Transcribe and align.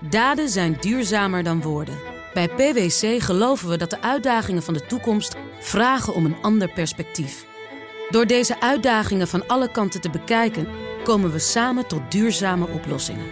Daden 0.00 0.48
zijn 0.48 0.76
duurzamer 0.80 1.42
dan 1.42 1.62
woorden. 1.62 1.98
Bij 2.34 2.48
PwC 2.48 3.22
geloven 3.22 3.68
we 3.68 3.76
dat 3.76 3.90
de 3.90 4.02
uitdagingen 4.02 4.62
van 4.62 4.74
de 4.74 4.86
toekomst 4.86 5.36
vragen 5.60 6.14
om 6.14 6.24
een 6.24 6.36
ander 6.42 6.72
perspectief. 6.72 7.46
Door 8.10 8.26
deze 8.26 8.60
uitdagingen 8.60 9.28
van 9.28 9.46
alle 9.46 9.70
kanten 9.70 10.00
te 10.00 10.10
bekijken, 10.10 10.68
komen 11.04 11.32
we 11.32 11.38
samen 11.38 11.86
tot 11.86 12.10
duurzame 12.10 12.68
oplossingen. 12.68 13.26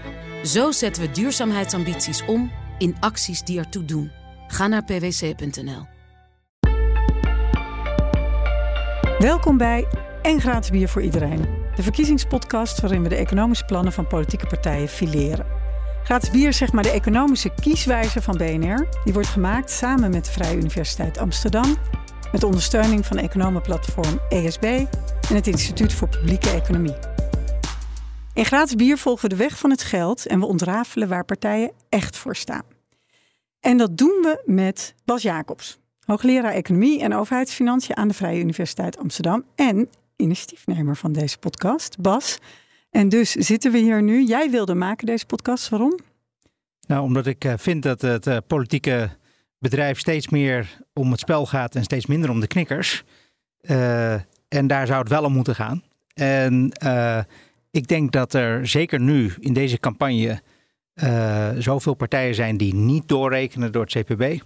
Zo 0.45 0.71
zetten 0.71 1.03
we 1.03 1.11
duurzaamheidsambities 1.11 2.25
om 2.25 2.53
in 2.79 2.97
acties 3.01 3.43
die 3.43 3.59
ertoe 3.59 3.85
doen. 3.85 4.11
Ga 4.47 4.67
naar 4.67 4.85
pwc.nl. 4.85 5.87
Welkom 9.19 9.57
bij 9.57 9.87
En 10.23 10.41
Gratis 10.41 10.71
Bier 10.71 10.89
voor 10.89 11.03
Iedereen. 11.03 11.47
De 11.75 11.83
verkiezingspodcast 11.83 12.81
waarin 12.81 13.03
we 13.03 13.09
de 13.09 13.17
economische 13.17 13.65
plannen 13.65 13.93
van 13.93 14.07
politieke 14.07 14.47
partijen 14.47 14.89
fileren. 14.89 15.56
Gratis 16.07 16.31
Bier 16.31 16.53
zeg 16.53 16.73
maar 16.73 16.83
de 16.83 16.91
economische 16.91 17.51
kieswijzer 17.61 18.23
van 18.23 18.37
BNR. 18.37 18.89
Die 19.05 19.13
wordt 19.13 19.29
gemaakt 19.29 19.71
samen 19.71 20.11
met 20.11 20.25
de 20.25 20.31
Vrije 20.31 20.57
Universiteit 20.57 21.19
Amsterdam... 21.19 21.77
met 22.33 22.43
ondersteuning 22.43 23.07
van 23.07 23.19
economenplatform 23.19 24.21
ESB... 24.29 24.63
en 25.29 25.35
het 25.35 25.47
Instituut 25.47 25.93
voor 25.93 26.09
Publieke 26.09 26.51
Economie. 26.51 26.95
In 28.35 28.45
Gratis 28.45 28.75
Bier 28.75 28.99
volgen 28.99 29.23
we 29.23 29.37
de 29.37 29.43
weg 29.43 29.59
van 29.59 29.71
het 29.71 29.83
geld... 29.83 30.27
en 30.27 30.41
we 30.41 30.47
ontrafelen 30.47 31.09
waar 31.09 31.25
partijen 31.25 31.73
echt 31.89 32.17
voor 32.17 32.37
staan. 32.37 32.65
En 33.61 33.77
dat 33.77 33.97
doen 33.97 34.19
we 34.23 34.43
met 34.45 34.95
Bas 35.05 35.23
Jacobs, 35.23 35.79
hoogleraar 36.05 36.53
Economie 36.53 37.03
en 37.03 37.15
Overheidsfinanciën 37.15 37.97
aan 37.97 38.09
de 38.09 38.15
Vrije 38.15 38.41
Universiteit 38.41 38.99
Amsterdam 38.99 39.45
en 39.55 39.89
initiatiefnemer 40.17 40.97
van 40.97 41.13
deze 41.13 41.39
podcast. 41.39 41.99
Bas, 42.01 42.39
en 42.97 43.09
dus 43.09 43.31
zitten 43.31 43.73
we 43.73 43.79
hier 43.79 44.03
nu. 44.03 44.25
Jij 44.25 44.51
wilde 44.51 44.75
maken 44.75 45.07
deze 45.07 45.27
podcast. 45.27 45.69
Waarom? 45.69 45.99
Nou, 46.87 47.03
omdat 47.03 47.27
ik 47.27 47.45
eh, 47.45 47.53
vind 47.57 47.83
dat 47.83 48.01
het 48.01 48.27
uh, 48.27 48.37
politieke 48.47 49.11
bedrijf 49.59 49.99
steeds 49.99 50.29
meer 50.29 50.79
om 50.93 51.11
het 51.11 51.21
spel 51.21 51.47
gaat 51.47 51.75
en 51.75 51.83
steeds 51.83 52.07
minder 52.07 52.31
om 52.31 52.41
de 52.41 52.47
knikkers. 52.47 53.05
Uh, 53.61 54.13
en 54.49 54.67
daar 54.67 54.87
zou 54.87 54.99
het 54.99 55.09
wel 55.09 55.25
om 55.25 55.33
moeten 55.33 55.55
gaan. 55.55 55.83
En 56.15 56.71
ik 57.71 57.87
denk 57.87 58.13
dat 58.13 58.35
er 58.35 58.69
zeker 58.69 59.01
nu 59.01 59.33
in 59.39 59.53
deze 59.53 59.81
campagne 59.81 60.41
zoveel 61.59 61.95
partijen 61.95 62.35
zijn 62.35 62.57
die 62.57 62.75
niet 62.75 63.09
doorrekenen 63.09 63.73
door 63.73 63.87
het 63.89 64.05
CPB. 64.05 64.41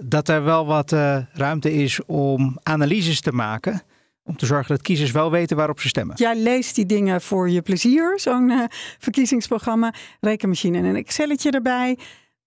dat 0.00 0.28
er 0.28 0.44
wel 0.44 0.66
wat 0.66 0.92
ruimte 1.32 1.72
is 1.72 2.04
om 2.04 2.58
analyses 2.62 3.20
te 3.20 3.32
maken 3.32 3.82
om 4.28 4.36
te 4.36 4.46
zorgen 4.46 4.74
dat 4.74 4.82
kiezers 4.82 5.10
wel 5.10 5.30
weten 5.30 5.56
waarop 5.56 5.80
ze 5.80 5.88
stemmen. 5.88 6.16
Jij 6.16 6.36
leest 6.36 6.74
die 6.74 6.86
dingen 6.86 7.20
voor 7.20 7.50
je 7.50 7.62
plezier, 7.62 8.20
zo'n 8.20 8.50
uh, 8.50 8.64
verkiezingsprogramma, 8.98 9.94
rekenmachine 10.20 10.78
en 10.78 10.84
een 10.84 10.96
Excelletje 10.96 11.50
erbij. 11.50 11.98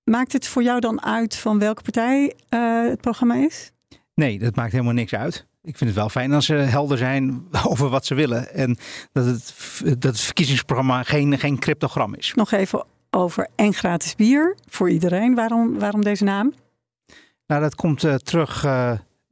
Maakt 0.03 0.33
het 0.33 0.47
voor 0.47 0.63
jou 0.63 0.79
dan 0.79 1.03
uit 1.03 1.35
van 1.35 1.59
welke 1.59 1.81
partij 1.81 2.33
uh, 2.49 2.89
het 2.89 3.01
programma 3.01 3.35
is? 3.35 3.71
Nee, 4.13 4.39
dat 4.39 4.55
maakt 4.55 4.71
helemaal 4.71 4.93
niks 4.93 5.13
uit. 5.13 5.45
Ik 5.63 5.77
vind 5.77 5.89
het 5.89 5.99
wel 5.99 6.09
fijn 6.09 6.33
als 6.33 6.45
ze 6.45 6.53
helder 6.53 6.97
zijn 6.97 7.47
over 7.69 7.89
wat 7.89 8.05
ze 8.05 8.15
willen. 8.15 8.53
En 8.53 8.77
dat 9.11 9.25
het, 9.25 9.53
dat 9.83 10.03
het 10.03 10.19
verkiezingsprogramma 10.19 11.03
geen, 11.03 11.39
geen 11.39 11.59
cryptogram 11.59 12.13
is. 12.13 12.33
Nog 12.35 12.51
even 12.51 12.85
over 13.09 13.47
en 13.55 13.73
gratis 13.73 14.15
bier 14.15 14.55
voor 14.69 14.89
iedereen. 14.89 15.35
Waarom, 15.35 15.79
waarom 15.79 16.03
deze 16.03 16.23
naam? 16.23 16.53
Nou, 17.47 17.61
dat 17.61 17.75
komt 17.75 18.03
uh, 18.03 18.15
terug 18.15 18.65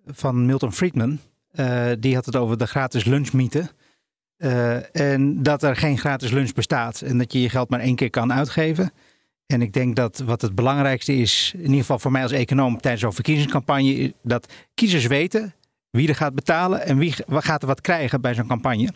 van 0.06 0.46
Milton 0.46 0.74
Friedman. 0.74 1.20
Uh, 1.60 1.92
die 2.00 2.16
had 2.16 2.26
het 2.26 2.36
over 2.36 2.58
de 2.58 2.68
gratis 2.68 3.06
lunchmythe. 3.06 3.70
Uh, 4.38 4.96
en 4.96 5.44
dat 5.44 5.64
er 5.64 5.76
geen 5.76 5.98
gratis 5.98 6.32
lunch 6.32 6.54
bestaat 6.54 7.02
en 7.02 7.18
dat 7.18 7.34
je 7.34 7.42
je 7.42 7.50
geld 7.50 7.70
maar 7.70 7.80
één 7.80 7.96
keer 7.96 8.10
kan 8.10 8.34
uitgeven. 8.34 8.92
En 9.46 9.62
ik 9.62 9.74
denk 9.74 9.96
dat 9.96 10.20
wat 10.20 10.42
het 10.42 10.56
belangrijkste 10.56 11.16
is, 11.16 11.52
in 11.56 11.62
ieder 11.62 11.80
geval 11.80 12.00
voor 12.00 12.12
mij 12.12 12.22
als 12.22 12.32
econoom 12.32 12.78
tijdens 12.82 13.02
zo'n 13.04 13.14
verkiezingscampagne, 13.14 14.14
dat 14.24 14.54
kiezers 14.74 15.08
weten 15.08 15.54
wie 15.90 16.08
er 16.08 16.16
gaat 16.16 16.36
betalen 16.36 16.86
en 16.86 16.98
wie 16.98 17.16
gaat 17.28 17.62
er 17.62 17.68
wat 17.68 17.82
krijgen 17.82 18.22
bij 18.22 18.34
zo'n 18.34 18.48
campagne. 18.48 18.94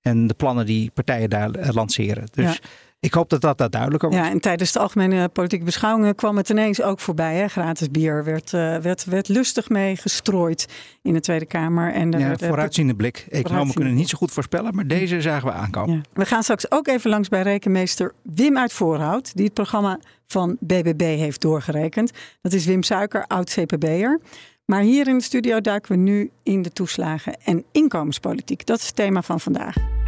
En 0.00 0.26
de 0.26 0.34
plannen 0.34 0.66
die 0.66 0.90
partijen 0.90 1.30
daar 1.30 1.50
lanceren. 1.72 2.24
Dus 2.32 2.52
ja. 2.52 2.68
Ik 3.02 3.14
hoop 3.14 3.30
dat 3.30 3.40
dat, 3.40 3.58
dat 3.58 3.72
duidelijker 3.72 4.08
wordt. 4.08 4.24
Ja, 4.24 4.30
en 4.30 4.40
tijdens 4.40 4.72
de 4.72 4.78
algemene 4.78 5.28
politieke 5.28 5.64
beschouwingen 5.64 6.14
kwam 6.14 6.36
het 6.36 6.48
ineens 6.48 6.82
ook 6.82 7.00
voorbij. 7.00 7.36
Hè? 7.36 7.48
Gratis 7.48 7.90
bier 7.90 8.24
werd, 8.24 8.52
uh, 8.52 8.76
werd, 8.76 9.04
werd 9.04 9.28
lustig 9.28 9.68
mee 9.68 9.96
gestrooid 9.96 10.68
in 11.02 11.12
de 11.12 11.20
Tweede 11.20 11.46
Kamer. 11.46 11.92
En 11.92 12.10
ja, 12.10 12.36
vooruitziende 12.36 12.94
blik. 12.94 13.26
Economen 13.30 13.74
kunnen 13.74 13.94
niet 13.94 14.08
zo 14.08 14.18
goed 14.18 14.32
voorspellen, 14.32 14.74
maar 14.74 14.86
deze 14.86 15.20
zagen 15.20 15.48
we 15.48 15.54
aankomen. 15.54 15.94
Ja. 15.94 16.00
We 16.12 16.26
gaan 16.26 16.42
straks 16.42 16.70
ook 16.70 16.88
even 16.88 17.10
langs 17.10 17.28
bij 17.28 17.42
rekenmeester 17.42 18.12
Wim 18.22 18.58
uit 18.58 18.72
Voorhout, 18.72 19.34
die 19.34 19.44
het 19.44 19.54
programma 19.54 19.98
van 20.26 20.56
BBB 20.60 21.02
heeft 21.02 21.40
doorgerekend. 21.40 22.10
Dat 22.40 22.52
is 22.52 22.64
Wim 22.64 22.82
Suiker, 22.82 23.24
oud-CPB'er. 23.26 24.20
Maar 24.64 24.80
hier 24.80 25.08
in 25.08 25.18
de 25.18 25.24
studio 25.24 25.60
duiken 25.60 25.92
we 25.92 25.98
nu 25.98 26.30
in 26.42 26.62
de 26.62 26.70
toeslagen 26.70 27.36
en 27.44 27.64
inkomenspolitiek. 27.72 28.66
Dat 28.66 28.78
is 28.78 28.86
het 28.86 28.96
thema 28.96 29.22
van 29.22 29.40
vandaag. 29.40 30.01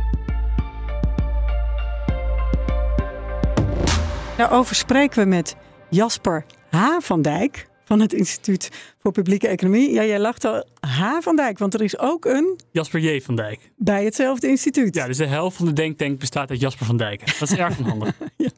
Daarover 4.36 4.74
spreken 4.74 5.22
we 5.22 5.28
met 5.28 5.56
Jasper 5.90 6.44
H. 6.70 6.98
van 6.98 7.22
Dijk 7.22 7.66
van 7.84 8.00
het 8.00 8.12
Instituut 8.12 8.70
voor 8.98 9.12
Publieke 9.12 9.48
Economie. 9.48 9.92
Ja, 9.92 10.04
jij 10.04 10.18
lacht 10.18 10.44
al 10.44 10.66
H. 10.80 11.20
van 11.20 11.36
Dijk, 11.36 11.58
want 11.58 11.74
er 11.74 11.82
is 11.82 11.98
ook 11.98 12.24
een... 12.24 12.58
Jasper 12.70 13.00
J. 13.00 13.20
van 13.20 13.36
Dijk. 13.36 13.70
Bij 13.76 14.04
hetzelfde 14.04 14.48
instituut. 14.48 14.94
Ja, 14.94 15.06
dus 15.06 15.16
de 15.16 15.26
helft 15.26 15.56
van 15.56 15.66
de 15.66 15.72
denktank 15.72 16.18
bestaat 16.18 16.50
uit 16.50 16.60
Jasper 16.60 16.86
van 16.86 16.96
Dijk. 16.96 17.38
Dat 17.38 17.50
is 17.50 17.58
erg 17.58 17.78
onhandig. 17.78 18.18
ja. 18.36 18.48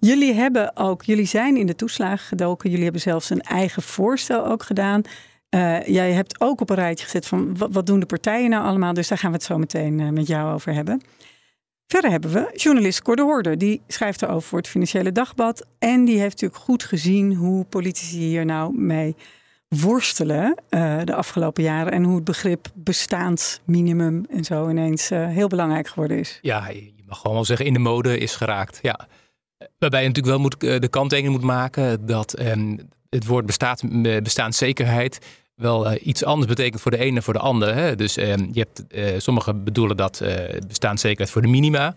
Jullie 0.00 0.34
hebben 0.34 0.76
ook, 0.76 1.02
jullie 1.02 1.26
zijn 1.26 1.56
in 1.56 1.66
de 1.66 1.76
toeslagen 1.76 2.26
gedoken. 2.26 2.68
Jullie 2.68 2.84
hebben 2.84 3.02
zelfs 3.02 3.30
een 3.30 3.40
eigen 3.40 3.82
voorstel 3.82 4.46
ook 4.46 4.62
gedaan. 4.62 5.02
Uh, 5.50 5.86
jij 5.86 6.12
hebt 6.12 6.40
ook 6.40 6.60
op 6.60 6.70
een 6.70 6.76
rijtje 6.76 7.04
gezet 7.04 7.26
van 7.26 7.58
wat, 7.58 7.72
wat, 7.72 7.86
doen 7.86 8.00
de 8.00 8.06
partijen 8.06 8.50
nou 8.50 8.64
allemaal. 8.64 8.94
Dus 8.94 9.08
daar 9.08 9.18
gaan 9.18 9.30
we 9.30 9.36
het 9.36 9.46
zo 9.46 9.58
meteen 9.58 9.98
uh, 9.98 10.08
met 10.08 10.26
jou 10.26 10.54
over 10.54 10.74
hebben. 10.74 11.02
Verder 11.90 12.10
hebben 12.10 12.32
we 12.32 12.50
journalist 12.54 13.02
Cor 13.02 13.16
de 13.16 13.22
Hoorder. 13.22 13.58
Die 13.58 13.82
schrijft 13.86 14.22
erover 14.22 14.48
voor 14.48 14.58
het 14.58 14.68
Financiële 14.68 15.12
Dagblad. 15.12 15.66
En 15.78 16.04
die 16.04 16.18
heeft 16.18 16.30
natuurlijk 16.40 16.60
goed 16.60 16.84
gezien 16.84 17.34
hoe 17.34 17.64
politici 17.64 18.18
hier 18.18 18.44
nou 18.44 18.78
mee 18.78 19.16
worstelen 19.68 20.54
uh, 20.70 21.00
de 21.04 21.14
afgelopen 21.14 21.62
jaren. 21.62 21.92
En 21.92 22.04
hoe 22.04 22.14
het 22.14 22.24
begrip 22.24 22.68
bestaansminimum 22.74 24.24
en 24.30 24.44
zo 24.44 24.68
ineens 24.68 25.10
uh, 25.10 25.26
heel 25.26 25.48
belangrijk 25.48 25.88
geworden 25.88 26.18
is. 26.18 26.38
Ja, 26.42 26.68
je 26.68 27.04
mag 27.06 27.18
gewoon 27.18 27.36
wel 27.36 27.44
zeggen 27.44 27.66
in 27.66 27.72
de 27.72 27.78
mode 27.78 28.18
is 28.18 28.36
geraakt. 28.36 28.78
Ja. 28.82 29.08
Waarbij 29.78 30.02
je 30.02 30.08
natuurlijk 30.08 30.36
wel 30.36 30.44
moet, 30.44 30.60
de 30.60 30.88
kanttekening 30.88 31.34
moet 31.34 31.44
maken 31.44 32.06
dat 32.06 32.40
um, 32.40 32.78
het 33.08 33.26
woord 33.26 33.46
bestaat, 33.46 33.82
bestaanszekerheid 34.22 35.18
wel 35.60 35.92
uh, 35.92 36.06
iets 36.06 36.24
anders 36.24 36.48
betekent 36.48 36.82
voor 36.82 36.90
de 36.90 36.98
ene 36.98 37.16
en 37.16 37.22
voor 37.22 37.32
de 37.32 37.38
ander. 37.38 37.74
Hè? 37.74 37.96
Dus 37.96 38.18
uh, 38.18 38.34
je 38.52 38.66
hebt, 38.66 38.84
uh, 38.88 39.18
sommigen 39.18 39.64
bedoelen 39.64 39.96
dat 39.96 40.22
bestaanszekerheid 40.66 41.30
voor 41.30 41.42
de 41.42 41.48
minima. 41.48 41.94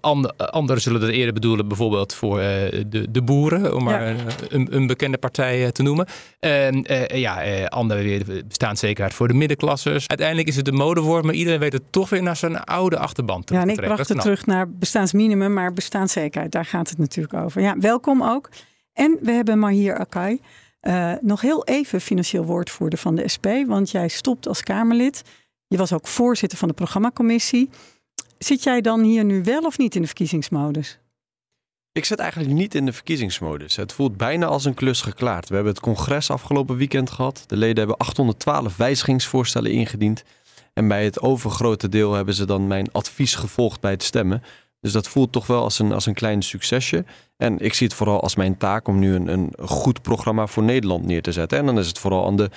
And, 0.00 0.36
anderen 0.36 0.82
zullen 0.82 1.00
dat 1.00 1.10
eerder 1.10 1.34
bedoelen 1.34 1.68
bijvoorbeeld 1.68 2.14
voor 2.14 2.38
de, 2.38 3.06
de 3.10 3.22
boeren, 3.22 3.74
om 3.74 3.84
maar 3.84 4.16
een, 4.48 4.74
een, 4.74 4.86
bekende 4.86 5.18
partij 5.18 5.72
te 5.72 5.82
noemen. 5.82 6.06
ja, 7.06 7.64
anderen 7.66 8.04
weer 8.04 8.44
bestaanszekerheid 8.46 9.14
voor 9.14 9.28
de 9.28 9.34
middenklassers. 9.34 10.06
Uiteindelijk 10.06 10.48
is 10.48 10.56
het 10.56 10.64
de 10.64 10.72
modewoord, 10.72 11.24
maar 11.24 11.34
iedereen 11.34 11.60
weet 11.60 11.72
het 11.72 11.82
toch 11.90 12.08
weer 12.08 12.22
naar 12.22 12.36
zijn 12.36 12.64
oude 12.64 12.98
achterband 12.98 13.46
te 13.46 13.54
Ja, 13.54 13.60
en 13.60 13.68
ik 13.68 13.80
bracht 13.80 14.08
het 14.08 14.20
terug 14.20 14.46
naar 14.46 14.70
bestaansminimum, 14.70 15.52
maar 15.52 15.72
bestaanszekerheid, 15.72 16.52
daar 16.52 16.64
gaat 16.64 16.88
het 16.88 16.98
natuurlijk 16.98 17.34
over. 17.34 17.62
Ja, 17.62 17.78
welkom 17.78 18.22
ook. 18.22 18.48
En 18.92 19.18
we 19.20 19.32
hebben 19.32 19.58
Mahir 19.58 19.98
Akai. 19.98 20.40
Uh, 20.82 21.12
nog 21.20 21.40
heel 21.40 21.64
even 21.64 22.00
financieel 22.00 22.44
woordvoerder 22.44 22.98
van 22.98 23.14
de 23.14 23.28
SP, 23.34 23.46
want 23.66 23.90
jij 23.90 24.08
stopt 24.08 24.48
als 24.48 24.62
Kamerlid. 24.62 25.22
Je 25.66 25.76
was 25.76 25.92
ook 25.92 26.06
voorzitter 26.06 26.58
van 26.58 26.68
de 26.68 26.74
programmacommissie. 26.74 27.70
Zit 28.38 28.62
jij 28.62 28.80
dan 28.80 29.02
hier 29.02 29.24
nu 29.24 29.42
wel 29.42 29.62
of 29.62 29.78
niet 29.78 29.94
in 29.94 30.00
de 30.00 30.06
verkiezingsmodus? 30.06 30.98
Ik 31.92 32.04
zit 32.04 32.18
eigenlijk 32.18 32.52
niet 32.52 32.74
in 32.74 32.86
de 32.86 32.92
verkiezingsmodus. 32.92 33.76
Het 33.76 33.92
voelt 33.92 34.16
bijna 34.16 34.46
als 34.46 34.64
een 34.64 34.74
klus 34.74 35.00
geklaard. 35.00 35.48
We 35.48 35.54
hebben 35.54 35.72
het 35.72 35.82
congres 35.82 36.30
afgelopen 36.30 36.76
weekend 36.76 37.10
gehad. 37.10 37.44
De 37.46 37.56
leden 37.56 37.78
hebben 37.78 37.96
812 37.96 38.76
wijzigingsvoorstellen 38.76 39.70
ingediend. 39.70 40.24
En 40.72 40.88
bij 40.88 41.04
het 41.04 41.20
overgrote 41.20 41.88
deel 41.88 42.12
hebben 42.12 42.34
ze 42.34 42.44
dan 42.44 42.66
mijn 42.66 42.92
advies 42.92 43.34
gevolgd 43.34 43.80
bij 43.80 43.90
het 43.90 44.02
stemmen. 44.02 44.42
Dus 44.82 44.92
dat 44.92 45.08
voelt 45.08 45.32
toch 45.32 45.46
wel 45.46 45.62
als 45.62 45.78
een, 45.78 45.92
als 45.92 46.06
een 46.06 46.14
klein 46.14 46.42
succesje. 46.42 47.04
En 47.36 47.58
ik 47.58 47.74
zie 47.74 47.86
het 47.86 47.96
vooral 47.96 48.20
als 48.20 48.36
mijn 48.36 48.56
taak 48.56 48.88
om 48.88 48.98
nu 48.98 49.14
een, 49.14 49.28
een 49.28 49.52
goed 49.60 50.02
programma 50.02 50.46
voor 50.46 50.62
Nederland 50.62 51.04
neer 51.04 51.22
te 51.22 51.32
zetten. 51.32 51.58
En 51.58 51.66
dan 51.66 51.78
is 51.78 51.86
het 51.86 51.98
vooral 51.98 52.26
aan 52.26 52.36
de 52.36 52.50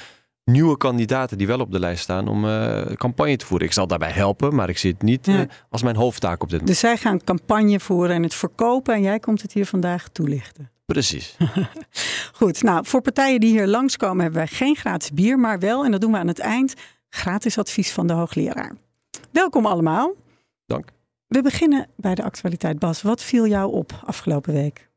nieuwe 0.44 0.78
kandidaten 0.78 1.38
die 1.38 1.48
wel 1.48 1.60
op 1.60 1.72
de 1.72 1.80
lijst 1.80 2.04
staan 2.04 2.28
om 2.28 2.46
uh, 2.46 2.82
campagne 2.82 3.36
te 3.36 3.46
voeren. 3.46 3.68
Ik 3.68 3.74
zal 3.74 3.88
daarbij 3.88 4.12
helpen, 4.12 4.56
maar 4.56 4.70
ik 4.70 4.78
zie 4.78 4.92
het 4.92 5.02
niet 5.02 5.28
uh, 5.28 5.42
als 5.70 5.84
mijn 5.84 5.96
hoofdtaak 5.96 6.44
op 6.44 6.50
dit 6.50 6.60
moment. 6.60 6.68
Dus 6.68 6.80
zij 6.80 6.98
gaan 6.98 7.24
campagne 7.24 7.80
voeren 7.80 8.16
en 8.16 8.24
het 8.24 8.36
verkopen 8.36 8.94
en 8.94 9.02
jij 9.02 9.20
komt 9.20 9.42
het 9.42 9.54
hier 9.54 9.66
vandaag 9.66 10.08
toelichten. 10.08 10.72
Precies. 10.86 11.38
Goed, 12.40 12.62
nou 12.62 12.86
voor 12.86 13.02
partijen 13.02 13.40
die 13.40 13.52
hier 13.52 13.68
langskomen 13.68 14.22
hebben 14.22 14.40
wij 14.40 14.48
geen 14.48 14.76
gratis 14.76 15.12
bier, 15.12 15.40
maar 15.40 15.60
wel, 15.60 15.86
en 15.86 15.92
dat 15.92 16.02
doen 16.02 16.12
we 16.12 16.18
aan 16.18 16.28
het 16.28 16.40
eind, 16.40 16.74
gratis 17.10 17.58
advies 17.58 17.92
van 17.92 18.08
de 18.08 18.14
hoogleraar. 18.14 18.76
Welkom 19.32 19.66
allemaal. 19.66 20.14
Dank. 20.66 20.90
We 21.28 21.42
beginnen 21.42 21.88
bij 21.96 22.16
de 22.16 22.24
actualiteit. 22.24 22.80
Bas, 22.80 23.02
wat 23.02 23.24
viel 23.24 23.48
jou 23.48 23.72
op 23.72 24.02
afgelopen 24.06 24.54
week? 24.54 24.90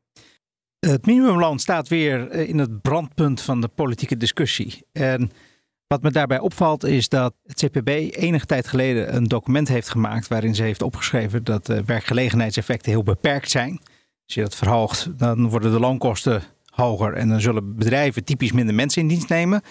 Het 0.79 1.05
minimumloon 1.05 1.59
staat 1.59 1.87
weer 1.87 2.31
in 2.31 2.57
het 2.57 2.81
brandpunt 2.81 3.41
van 3.41 3.61
de 3.61 3.67
politieke 3.67 4.17
discussie. 4.17 4.85
En 4.91 5.31
wat 5.87 6.01
me 6.01 6.11
daarbij 6.11 6.39
opvalt 6.39 6.83
is 6.83 7.09
dat 7.09 7.33
het 7.45 7.65
CPB 7.65 7.89
enige 8.11 8.45
tijd 8.45 8.67
geleden 8.67 9.15
een 9.15 9.23
document 9.23 9.67
heeft 9.67 9.89
gemaakt 9.89 10.27
waarin 10.27 10.55
ze 10.55 10.63
heeft 10.63 10.81
opgeschreven 10.81 11.43
dat 11.43 11.65
de 11.65 11.83
werkgelegenheidseffecten 11.83 12.91
heel 12.91 13.03
beperkt 13.03 13.49
zijn. 13.49 13.79
Als 14.25 14.33
je 14.33 14.41
dat 14.41 14.55
verhoogt, 14.55 15.19
dan 15.19 15.49
worden 15.49 15.71
de 15.71 15.79
loonkosten 15.79 16.41
hoger 16.65 17.13
en 17.13 17.29
dan 17.29 17.41
zullen 17.41 17.75
bedrijven 17.75 18.23
typisch 18.23 18.51
minder 18.51 18.75
mensen 18.75 19.01
in 19.01 19.07
dienst 19.07 19.29
nemen. 19.29 19.61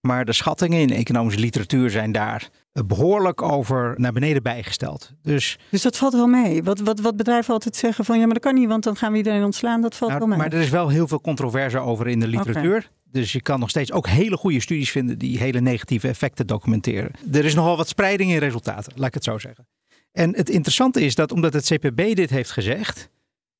Maar 0.00 0.24
de 0.24 0.32
schattingen 0.32 0.80
in 0.80 0.90
economische 0.90 1.40
literatuur 1.40 1.90
zijn 1.90 2.12
daar 2.12 2.48
behoorlijk 2.72 3.42
over 3.42 3.94
naar 3.96 4.12
beneden 4.12 4.42
bijgesteld. 4.42 5.12
Dus, 5.22 5.58
dus 5.70 5.82
dat 5.82 5.96
valt 5.96 6.12
wel 6.12 6.26
mee. 6.26 6.62
Wat, 6.62 6.80
wat, 6.80 7.00
wat 7.00 7.16
bedrijven 7.16 7.54
altijd 7.54 7.76
zeggen 7.76 8.04
van 8.04 8.18
ja, 8.18 8.24
maar 8.24 8.34
dat 8.34 8.42
kan 8.42 8.54
niet, 8.54 8.68
want 8.68 8.84
dan 8.84 8.96
gaan 8.96 9.12
we 9.12 9.18
iedereen 9.18 9.44
ontslaan. 9.44 9.80
Dat 9.80 9.96
valt 9.96 10.10
nou, 10.10 10.22
wel 10.22 10.30
mee. 10.30 10.38
Maar 10.38 10.56
er 10.56 10.64
is 10.64 10.70
wel 10.70 10.88
heel 10.88 11.08
veel 11.08 11.20
controverse 11.20 11.78
over 11.78 12.08
in 12.08 12.20
de 12.20 12.28
literatuur. 12.28 12.90
Dus 13.10 13.32
je 13.32 13.42
kan 13.42 13.60
nog 13.60 13.70
steeds 13.70 13.92
ook 13.92 14.08
hele 14.08 14.36
goede 14.36 14.60
studies 14.60 14.90
vinden 14.90 15.18
die 15.18 15.38
hele 15.38 15.60
negatieve 15.60 16.08
effecten 16.08 16.46
documenteren. 16.46 17.10
Er 17.32 17.44
is 17.44 17.54
nogal 17.54 17.76
wat 17.76 17.88
spreiding 17.88 18.30
in 18.30 18.38
resultaten, 18.38 18.92
laat 18.96 19.08
ik 19.08 19.14
het 19.14 19.24
zo 19.24 19.38
zeggen. 19.38 19.66
En 20.12 20.36
het 20.36 20.50
interessante 20.50 21.00
is 21.00 21.14
dat 21.14 21.32
omdat 21.32 21.52
het 21.52 21.64
CPB 21.64 22.14
dit 22.14 22.30
heeft 22.30 22.50
gezegd, 22.50 23.10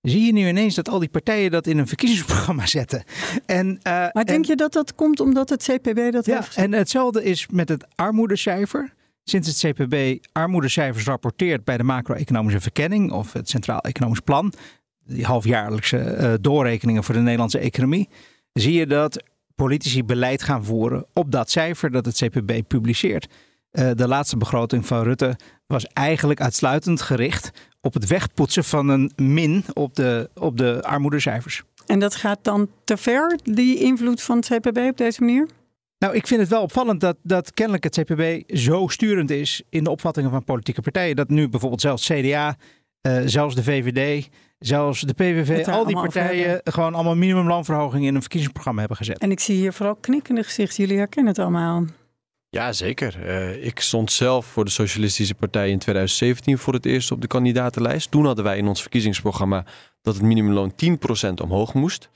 zie 0.00 0.26
je 0.26 0.32
nu 0.32 0.48
ineens 0.48 0.74
dat 0.74 0.88
al 0.88 0.98
die 0.98 1.08
partijen 1.08 1.50
dat 1.50 1.66
in 1.66 1.78
een 1.78 1.86
verkiezingsprogramma 1.86 2.66
zetten. 2.80 3.04
En, 3.46 3.68
uh, 3.68 4.06
maar 4.12 4.24
denk 4.24 4.44
je 4.44 4.56
dat 4.56 4.72
dat 4.72 4.94
komt 4.94 5.20
omdat 5.20 5.48
het 5.48 5.62
CPB 5.62 6.12
dat 6.12 6.26
ja, 6.26 6.34
heeft 6.34 6.46
gezegd? 6.46 6.56
En 6.56 6.72
hetzelfde 6.72 7.24
is 7.24 7.46
met 7.50 7.68
het 7.68 7.86
armoedecijfer. 7.94 8.92
Sinds 9.24 9.48
het 9.48 9.74
CPB 9.76 10.24
armoedecijfers 10.32 11.04
rapporteert 11.04 11.64
bij 11.64 11.76
de 11.76 11.82
macro-economische 11.82 12.60
verkenning 12.60 13.12
of 13.12 13.32
het 13.32 13.48
Centraal 13.48 13.80
Economisch 13.80 14.20
Plan, 14.20 14.52
die 15.04 15.24
halfjaarlijkse 15.24 16.16
uh, 16.20 16.32
doorrekeningen 16.40 17.04
voor 17.04 17.14
de 17.14 17.20
Nederlandse 17.20 17.58
economie, 17.58 18.08
zie 18.52 18.72
je 18.72 18.86
dat 18.86 19.22
politici 19.54 20.04
beleid 20.04 20.42
gaan 20.42 20.64
voeren 20.64 21.06
op 21.12 21.30
dat 21.30 21.50
cijfer 21.50 21.90
dat 21.90 22.04
het 22.04 22.16
CPB 22.16 22.60
publiceert. 22.68 23.26
Uh, 23.72 23.90
de 23.94 24.08
laatste 24.08 24.36
begroting 24.36 24.86
van 24.86 25.02
Rutte 25.02 25.36
was 25.66 25.86
eigenlijk 25.86 26.40
uitsluitend 26.40 27.00
gericht 27.00 27.50
op 27.80 27.94
het 27.94 28.06
wegpoetsen 28.06 28.64
van 28.64 28.88
een 28.88 29.12
min 29.16 29.64
op 29.72 29.94
de, 29.94 30.30
op 30.34 30.56
de 30.56 30.82
armoedecijfers. 30.82 31.62
En 31.86 31.98
dat 31.98 32.14
gaat 32.14 32.38
dan 32.42 32.70
te 32.84 32.96
ver, 32.96 33.38
die 33.42 33.78
invloed 33.78 34.22
van 34.22 34.36
het 34.36 34.46
CPB 34.46 34.78
op 34.78 34.96
deze 34.96 35.20
manier? 35.20 35.48
Nou, 36.00 36.14
ik 36.14 36.26
vind 36.26 36.40
het 36.40 36.48
wel 36.50 36.62
opvallend 36.62 37.00
dat, 37.00 37.16
dat 37.22 37.54
kennelijk 37.54 37.84
het 37.84 38.00
CPB 38.00 38.56
zo 38.56 38.88
sturend 38.88 39.30
is 39.30 39.62
in 39.68 39.84
de 39.84 39.90
opvattingen 39.90 40.30
van 40.30 40.44
politieke 40.44 40.80
partijen. 40.82 41.16
Dat 41.16 41.28
nu 41.28 41.48
bijvoorbeeld 41.48 41.80
zelfs 41.80 42.06
CDA, 42.06 42.56
uh, 43.02 43.22
zelfs 43.24 43.54
de 43.54 43.62
VVD, 43.62 44.28
zelfs 44.58 45.00
de 45.00 45.12
PVV, 45.12 45.68
al 45.68 45.84
die 45.84 45.94
partijen 45.94 46.60
gewoon 46.64 46.94
allemaal 46.94 47.16
minimumloonverhoging 47.16 48.06
in 48.06 48.14
een 48.14 48.20
verkiezingsprogramma 48.20 48.80
hebben 48.80 48.98
gezet. 48.98 49.18
En 49.18 49.30
ik 49.30 49.40
zie 49.40 49.56
hier 49.56 49.72
vooral 49.72 49.94
knikkende 49.94 50.42
gezichten. 50.42 50.82
Jullie 50.84 50.98
herkennen 50.98 51.32
het 51.32 51.42
allemaal. 51.42 51.84
Ja, 52.48 52.72
zeker. 52.72 53.18
Uh, 53.26 53.64
ik 53.66 53.80
stond 53.80 54.12
zelf 54.12 54.46
voor 54.46 54.64
de 54.64 54.70
Socialistische 54.70 55.34
Partij 55.34 55.70
in 55.70 55.78
2017 55.78 56.58
voor 56.58 56.72
het 56.72 56.86
eerst 56.86 57.10
op 57.10 57.20
de 57.20 57.26
kandidatenlijst. 57.26 58.10
Toen 58.10 58.26
hadden 58.26 58.44
wij 58.44 58.58
in 58.58 58.68
ons 58.68 58.80
verkiezingsprogramma 58.80 59.64
dat 60.02 60.14
het 60.14 60.22
minimumloon 60.22 60.72
10% 61.30 61.32
omhoog 61.42 61.74
moest. 61.74 62.10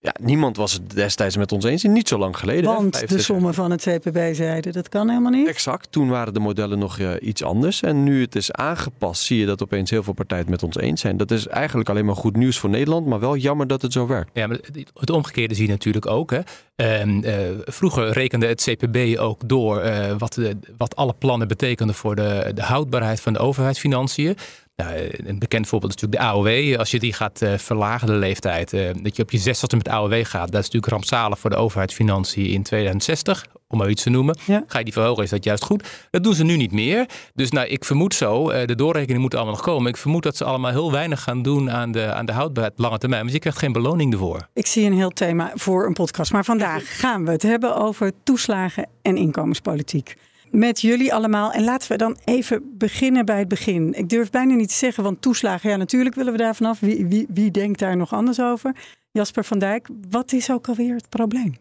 Ja, 0.00 0.14
niemand 0.20 0.56
was 0.56 0.72
het 0.72 0.90
destijds 0.90 1.36
met 1.36 1.52
ons 1.52 1.64
eens. 1.64 1.82
Niet 1.82 2.08
zo 2.08 2.18
lang 2.18 2.36
geleden. 2.36 2.64
Want 2.64 3.00
hè, 3.00 3.06
de 3.06 3.18
sommen 3.18 3.54
van 3.54 3.70
het 3.70 3.82
CPB 3.82 4.34
zeiden 4.34 4.72
dat 4.72 4.88
kan 4.88 5.08
helemaal 5.08 5.30
niet. 5.30 5.48
Exact. 5.48 5.92
Toen 5.92 6.08
waren 6.08 6.34
de 6.34 6.40
modellen 6.40 6.78
nog 6.78 6.98
uh, 6.98 7.10
iets 7.20 7.42
anders. 7.42 7.82
En 7.82 8.04
nu 8.04 8.20
het 8.20 8.36
is 8.36 8.52
aangepast, 8.52 9.22
zie 9.22 9.38
je 9.38 9.46
dat 9.46 9.62
opeens 9.62 9.90
heel 9.90 10.02
veel 10.02 10.12
partijen 10.12 10.42
het 10.42 10.52
met 10.52 10.62
ons 10.62 10.76
eens 10.76 11.00
zijn. 11.00 11.16
Dat 11.16 11.30
is 11.30 11.46
eigenlijk 11.46 11.88
alleen 11.88 12.04
maar 12.04 12.16
goed 12.16 12.36
nieuws 12.36 12.58
voor 12.58 12.70
Nederland. 12.70 13.06
Maar 13.06 13.20
wel 13.20 13.36
jammer 13.36 13.66
dat 13.66 13.82
het 13.82 13.92
zo 13.92 14.06
werkt. 14.06 14.30
Ja, 14.32 14.46
maar 14.46 14.58
het 14.94 15.10
omgekeerde 15.10 15.54
zie 15.54 15.66
je 15.66 15.72
natuurlijk 15.72 16.06
ook. 16.06 16.30
Hè. 16.30 16.40
Uh, 16.76 17.06
uh, 17.06 17.58
vroeger 17.64 18.10
rekende 18.10 18.46
het 18.46 18.62
CPB 18.62 19.18
ook 19.18 19.48
door 19.48 19.84
uh, 19.84 20.14
wat, 20.18 20.32
de, 20.32 20.56
wat 20.76 20.96
alle 20.96 21.14
plannen 21.18 21.48
betekenden 21.48 21.94
voor 21.94 22.14
de, 22.14 22.50
de 22.54 22.62
houdbaarheid 22.62 23.20
van 23.20 23.32
de 23.32 23.38
overheidsfinanciën. 23.38 24.36
Nou, 24.84 25.10
een 25.24 25.38
bekend 25.38 25.68
voorbeeld 25.68 25.94
is 25.94 26.00
natuurlijk 26.00 26.32
de 26.32 26.36
AOW. 26.36 26.78
Als 26.78 26.90
je 26.90 26.98
die 26.98 27.12
gaat 27.12 27.42
uh, 27.42 27.58
verlagen, 27.58 28.06
de 28.06 28.12
leeftijd, 28.12 28.72
uh, 28.72 28.90
dat 29.02 29.16
je 29.16 29.22
op 29.22 29.30
je 29.30 29.38
zestigste 29.38 29.76
met 29.76 29.88
AOW 29.88 30.24
gaat, 30.24 30.52
dat 30.52 30.60
is 30.60 30.70
natuurlijk 30.70 30.92
rampzalig 30.92 31.38
voor 31.38 31.50
de 31.50 31.56
overheidsfinanciën 31.56 32.46
in 32.46 32.62
2060, 32.62 33.46
om 33.68 33.78
maar 33.78 33.90
iets 33.90 34.02
te 34.02 34.10
noemen. 34.10 34.38
Ja. 34.44 34.64
Ga 34.66 34.78
je 34.78 34.84
die 34.84 34.92
verhogen, 34.92 35.22
is 35.22 35.30
dat 35.30 35.44
juist 35.44 35.64
goed. 35.64 35.88
Dat 36.10 36.22
doen 36.24 36.34
ze 36.34 36.44
nu 36.44 36.56
niet 36.56 36.72
meer. 36.72 37.06
Dus 37.34 37.50
nou, 37.50 37.66
ik 37.66 37.84
vermoed 37.84 38.14
zo, 38.14 38.50
uh, 38.50 38.64
de 38.64 38.74
doorrekening 38.74 39.22
moet 39.22 39.34
allemaal 39.34 39.52
nog 39.52 39.62
komen. 39.62 39.90
Ik 39.90 39.96
vermoed 39.96 40.22
dat 40.22 40.36
ze 40.36 40.44
allemaal 40.44 40.70
heel 40.70 40.92
weinig 40.92 41.22
gaan 41.22 41.42
doen 41.42 41.70
aan 41.70 41.92
de, 41.92 42.12
aan 42.12 42.26
de 42.26 42.32
houdbaarheid 42.32 42.74
op 42.78 42.84
lange 42.84 42.98
termijn. 42.98 43.24
Maar 43.24 43.32
je 43.32 43.38
krijgt 43.38 43.58
geen 43.58 43.72
beloning 43.72 44.12
ervoor. 44.12 44.48
Ik 44.52 44.66
zie 44.66 44.86
een 44.86 44.96
heel 44.96 45.10
thema 45.10 45.52
voor 45.54 45.86
een 45.86 45.92
podcast. 45.92 46.32
Maar 46.32 46.44
vandaag 46.44 46.82
gaan 47.00 47.24
we 47.24 47.30
het 47.30 47.42
hebben 47.42 47.76
over 47.76 48.12
toeslagen 48.22 48.88
en 49.02 49.16
inkomenspolitiek 49.16 50.14
met 50.50 50.80
jullie 50.80 51.14
allemaal. 51.14 51.52
En 51.52 51.64
laten 51.64 51.90
we 51.90 51.96
dan 51.96 52.16
even 52.24 52.62
beginnen 52.78 53.24
bij 53.24 53.38
het 53.38 53.48
begin. 53.48 53.94
Ik 53.94 54.08
durf 54.08 54.30
bijna 54.30 54.54
niet 54.54 54.68
te 54.68 54.74
zeggen, 54.74 55.02
want 55.02 55.22
toeslagen, 55.22 55.70
ja, 55.70 55.76
natuurlijk 55.76 56.14
willen 56.14 56.32
we 56.32 56.38
daar 56.38 56.56
vanaf. 56.56 56.80
Wie, 56.80 57.06
wie, 57.06 57.26
wie 57.28 57.50
denkt 57.50 57.78
daar 57.78 57.96
nog 57.96 58.12
anders 58.12 58.40
over? 58.40 58.74
Jasper 59.10 59.44
van 59.44 59.58
Dijk, 59.58 59.88
wat 60.10 60.32
is 60.32 60.50
ook 60.50 60.68
alweer 60.68 60.94
het 60.94 61.08
probleem? 61.08 61.56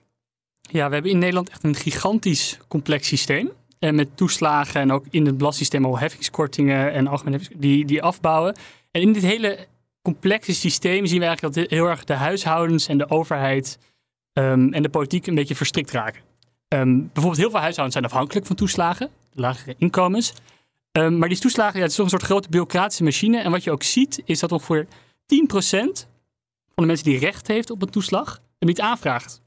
Ja, 0.62 0.88
we 0.88 0.94
hebben 0.94 1.12
in 1.12 1.18
Nederland 1.18 1.50
echt 1.50 1.64
een 1.64 1.76
gigantisch 1.76 2.60
complex 2.68 3.08
systeem. 3.08 3.52
En 3.80 3.96
met 3.96 4.18
toeslagen 4.18 4.82
en 4.82 4.92
ook 4.92 5.06
in 5.10 5.26
het 5.26 5.38
belastingsysteem 5.38 5.86
al 5.86 6.00
heffingskortingen 6.00 6.94
en 6.94 7.08
algemene 7.08 7.40
die, 7.56 7.86
die 7.86 8.04
afbouwen. 8.04 8.56
En 8.92 9.02
in 9.02 9.14
dit 9.14 9.24
hele 9.24 9.68
complexe 10.02 10.54
systeem 10.54 11.06
zien 11.06 11.20
we 11.20 11.26
eigenlijk 11.26 11.56
dat 11.56 11.70
heel 11.70 11.86
erg 11.86 12.04
de 12.04 12.14
huishoudens 12.14 12.88
en 12.88 12.98
de 12.98 13.10
overheid 13.10 13.78
um, 14.34 14.74
en 14.74 14.82
de 14.82 14.90
politiek 14.90 15.28
een 15.28 15.36
beetje 15.36 15.56
verstrikt 15.56 15.92
raken. 15.92 16.22
Um, 16.76 17.10
bijvoorbeeld 17.14 17.38
heel 17.38 17.50
veel 17.50 17.60
huishoudens 17.60 17.94
zijn 17.94 18.06
afhankelijk 18.06 18.46
van 18.46 18.56
toeslagen, 18.56 19.10
lagere 19.34 19.76
inkomens. 19.78 20.34
Um, 20.92 21.18
maar 21.18 21.30
die 21.30 21.38
toeslagen, 21.38 21.76
ja, 21.76 21.82
het 21.82 21.90
is 21.90 21.96
toch 21.96 22.06
een 22.06 22.12
soort 22.12 22.24
grote 22.24 22.50
bureaucratische 22.50 23.04
machine. 23.04 23.40
En 23.40 23.52
wat 23.52 23.64
je 23.64 23.72
ook 23.72 23.84
ziet, 23.84 24.22
is 24.26 24.40
dat 24.40 24.52
ongeveer 24.52 24.86
10% 24.86 24.88
van 25.48 26.86
de 26.86 26.86
mensen 26.86 27.06
die 27.06 27.20
recht 27.20 27.48
heeft 27.48 27.70
op 27.70 27.82
een 27.82 27.90
toeslag, 27.90 28.42
hem 28.60 28.68
niet 28.68 28.82
aanvraagt. 28.82 29.42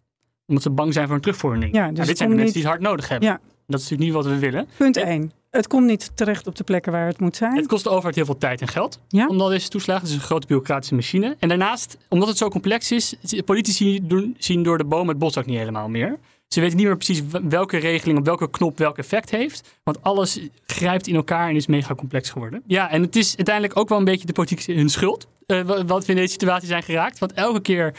Omdat 0.46 0.62
ze 0.62 0.70
bang 0.70 0.92
zijn 0.92 1.06
voor 1.06 1.14
een 1.14 1.20
terugvordering. 1.20 1.74
Ja, 1.74 1.86
dus 1.86 1.96
nou, 1.96 2.06
dit 2.06 2.16
zijn 2.16 2.28
de 2.28 2.34
mensen 2.34 2.54
niet... 2.54 2.64
die 2.64 2.72
het 2.72 2.80
hard 2.80 2.80
nodig 2.80 3.08
hebben. 3.08 3.28
Ja. 3.28 3.40
Dat 3.66 3.80
is 3.80 3.88
natuurlijk 3.88 4.00
niet 4.00 4.12
wat 4.12 4.32
we 4.32 4.38
willen. 4.38 4.68
Punt 4.76 4.96
1. 4.96 5.32
Het 5.50 5.66
komt 5.66 5.86
niet 5.86 6.10
terecht 6.14 6.46
op 6.46 6.56
de 6.56 6.64
plekken 6.64 6.92
waar 6.92 7.06
het 7.06 7.20
moet 7.20 7.36
zijn. 7.36 7.56
Het 7.56 7.66
kost 7.66 7.84
de 7.84 7.90
overheid 7.90 8.14
heel 8.14 8.24
veel 8.24 8.38
tijd 8.38 8.60
en 8.60 8.68
geld. 8.68 9.00
Ja? 9.08 9.26
Omdat 9.26 9.50
deze 9.50 9.68
toeslagen, 9.68 10.02
het 10.02 10.10
is 10.10 10.16
een 10.16 10.24
grote 10.24 10.46
bureaucratische 10.46 10.94
machine. 10.94 11.36
En 11.38 11.48
daarnaast, 11.48 11.96
omdat 12.08 12.28
het 12.28 12.36
zo 12.36 12.48
complex 12.48 12.92
is, 12.92 13.16
politici 13.44 14.00
doen, 14.02 14.36
zien 14.38 14.62
door 14.62 14.78
de 14.78 14.84
boom 14.84 15.08
het 15.08 15.18
bos 15.18 15.38
ook 15.38 15.46
niet 15.46 15.58
helemaal 15.58 15.88
meer. 15.88 16.18
Ze 16.54 16.60
weten 16.60 16.76
niet 16.76 16.86
meer 16.86 16.96
precies 16.96 17.22
welke 17.42 17.76
regeling 17.76 18.18
op 18.18 18.24
welke 18.24 18.50
knop 18.50 18.78
welk 18.78 18.98
effect 18.98 19.30
heeft. 19.30 19.78
Want 19.82 20.02
alles 20.02 20.40
grijpt 20.66 21.06
in 21.06 21.14
elkaar 21.14 21.48
en 21.48 21.56
is 21.56 21.66
mega 21.66 21.94
complex 21.94 22.30
geworden. 22.30 22.62
Ja, 22.66 22.90
en 22.90 23.02
het 23.02 23.16
is 23.16 23.36
uiteindelijk 23.36 23.78
ook 23.78 23.88
wel 23.88 23.98
een 23.98 24.04
beetje 24.04 24.26
de 24.26 24.32
politiek 24.32 24.66
hun 24.66 24.88
schuld. 24.88 25.26
Uh, 25.46 25.60
wat 25.86 26.04
we 26.04 26.12
in 26.12 26.18
deze 26.18 26.32
situatie 26.32 26.68
zijn 26.68 26.82
geraakt. 26.82 27.18
Want 27.18 27.32
elke 27.32 27.60
keer 27.60 27.94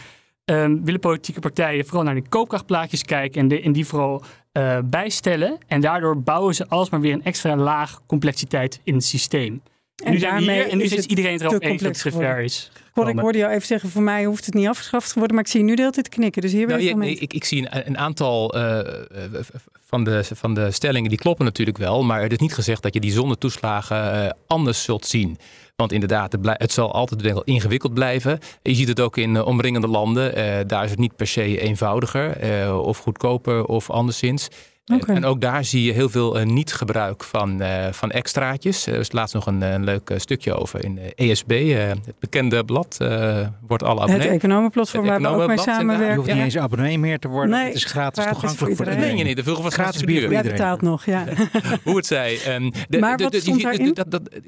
um, 0.45 0.85
willen 0.85 0.99
politieke 0.99 1.39
partijen 1.39 1.85
vooral 1.85 2.03
naar 2.03 2.15
de 2.15 2.29
koopkrachtplaatjes 2.29 3.03
kijken. 3.03 3.51
En, 3.63 3.71
die 3.71 3.85
vooral 3.85 4.23
uh, 4.53 4.77
bijstellen. 4.83 5.57
En 5.67 5.81
daardoor 5.81 6.21
bouwen 6.21 6.55
ze 6.55 6.67
alsmaar 6.67 7.01
weer 7.01 7.13
een 7.13 7.23
extra 7.23 7.55
laag 7.55 8.01
complexiteit 8.05 8.81
in 8.83 8.93
het 8.93 9.03
systeem. 9.03 9.61
En 10.03 10.11
nu 10.11 10.19
zijn 10.19 10.35
we 10.35 10.51
hier 10.51 10.69
en 10.69 10.77
nu 10.77 10.83
is, 10.83 10.93
is 10.93 11.05
iedereen 11.05 11.31
het 11.31 11.41
erover 11.41 11.61
eens 11.61 11.81
dat 11.81 11.93
het 11.93 12.01
te 12.01 12.11
ver 12.11 12.39
is. 12.39 12.71
God, 12.93 13.07
ik 13.07 13.19
hoorde 13.19 13.37
jou 13.37 13.51
even 13.51 13.67
zeggen, 13.67 13.89
voor 13.89 14.01
mij 14.01 14.25
hoeft 14.25 14.45
het 14.45 14.53
niet 14.53 14.67
afgeschaft 14.67 15.07
te 15.07 15.13
worden, 15.17 15.35
maar 15.35 15.45
ik 15.45 15.51
zie 15.51 15.59
je 15.59 15.65
nu 15.65 15.75
de 15.75 15.81
hele 15.81 15.93
tijd 15.93 16.09
knikken. 16.09 16.41
Dus 16.41 16.51
hier 16.51 16.67
nou, 16.67 16.95
ben 16.95 17.01
ik, 17.01 17.19
ik, 17.19 17.33
ik, 17.33 17.43
zie 17.43 17.59
een, 17.61 17.87
een 17.87 17.97
aantal 17.97 18.57
uh, 18.57 18.79
van, 19.81 20.03
de, 20.03 20.23
van 20.33 20.53
de 20.53 20.71
stellingen, 20.71 21.09
die 21.09 21.17
kloppen 21.17 21.45
natuurlijk 21.45 21.77
wel, 21.77 22.03
maar 22.03 22.21
het 22.21 22.31
is 22.31 22.37
niet 22.37 22.53
gezegd 22.53 22.81
dat 22.81 22.93
je 22.93 22.99
die 22.99 23.11
zonder 23.11 23.37
toeslagen 23.37 24.23
uh, 24.23 24.29
anders 24.47 24.83
zult 24.83 25.05
zien. 25.05 25.37
Want 25.75 25.91
inderdaad, 25.91 26.31
het, 26.31 26.41
het 26.43 26.71
zal 26.71 26.93
altijd 26.93 27.21
wel 27.21 27.43
ingewikkeld 27.43 27.93
blijven. 27.93 28.39
Je 28.61 28.75
ziet 28.75 28.87
het 28.87 28.99
ook 28.99 29.17
in 29.17 29.35
uh, 29.35 29.47
omringende 29.47 29.87
landen. 29.87 30.37
Uh, 30.37 30.59
daar 30.67 30.83
is 30.83 30.89
het 30.89 30.99
niet 30.99 31.15
per 31.15 31.27
se 31.27 31.59
eenvoudiger 31.59 32.43
uh, 32.63 32.79
of 32.79 32.97
goedkoper 32.97 33.65
of 33.65 33.89
anderszins. 33.89 34.47
Okay. 34.85 35.15
En 35.15 35.25
ook 35.25 35.41
daar 35.41 35.65
zie 35.65 35.83
je 35.83 35.91
heel 35.91 36.09
veel 36.09 36.39
uh, 36.39 36.45
niet-gebruik 36.45 37.23
van, 37.23 37.61
uh, 37.61 37.87
van 37.91 38.11
extraatjes. 38.11 38.85
Er 38.85 38.99
is 38.99 39.11
laatst 39.11 39.33
nog 39.33 39.45
een, 39.45 39.61
een 39.61 39.83
leuk 39.83 40.13
stukje 40.15 40.53
over 40.53 40.83
in 40.83 40.99
ESB, 41.15 41.73
het 41.75 42.19
bekende 42.19 42.65
blad. 42.65 42.97
wordt 43.67 43.83
alle 43.83 44.01
abonnee. 44.01 44.27
Het 44.27 44.35
economenplatform 44.35 45.05
waar 45.05 45.21
we 45.21 45.27
ook 45.27 45.47
mee 45.47 45.59
samenwerken. 45.59 46.09
Je 46.09 46.15
hoeft 46.15 46.33
niet 46.33 46.43
eens 46.43 46.57
abonnee 46.57 46.99
meer 46.99 47.19
te 47.19 47.27
worden. 47.27 47.55
Nee, 47.55 47.65
het 47.65 47.75
is 47.75 47.85
gratis, 47.85 48.23
gratis 48.23 48.39
toegankelijk 48.39 48.77
voor 48.77 48.87
iedereen. 48.87 49.17
Je 49.17 49.23
niet. 49.23 49.35
De 49.35 49.43
vroeger 49.43 49.63
was 49.63 49.73
gratis 49.73 50.03
bier 50.03 50.21
voor 50.21 50.31
Jij 50.31 50.43
betaalt 50.43 50.81
nog, 50.81 51.05
ja. 51.05 51.25
Hoe 51.83 51.95
het 51.95 52.05
zij. 52.05 52.55
Um, 52.55 52.71
de, 52.89 52.99
maar 52.99 53.17
de, 53.17 53.23
wat 53.23 53.31
de, 53.31 53.39
stond 53.39 53.61
daarin? 53.61 53.97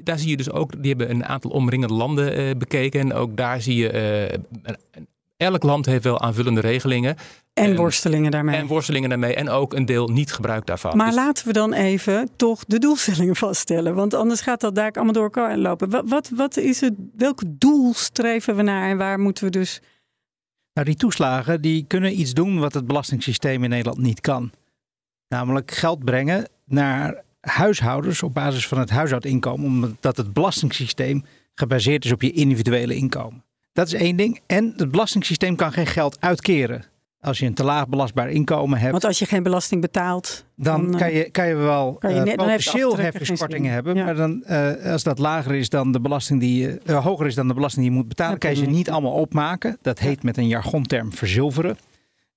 Daar 0.02 0.18
zie 0.18 0.30
je 0.30 0.36
dus 0.36 0.50
ook, 0.50 0.82
die 0.82 0.88
hebben 0.90 1.10
een 1.10 1.24
aantal 1.24 1.50
omringende 1.50 1.94
landen 1.94 2.58
bekeken. 2.58 3.00
En 3.00 3.12
ook 3.12 3.36
daar 3.36 3.60
zie 3.60 3.76
je 3.76 3.94
een, 4.92 5.08
elk 5.36 5.62
land 5.62 5.86
heeft 5.86 6.04
wel 6.04 6.20
aanvullende 6.20 6.60
regelingen. 6.60 7.16
En 7.54 7.76
worstelingen 7.76 8.30
daarmee. 8.30 8.56
En 8.56 8.66
worstelingen 8.66 9.08
daarmee. 9.08 9.34
En 9.34 9.48
ook 9.48 9.74
een 9.74 9.84
deel 9.84 10.08
niet 10.08 10.32
gebruik 10.32 10.66
daarvan. 10.66 10.96
Maar 10.96 11.06
Dus- 11.06 11.14
laten 11.14 11.46
we 11.46 11.52
dan 11.52 11.72
even 11.72 12.28
toch 12.36 12.64
de 12.64 12.78
doelstellingen 12.78 13.36
vaststellen. 13.36 13.94
Want 13.94 14.14
anders 14.14 14.40
gaat 14.40 14.60
dat 14.60 14.74
daar 14.74 14.92
allemaal 14.92 15.12
door 15.12 15.22
elkaar 15.22 15.56
lopen. 15.56 15.90
Wat, 15.90 16.08
wat, 16.08 16.30
wat 16.34 16.56
is 16.56 16.80
het, 16.80 16.94
welk 17.16 17.42
doel 17.46 17.94
streven 17.94 18.56
we 18.56 18.62
naar 18.62 18.90
en 18.90 18.96
waar 18.96 19.18
moeten 19.18 19.44
we 19.44 19.50
dus... 19.50 19.80
Nou, 20.72 20.86
die 20.86 20.96
toeslagen 20.96 21.60
die 21.60 21.84
kunnen 21.86 22.20
iets 22.20 22.32
doen 22.32 22.58
wat 22.58 22.74
het 22.74 22.86
belastingssysteem 22.86 23.64
in 23.64 23.70
Nederland 23.70 23.98
niet 23.98 24.20
kan. 24.20 24.50
Namelijk 25.28 25.70
geld 25.70 26.04
brengen 26.04 26.48
naar 26.64 27.22
huishoudens 27.40 28.22
op 28.22 28.34
basis 28.34 28.68
van 28.68 28.78
het 28.78 28.90
huishoudinkomen. 28.90 29.66
Omdat 29.66 30.16
het 30.16 30.32
belastingssysteem 30.32 31.24
gebaseerd 31.54 32.04
is 32.04 32.12
op 32.12 32.22
je 32.22 32.32
individuele 32.32 32.94
inkomen. 32.94 33.44
Dat 33.74 33.86
is 33.86 33.92
één 33.92 34.16
ding. 34.16 34.40
En 34.46 34.72
het 34.76 34.90
belastingssysteem 34.90 35.56
kan 35.56 35.72
geen 35.72 35.86
geld 35.86 36.16
uitkeren. 36.20 36.84
Als 37.20 37.38
je 37.38 37.46
een 37.46 37.54
te 37.54 37.64
laag 37.64 37.88
belastbaar 37.88 38.30
inkomen 38.30 38.78
hebt, 38.78 38.90
Want 38.92 39.04
als 39.04 39.18
je 39.18 39.26
geen 39.26 39.42
belasting 39.42 39.80
betaalt... 39.80 40.44
dan 40.56 40.82
dan, 40.82 40.90
kan 41.00 41.08
eh, 41.08 41.16
je, 41.16 41.30
kan 41.30 41.46
je 41.48 41.54
wel 41.54 41.94
kan 41.94 42.10
je 42.10 42.18
eh, 42.18 42.24
net- 42.24 42.36
potentieel 42.36 42.96
heffingskortingen 42.96 43.72
hebben. 43.72 43.94
Ja. 43.96 44.04
Maar 44.04 44.14
dan, 44.14 44.44
eh, 44.44 44.92
als 44.92 45.02
dat 45.02 45.18
lager 45.18 45.54
is 45.54 45.68
dan 45.68 45.92
de 45.92 46.00
belasting 46.00 46.40
die 46.40 46.62
je, 46.62 46.80
eh, 46.84 47.04
hoger 47.04 47.26
is 47.26 47.34
dan 47.34 47.48
de 47.48 47.54
belasting 47.54 47.82
die 47.84 47.92
je 47.92 47.98
moet 48.00 48.08
betalen, 48.08 48.38
kan 48.38 48.50
je 48.50 48.56
ze 48.56 48.64
niet. 48.64 48.90
allemaal 48.90 49.12
opmaken. 49.12 49.78
Dat 49.82 49.98
heet 49.98 50.22
met 50.22 50.36
een 50.36 50.48
jargonterm 50.48 51.12
verzilveren. 51.12 51.76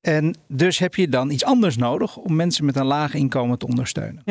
En 0.01 0.35
dus 0.47 0.79
heb 0.79 0.95
je 0.95 1.09
dan 1.09 1.29
iets 1.29 1.43
anders 1.43 1.77
nodig 1.77 2.17
om 2.17 2.35
mensen 2.35 2.65
met 2.65 2.75
een 2.75 2.85
laag 2.85 3.13
inkomen 3.13 3.57
te 3.57 3.67
ondersteunen. 3.67 4.23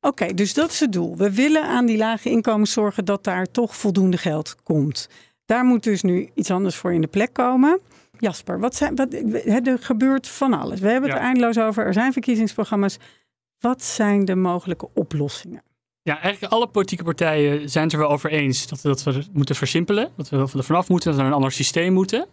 Oké, 0.00 0.34
dus 0.34 0.54
dat 0.54 0.70
is 0.70 0.80
het 0.80 0.92
doel. 0.92 1.16
We 1.16 1.32
willen 1.32 1.62
aan 1.62 1.86
die 1.86 1.96
lage 1.96 2.30
inkomens 2.30 2.72
zorgen 2.72 3.04
dat 3.04 3.24
daar 3.24 3.46
toch 3.50 3.76
voldoende 3.76 4.16
geld 4.16 4.56
komt. 4.62 5.08
Daar 5.46 5.64
moet 5.64 5.82
dus 5.82 6.02
nu 6.02 6.30
iets 6.34 6.50
anders 6.50 6.76
voor 6.76 6.92
in 6.92 7.00
de 7.00 7.06
plek 7.06 7.32
komen. 7.32 7.80
Jasper, 8.18 8.60
wat 8.60 8.74
zijn, 8.74 8.94
wat, 8.94 9.12
er 9.66 9.78
gebeurt 9.80 10.28
van 10.28 10.52
alles. 10.52 10.80
We 10.80 10.88
hebben 10.88 11.10
het 11.10 11.18
Ja. 11.18 11.24
eindeloos 11.24 11.58
over. 11.58 11.84
Er 11.86 11.92
zijn 11.92 12.12
verkiezingsprogramma's. 12.12 12.98
Wat 13.58 13.82
zijn 13.82 14.24
de 14.24 14.34
mogelijke 14.36 14.88
oplossingen? 14.94 15.62
Ja, 16.02 16.20
eigenlijk 16.20 16.52
alle 16.52 16.66
politieke 16.66 17.04
partijen 17.04 17.70
zijn 17.70 17.84
het 17.84 17.92
er 17.92 17.98
wel 17.98 18.08
over 18.10 18.30
eens 18.30 18.66
dat 18.66 18.80
we, 18.80 18.88
dat 18.88 19.02
we 19.02 19.12
het 19.12 19.28
moeten 19.32 19.54
versimpelen. 19.56 20.10
Dat 20.16 20.28
we 20.28 20.36
er 20.36 20.64
vanaf 20.64 20.88
moeten, 20.88 21.06
dat 21.08 21.16
we 21.16 21.20
naar 21.22 21.30
een 21.30 21.36
ander 21.36 21.52
systeem 21.52 21.92
moeten. 21.92 22.26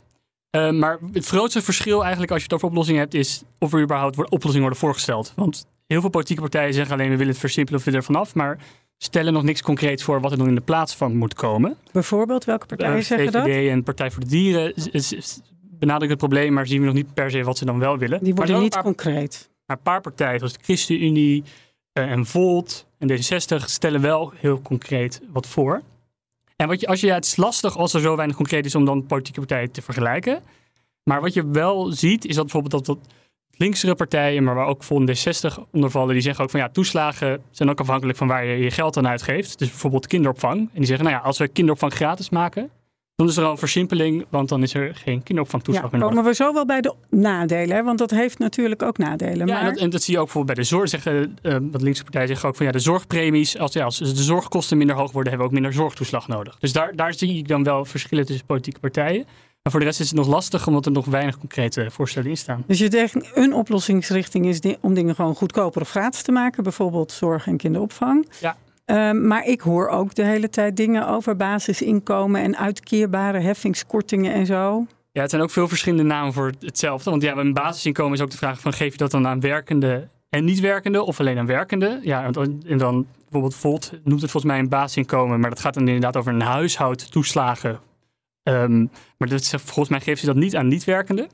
Eh, 0.50 0.72
maar 0.72 1.00
het 1.14 1.26
grootste 1.26 1.62
verschil 1.62 2.02
eigenlijk 2.02 2.32
als 2.32 2.40
je 2.40 2.46
het 2.46 2.54
over 2.56 2.68
oplossingen 2.68 3.02
hebt, 3.02 3.14
is 3.14 3.44
of 3.60 3.74
er 3.74 3.82
überhaupt 3.82 4.18
oplossingen 4.18 4.60
worden 4.62 4.80
voorgesteld. 4.80 5.34
Want 5.36 5.68
heel 5.88 6.02
veel 6.02 6.10
politieke 6.10 6.42
partijen 6.42 6.74
zeggen 6.74 6.94
alleen 6.94 7.10
we 7.10 7.16
willen 7.18 7.32
het 7.32 7.42
versimpelen 7.42 7.80
of 7.80 7.86
we 7.86 7.92
willen 7.92 8.08
er 8.08 8.14
vanaf. 8.14 8.36
Maar 8.36 8.58
stellen 9.04 9.34
nog 9.34 9.44
niks 9.44 9.62
concreets 9.62 10.04
voor 10.04 10.22
wat 10.22 10.32
er 10.32 10.38
dan 10.38 10.48
in 10.48 10.56
de 10.56 10.62
plaats 10.62 10.96
van 10.96 11.18
moet 11.18 11.34
komen. 11.34 11.78
Bijvoorbeeld, 11.92 12.46
welke 12.46 12.66
partijen 12.66 12.98
Eh, 12.98 13.02
zeggen 13.02 13.32
dat? 13.32 13.44
VVD 13.44 13.70
en 13.70 13.84
Partij 13.84 14.12
voor 14.12 14.22
de 14.22 14.28
Dieren 14.28 14.74
benadrukken 15.62 16.10
het 16.10 16.18
probleem, 16.18 16.54
maar 16.54 16.68
zien 16.68 16.80
we 16.80 16.86
nog 16.86 16.96
niet 16.96 17.14
per 17.14 17.32
se 17.32 17.44
wat 17.44 17.58
ze 17.58 17.66
dan 17.66 17.80
wel 17.80 17.98
willen. 17.98 18.24
Die 18.24 18.36
worden 18.36 18.60
niet 18.60 18.78
concreet. 18.78 19.50
maar 19.66 19.78
een 19.78 19.84
paar 19.84 20.02
partijen, 20.02 20.38
zoals 20.38 20.54
de 20.54 20.60
ChristenUnie 20.64 21.44
eh, 21.94 22.12
en 22.12 22.26
Volt 22.26 22.86
en 22.98 23.10
D66, 23.12 23.66
stellen 23.66 24.02
wel 24.02 24.34
heel 24.36 24.62
concreet 24.62 25.22
wat 25.32 25.48
voor. 25.48 25.82
En 26.56 26.68
wat 26.68 26.80
je, 26.80 26.88
als 26.88 27.02
je, 27.02 27.08
ja, 27.08 27.14
het 27.14 27.26
is 27.26 27.36
lastig 27.36 27.78
als 27.78 27.94
er 27.94 28.02
zo 28.02 28.16
weinig 28.16 28.36
concreet 28.36 28.66
is 28.66 28.76
om 28.76 28.86
dan 28.86 29.06
politieke 29.06 29.40
partijen 29.40 29.72
te 29.72 29.82
vergelijken. 29.82 30.42
Maar 31.04 31.22
wat 31.22 31.34
je 31.34 31.48
wel 31.48 31.92
ziet, 31.92 32.26
is 32.26 32.36
dat 32.36 32.44
bijvoorbeeld 32.44 32.86
dat, 32.86 32.98
dat 32.98 33.14
linksere 33.62 33.96
partijen, 33.96 34.44
maar 34.44 34.56
waar 34.56 34.68
ook 34.68 34.84
Volt 34.84 35.10
en 35.10 35.16
D60 35.16 35.70
onder 35.72 35.90
vallen, 35.90 36.14
die 36.14 36.22
zeggen 36.22 36.44
ook 36.44 36.50
van 36.50 36.60
ja, 36.60 36.70
toeslagen 36.70 37.42
zijn 37.52 37.70
ook 37.70 37.80
afhankelijk 37.80 38.18
van 38.18 38.28
waar 38.28 38.46
je 38.46 38.64
je 38.64 38.72
geld 38.72 38.98
aan 38.98 39.08
uitgeeft. 39.08 39.60
Dus 39.60 39.70
bijvoorbeeld 39.70 40.08
kinderopvang. 40.08 40.60
En 40.60 40.70
die 40.74 40.86
zeggen, 40.86 41.06
nou 41.06 41.18
ja, 41.18 41.24
als 41.24 41.38
we 41.38 41.48
kinderopvang 41.48 41.94
gratis 41.94 42.30
maken, 42.30 42.70
dan 43.16 43.30
is 43.30 43.38
er 43.38 43.44
al 43.44 43.52
een 43.52 43.58
versimpeling, 43.58 44.26
want 44.30 44.50
dan 44.50 44.64
is 44.64 44.74
er 44.74 44.96
geen 44.96 45.16
Ja, 45.16 45.22
kinderopvangtoeslag 45.24 45.92
meer 45.92 46.00
nodig. 46.00 46.16
komen 46.16 46.32
we 46.32 46.36
zo 46.36 46.54
wel 46.54 46.66
bij 46.66 46.82
de 46.82 46.94
nadelen. 47.10 47.76
Hè? 47.76 47.84
Want 47.84 47.98
dat 47.98 48.12
heeft 48.12 48.40
natuurlijk 48.40 48.82
ook 48.82 48.98
nadelen. 48.98 49.48
Ja, 49.48 49.54
maar... 49.54 49.64
en 49.64 49.74
dat, 49.74 49.78
en 49.78 49.90
dat 49.90 50.02
zie 50.02 50.14
je 50.14 50.20
ook 50.20 50.26
bijvoorbeeld 50.26 50.56
bij 50.56 50.64
de 50.66 50.70
zorg. 50.70 50.90
Zeggen, 50.90 51.38
eh, 51.42 51.58
wat 51.72 51.82
linkse 51.82 52.04
partijen 52.04 52.28
zeggen 52.28 52.50
ook 52.50 52.56
van 52.56 52.66
ja, 52.66 52.72
de 52.72 52.80
zorgpremies. 52.80 53.58
Als, 53.58 53.74
ja, 53.74 53.84
als 53.84 53.98
de 53.98 54.24
zorgkosten 54.24 54.78
minder 54.78 54.96
hoog 54.96 55.12
worden, 55.12 55.32
hebben 55.32 55.50
we 55.50 55.56
ook 55.56 55.62
minder 55.62 55.82
zorgtoeslag 55.82 56.28
nodig. 56.28 56.58
Dus 56.60 56.74
daar, 56.74 56.96
daar 56.96 57.14
zie 57.14 57.38
ik 57.38 57.48
dan 57.48 57.64
wel 57.64 57.86
verschillen 57.86 58.26
tussen 58.26 58.46
politieke 58.46 58.80
partijen. 58.80 59.26
Maar 59.64 59.72
voor 59.72 59.80
de 59.80 59.86
rest 59.86 60.00
is 60.00 60.08
het 60.08 60.18
nog 60.18 60.28
lastig, 60.28 60.68
omdat 60.68 60.86
er 60.86 60.92
nog 60.92 61.06
weinig 61.06 61.38
concrete 61.38 61.88
voorstellen 61.92 62.30
in 62.30 62.38
staan. 62.38 62.64
Dus 62.68 62.80
je 62.80 62.88
zegt, 62.92 63.38
een 63.38 63.54
oplossingsrichting 63.54 64.46
is 64.46 64.60
om 64.80 64.94
dingen 64.94 65.16
gewoon 65.16 65.36
goedkoper 65.36 65.82
of 65.82 65.90
gratis 65.90 66.22
te 66.22 66.32
maken. 66.32 66.64
Bijvoorbeeld 66.64 67.12
zorg 67.12 67.48
en 67.48 67.58
kinderopvang. 67.58 68.28
Ja. 68.40 68.56
Ehm, 68.86 69.28
maar 69.28 69.46
ik 69.46 69.62
hoor 69.62 69.88
ook 69.88 70.16
de 70.16 70.24
hele 70.24 70.50
tijd 70.50 70.78
dingen 70.78 71.08
over 71.08 71.36
basisinkomen 71.36 72.42
en 72.42 72.58
uitkeerbare 72.58 73.40
heffingskortingen 73.40 74.34
en 74.34 74.46
zo. 74.46 74.86
Ja, 75.12 75.22
het 75.22 75.30
zijn 75.30 75.42
ook 75.42 75.50
veel 75.50 75.68
verschillende 75.68 76.04
namen 76.04 76.34
voor 76.34 76.52
hetzelfde. 76.60 77.10
Want 77.10 77.22
ja, 77.22 77.36
een 77.36 77.54
basisinkomen 77.54 78.14
is 78.14 78.22
ook 78.22 78.32
de 78.32 78.38
vraag 78.38 78.60
van 78.60 78.74
geef 78.74 78.92
je 78.92 78.98
dat 78.98 79.12
dan 79.12 79.28
aan 79.28 79.40
werkende 79.40 80.08
en 80.30 80.46
niet 80.46 80.60
werkende 80.60 81.04
of 81.04 81.20
alleen 81.20 81.38
aan 81.38 81.46
werkende? 81.46 82.00
Ja, 82.04 82.24
en 82.24 82.32
dan, 82.32 82.64
en 82.68 82.78
dan 82.78 83.06
bijvoorbeeld 83.22 83.56
Volt 83.56 83.92
noemt 83.92 84.22
het 84.22 84.32
volgens 84.32 84.52
mij 84.54 84.62
een 84.62 84.70
basisinkomen, 84.70 85.40
maar 85.40 85.50
dat 85.50 85.60
gaat 85.60 85.74
dan 85.74 85.88
inderdaad 85.88 86.18
over 86.18 86.34
een 86.34 86.42
huishoudtoeslagen. 86.42 87.80
Ehm, 88.44 88.86
maar 89.18 89.28
dat, 89.28 89.48
volgens 89.48 89.90
mij 89.90 90.02
geeft 90.02 90.20
ze 90.20 90.26
dat 90.26 90.36
niet 90.36 90.56
aan 90.56 90.68
niet-werkende. 90.68 91.30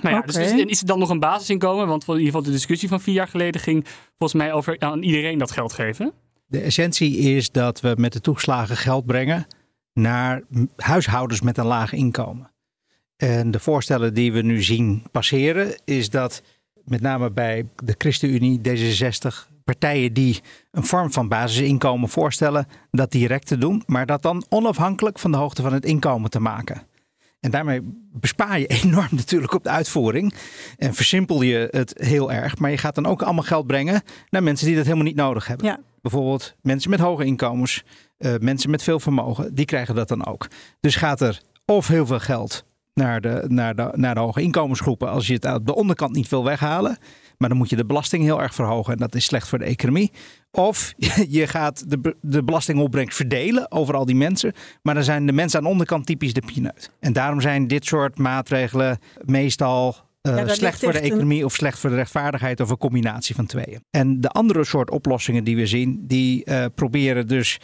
Nou 0.00 0.14
ja, 0.14 0.20
dus, 0.20 0.34
dus 0.34 0.52
is 0.52 0.78
het 0.78 0.88
dan 0.88 0.98
nog 0.98 1.10
een 1.10 1.18
basisinkomen? 1.18 1.86
Want 1.86 2.02
in 2.02 2.12
ieder 2.12 2.26
geval 2.26 2.42
de 2.42 2.50
discussie 2.50 2.88
van 2.88 3.00
vier 3.00 3.14
jaar 3.14 3.28
geleden 3.28 3.60
ging 3.60 3.86
volgens 4.18 4.42
mij 4.42 4.52
over 4.52 4.80
aan 4.80 5.02
iedereen 5.02 5.38
dat 5.38 5.50
geld 5.50 5.72
geven. 5.72 6.12
De 6.46 6.60
essentie 6.60 7.16
is 7.16 7.50
dat 7.50 7.80
we 7.80 7.94
met 7.98 8.12
de 8.12 8.20
toeslagen 8.20 8.76
geld 8.76 9.06
brengen 9.06 9.46
naar 9.92 10.42
huishoudens 10.76 11.40
met 11.40 11.58
een 11.58 11.66
laag 11.66 11.92
inkomen. 11.92 12.50
En 13.16 13.50
de 13.50 13.60
voorstellen 13.60 14.14
die 14.14 14.32
we 14.32 14.42
nu 14.42 14.62
zien 14.62 15.02
passeren, 15.10 15.80
is 15.84 16.10
dat 16.10 16.42
met 16.84 17.00
name 17.00 17.30
bij 17.30 17.68
de 17.84 17.94
ChristenUnie, 17.98 18.60
D66, 18.68 19.51
partijen 19.64 20.12
die 20.12 20.40
een 20.70 20.84
vorm 20.84 21.12
van 21.12 21.28
basisinkomen 21.28 22.08
voorstellen, 22.08 22.66
dat 22.90 23.10
direct 23.10 23.46
te 23.46 23.58
doen, 23.58 23.82
maar 23.86 24.06
dat 24.06 24.22
dan 24.22 24.44
onafhankelijk 24.48 25.18
van 25.18 25.30
de 25.30 25.36
hoogte 25.36 25.62
van 25.62 25.72
het 25.72 25.84
inkomen 25.84 26.30
te 26.30 26.40
maken. 26.40 26.82
En 27.40 27.50
daarmee 27.50 27.80
bespaar 28.12 28.58
je 28.58 28.66
enorm 28.82 29.08
natuurlijk 29.10 29.54
op 29.54 29.64
de 29.64 29.70
uitvoering. 29.70 30.34
En 30.78 30.94
versimpel 30.94 31.42
je 31.42 31.68
het 31.70 31.94
heel 31.96 32.32
erg. 32.32 32.58
Maar 32.58 32.70
je 32.70 32.78
gaat 32.78 32.94
dan 32.94 33.06
ook 33.06 33.22
allemaal 33.22 33.44
geld 33.44 33.66
brengen 33.66 34.02
naar 34.30 34.42
mensen 34.42 34.66
die 34.66 34.76
dat 34.76 34.84
helemaal 34.84 35.06
niet 35.06 35.16
nodig 35.16 35.46
hebben. 35.46 35.66
Ja. 35.66 35.78
Bijvoorbeeld 36.02 36.54
mensen 36.60 36.90
met 36.90 37.00
hoge 37.00 37.24
inkomens, 37.24 37.84
eh, 38.18 38.34
mensen 38.40 38.70
met 38.70 38.82
veel 38.82 39.00
vermogen, 39.00 39.54
die 39.54 39.64
krijgen 39.64 39.94
dat 39.94 40.08
dan 40.08 40.26
ook. 40.26 40.48
Dus 40.80 40.96
gaat 40.96 41.20
er 41.20 41.40
of 41.64 41.88
heel 41.88 42.06
veel 42.06 42.18
geld 42.18 42.64
naar 42.94 43.20
de, 43.20 43.44
naar 43.48 43.74
de, 43.74 43.90
naar 43.94 44.14
de 44.14 44.20
hoge 44.20 44.42
inkomensgroepen 44.42 45.08
als 45.08 45.26
je 45.26 45.34
het 45.34 45.46
aan 45.46 45.64
de 45.64 45.74
onderkant 45.74 46.14
niet 46.14 46.28
wil 46.28 46.44
weghalen. 46.44 46.98
Maar 47.42 47.50
dan 47.50 47.60
moet 47.60 47.70
je 47.70 47.76
de 47.76 47.86
belasting 47.86 48.22
heel 48.22 48.42
erg 48.42 48.54
verhogen 48.54 48.92
en 48.92 48.98
dat 48.98 49.14
is 49.14 49.24
slecht 49.24 49.48
voor 49.48 49.58
de 49.58 49.64
economie. 49.64 50.10
Of 50.50 50.92
je 51.28 51.46
gaat 51.46 51.90
de, 51.90 52.16
de 52.20 52.44
belastingopbrengst 52.44 53.16
verdelen 53.16 53.70
over 53.72 53.94
al 53.94 54.04
die 54.04 54.14
mensen. 54.14 54.52
Maar 54.82 54.94
dan 54.94 55.04
zijn 55.04 55.26
de 55.26 55.32
mensen 55.32 55.58
aan 55.58 55.64
de 55.64 55.70
onderkant 55.70 56.06
typisch 56.06 56.32
de 56.32 56.42
peanut. 56.54 56.90
En 57.00 57.12
daarom 57.12 57.40
zijn 57.40 57.66
dit 57.68 57.84
soort 57.84 58.18
maatregelen 58.18 58.98
meestal 59.24 59.96
eh, 60.20 60.36
Ja, 60.36 60.48
slecht 60.48 60.78
voor 60.80 60.92
de 60.92 60.98
een- 60.98 61.04
economie 61.04 61.44
of 61.44 61.54
slecht 61.54 61.78
voor 61.78 61.90
de 61.90 61.96
rechtvaardigheid 61.96 62.60
of 62.60 62.70
een 62.70 62.76
combinatie 62.78 63.34
van 63.34 63.46
tweeën. 63.46 63.84
En 63.90 64.20
de 64.20 64.28
andere 64.28 64.64
soort 64.64 64.90
oplossingen 64.90 65.44
die 65.44 65.56
we 65.56 65.66
zien, 65.66 66.04
die 66.06 66.44
eh, 66.44 66.64
proberen 66.74 67.26
dus 67.28 67.58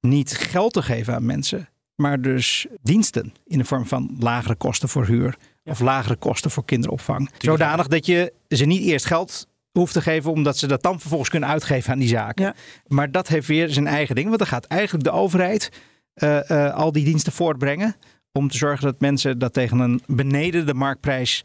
niet 0.00 0.36
geld 0.36 0.72
te 0.72 0.82
geven 0.82 1.14
aan 1.14 1.26
mensen, 1.26 1.68
maar 1.94 2.20
dus 2.20 2.66
diensten 2.82 3.32
in 3.46 3.58
de 3.58 3.64
vorm 3.64 3.86
van 3.86 4.16
lagere 4.18 4.54
kosten 4.54 4.88
voor 4.88 5.06
huur 5.06 5.36
of 5.64 5.80
lagere 5.80 6.16
kosten 6.16 6.50
voor 6.50 6.64
kinderopvang. 6.64 7.30
Zodanig 7.38 7.86
dat 7.86 8.06
je 8.06 8.32
ze 8.48 8.64
niet 8.64 8.82
eerst 8.82 9.06
geld 9.06 9.46
hoeft 9.70 9.92
te 9.92 10.00
geven, 10.00 10.30
omdat 10.30 10.58
ze 10.58 10.66
dat 10.66 10.82
dan 10.82 11.00
vervolgens 11.00 11.30
kunnen 11.30 11.48
uitgeven 11.48 11.92
aan 11.92 11.98
die 11.98 12.08
zaken. 12.08 12.44
Ja. 12.44 12.54
Maar 12.86 13.10
dat 13.10 13.28
heeft 13.28 13.46
weer 13.46 13.68
zijn 13.68 13.86
eigen 13.86 14.14
ding, 14.14 14.26
want 14.26 14.38
dan 14.38 14.48
gaat 14.48 14.64
eigenlijk 14.64 15.04
de 15.04 15.10
overheid 15.10 15.70
eh, 16.14 16.50
eh, 16.50 16.74
al 16.74 16.92
die 16.92 17.04
diensten 17.04 17.32
voortbrengen 17.32 17.96
om 18.32 18.48
te 18.48 18.56
zorgen 18.56 18.84
dat 18.84 19.00
mensen 19.00 19.38
dat 19.38 19.52
tegen 19.52 19.78
een 19.78 20.02
beneden 20.06 20.66
de 20.66 20.74
marktprijs 20.74 21.44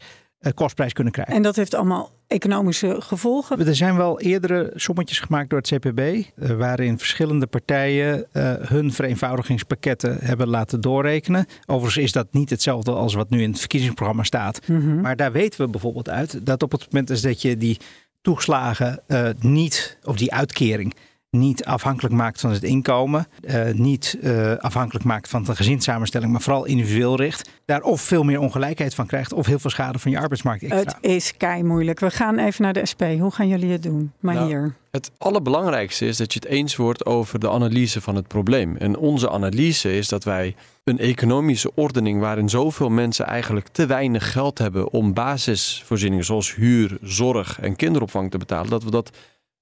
kostprijs 0.54 0.92
kunnen 0.92 1.12
krijgen. 1.12 1.34
En 1.34 1.42
dat 1.42 1.56
heeft 1.56 1.74
allemaal 1.74 2.10
economische 2.26 2.96
gevolgen. 3.00 3.66
Er 3.66 3.76
zijn 3.76 3.96
wel 3.96 4.20
eerdere 4.20 4.72
sommetjes 4.74 5.20
gemaakt 5.20 5.50
door 5.50 5.58
het 5.58 5.74
CPB, 5.74 5.98
eh, 5.98 6.50
waarin 6.50 6.98
verschillende 6.98 7.46
partijen 7.46 8.26
eh, 8.32 8.52
hun 8.58 8.92
vereenvoudigingspakketten 8.92 10.18
hebben 10.20 10.48
laten 10.48 10.80
doorrekenen. 10.80 11.46
Overigens 11.66 12.04
is 12.04 12.12
dat 12.12 12.26
niet 12.30 12.50
hetzelfde 12.50 12.92
als 12.92 13.14
wat 13.14 13.30
nu 13.30 13.42
in 13.42 13.50
het 13.50 13.58
verkiezingsprogramma 13.58 14.22
staat. 14.22 14.68
Mhm. 14.68 15.00
Maar 15.00 15.16
daar 15.16 15.32
weten 15.32 15.60
we 15.60 15.70
bijvoorbeeld 15.70 16.08
uit 16.08 16.46
dat 16.46 16.62
op 16.62 16.72
het 16.72 16.84
moment 16.84 17.10
is 17.10 17.20
dat 17.20 17.42
je 17.42 17.56
die 17.56 17.78
toeslagen 18.22 19.00
eh, 19.06 19.28
niet, 19.40 19.98
of 20.04 20.16
die 20.16 20.32
uitkering, 20.32 20.94
niet 21.30 21.64
afhankelijk 21.64 22.14
maakt 22.14 22.40
van 22.40 22.50
het 22.50 22.62
inkomen, 22.62 23.26
uh, 23.40 23.70
niet 23.72 24.18
uh, 24.22 24.56
afhankelijk 24.56 25.04
maakt 25.04 25.28
van 25.28 25.44
de 25.44 25.56
gezinssamenstelling, 25.56 26.32
maar 26.32 26.40
vooral 26.40 26.64
individueel 26.64 27.16
richt, 27.16 27.50
daar 27.64 27.82
of 27.82 28.00
veel 28.00 28.22
meer 28.22 28.40
ongelijkheid 28.40 28.94
van 28.94 29.06
krijgt 29.06 29.32
of 29.32 29.46
heel 29.46 29.58
veel 29.58 29.70
schade 29.70 29.98
van 29.98 30.10
je 30.10 30.18
arbeidsmarkt. 30.18 30.62
Extra. 30.62 30.78
Het 30.80 30.96
is 31.00 31.36
kei 31.36 31.62
moeilijk. 31.62 32.00
We 32.00 32.10
gaan 32.10 32.38
even 32.38 32.62
naar 32.62 32.72
de 32.72 32.86
SP. 32.90 33.02
Hoe 33.02 33.30
gaan 33.30 33.48
jullie 33.48 33.72
het 33.72 33.82
doen? 33.82 34.12
Maar 34.20 34.34
nou, 34.34 34.46
hier. 34.46 34.74
Het 34.90 35.10
allerbelangrijkste 35.18 36.06
is 36.06 36.16
dat 36.16 36.32
je 36.32 36.38
het 36.42 36.48
eens 36.48 36.76
wordt 36.76 37.06
over 37.06 37.38
de 37.38 37.50
analyse 37.50 38.00
van 38.00 38.14
het 38.14 38.28
probleem. 38.28 38.76
En 38.76 38.96
onze 38.96 39.30
analyse 39.30 39.96
is 39.96 40.08
dat 40.08 40.24
wij 40.24 40.54
een 40.84 40.98
economische 40.98 41.72
ordening 41.74 42.20
waarin 42.20 42.48
zoveel 42.48 42.88
mensen 42.88 43.26
eigenlijk 43.26 43.68
te 43.68 43.86
weinig 43.86 44.32
geld 44.32 44.58
hebben 44.58 44.92
om 44.92 45.14
basisvoorzieningen 45.14 46.24
zoals 46.24 46.54
huur, 46.54 46.98
zorg 47.02 47.60
en 47.60 47.76
kinderopvang 47.76 48.30
te 48.30 48.38
betalen, 48.38 48.70
dat 48.70 48.84
we 48.84 48.90
dat 48.90 49.10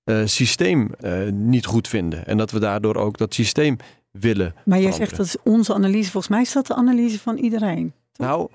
uh, 0.08 0.20
systeem 0.24 0.90
uh, 1.00 1.30
niet 1.30 1.66
goed 1.66 1.88
vinden. 1.88 2.26
En 2.26 2.36
dat 2.36 2.50
we 2.50 2.58
daardoor 2.58 2.96
ook 2.96 3.18
dat 3.18 3.34
systeem 3.34 3.76
willen. 4.10 4.54
Maar 4.64 4.80
je 4.80 4.92
zegt 4.92 5.16
dat 5.16 5.26
is 5.26 5.36
onze 5.44 5.74
analyse. 5.74 6.10
Volgens 6.10 6.32
mij 6.32 6.42
is 6.42 6.52
dat 6.52 6.66
de 6.66 6.74
analyse 6.74 7.18
van 7.18 7.36
iedereen. 7.36 7.92
Nou, 8.16 8.50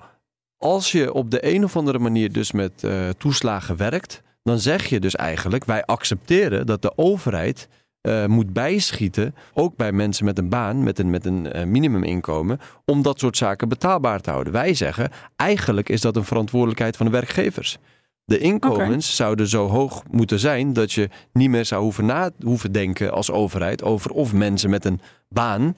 als 0.56 0.92
je 0.92 1.12
op 1.12 1.30
de 1.30 1.54
een 1.54 1.64
of 1.64 1.76
andere 1.76 1.98
manier 1.98 2.32
dus 2.32 2.52
met 2.52 2.82
uh, 2.84 3.08
toeslagen 3.08 3.76
werkt, 3.76 4.22
dan 4.42 4.58
zeg 4.58 4.86
je 4.86 5.00
dus 5.00 5.14
eigenlijk: 5.14 5.64
wij 5.64 5.84
accepteren 5.84 6.66
dat 6.66 6.82
de 6.82 6.92
overheid. 6.96 7.68
Uh, 8.08 8.26
moet 8.26 8.52
bijschieten, 8.52 9.34
ook 9.52 9.76
bij 9.76 9.92
mensen 9.92 10.24
met 10.24 10.38
een 10.38 10.48
baan, 10.48 10.82
met 10.82 10.98
een, 10.98 11.10
met 11.10 11.24
een 11.26 11.56
uh, 11.56 11.64
minimuminkomen, 11.64 12.60
om 12.84 13.02
dat 13.02 13.18
soort 13.18 13.36
zaken 13.36 13.68
betaalbaar 13.68 14.20
te 14.20 14.30
houden. 14.30 14.52
Wij 14.52 14.74
zeggen, 14.74 15.10
eigenlijk 15.36 15.88
is 15.88 16.00
dat 16.00 16.16
een 16.16 16.24
verantwoordelijkheid 16.24 16.96
van 16.96 17.06
de 17.06 17.12
werkgevers. 17.12 17.78
De 18.26 18.38
inkomens 18.38 19.16
zouden 19.16 19.48
zo 19.48 19.68
hoog 19.68 20.02
moeten 20.10 20.38
zijn 20.38 20.72
dat 20.72 20.92
je 20.92 21.08
niet 21.32 21.50
meer 21.50 21.64
zou 21.64 21.82
hoeven 21.82 22.06
na 22.06 22.30
hoeven 22.44 22.72
denken 22.72 23.12
als 23.12 23.30
overheid 23.30 23.82
over 23.82 24.10
of 24.10 24.32
mensen 24.32 24.70
met 24.70 24.84
een 24.84 25.00
baan 25.28 25.74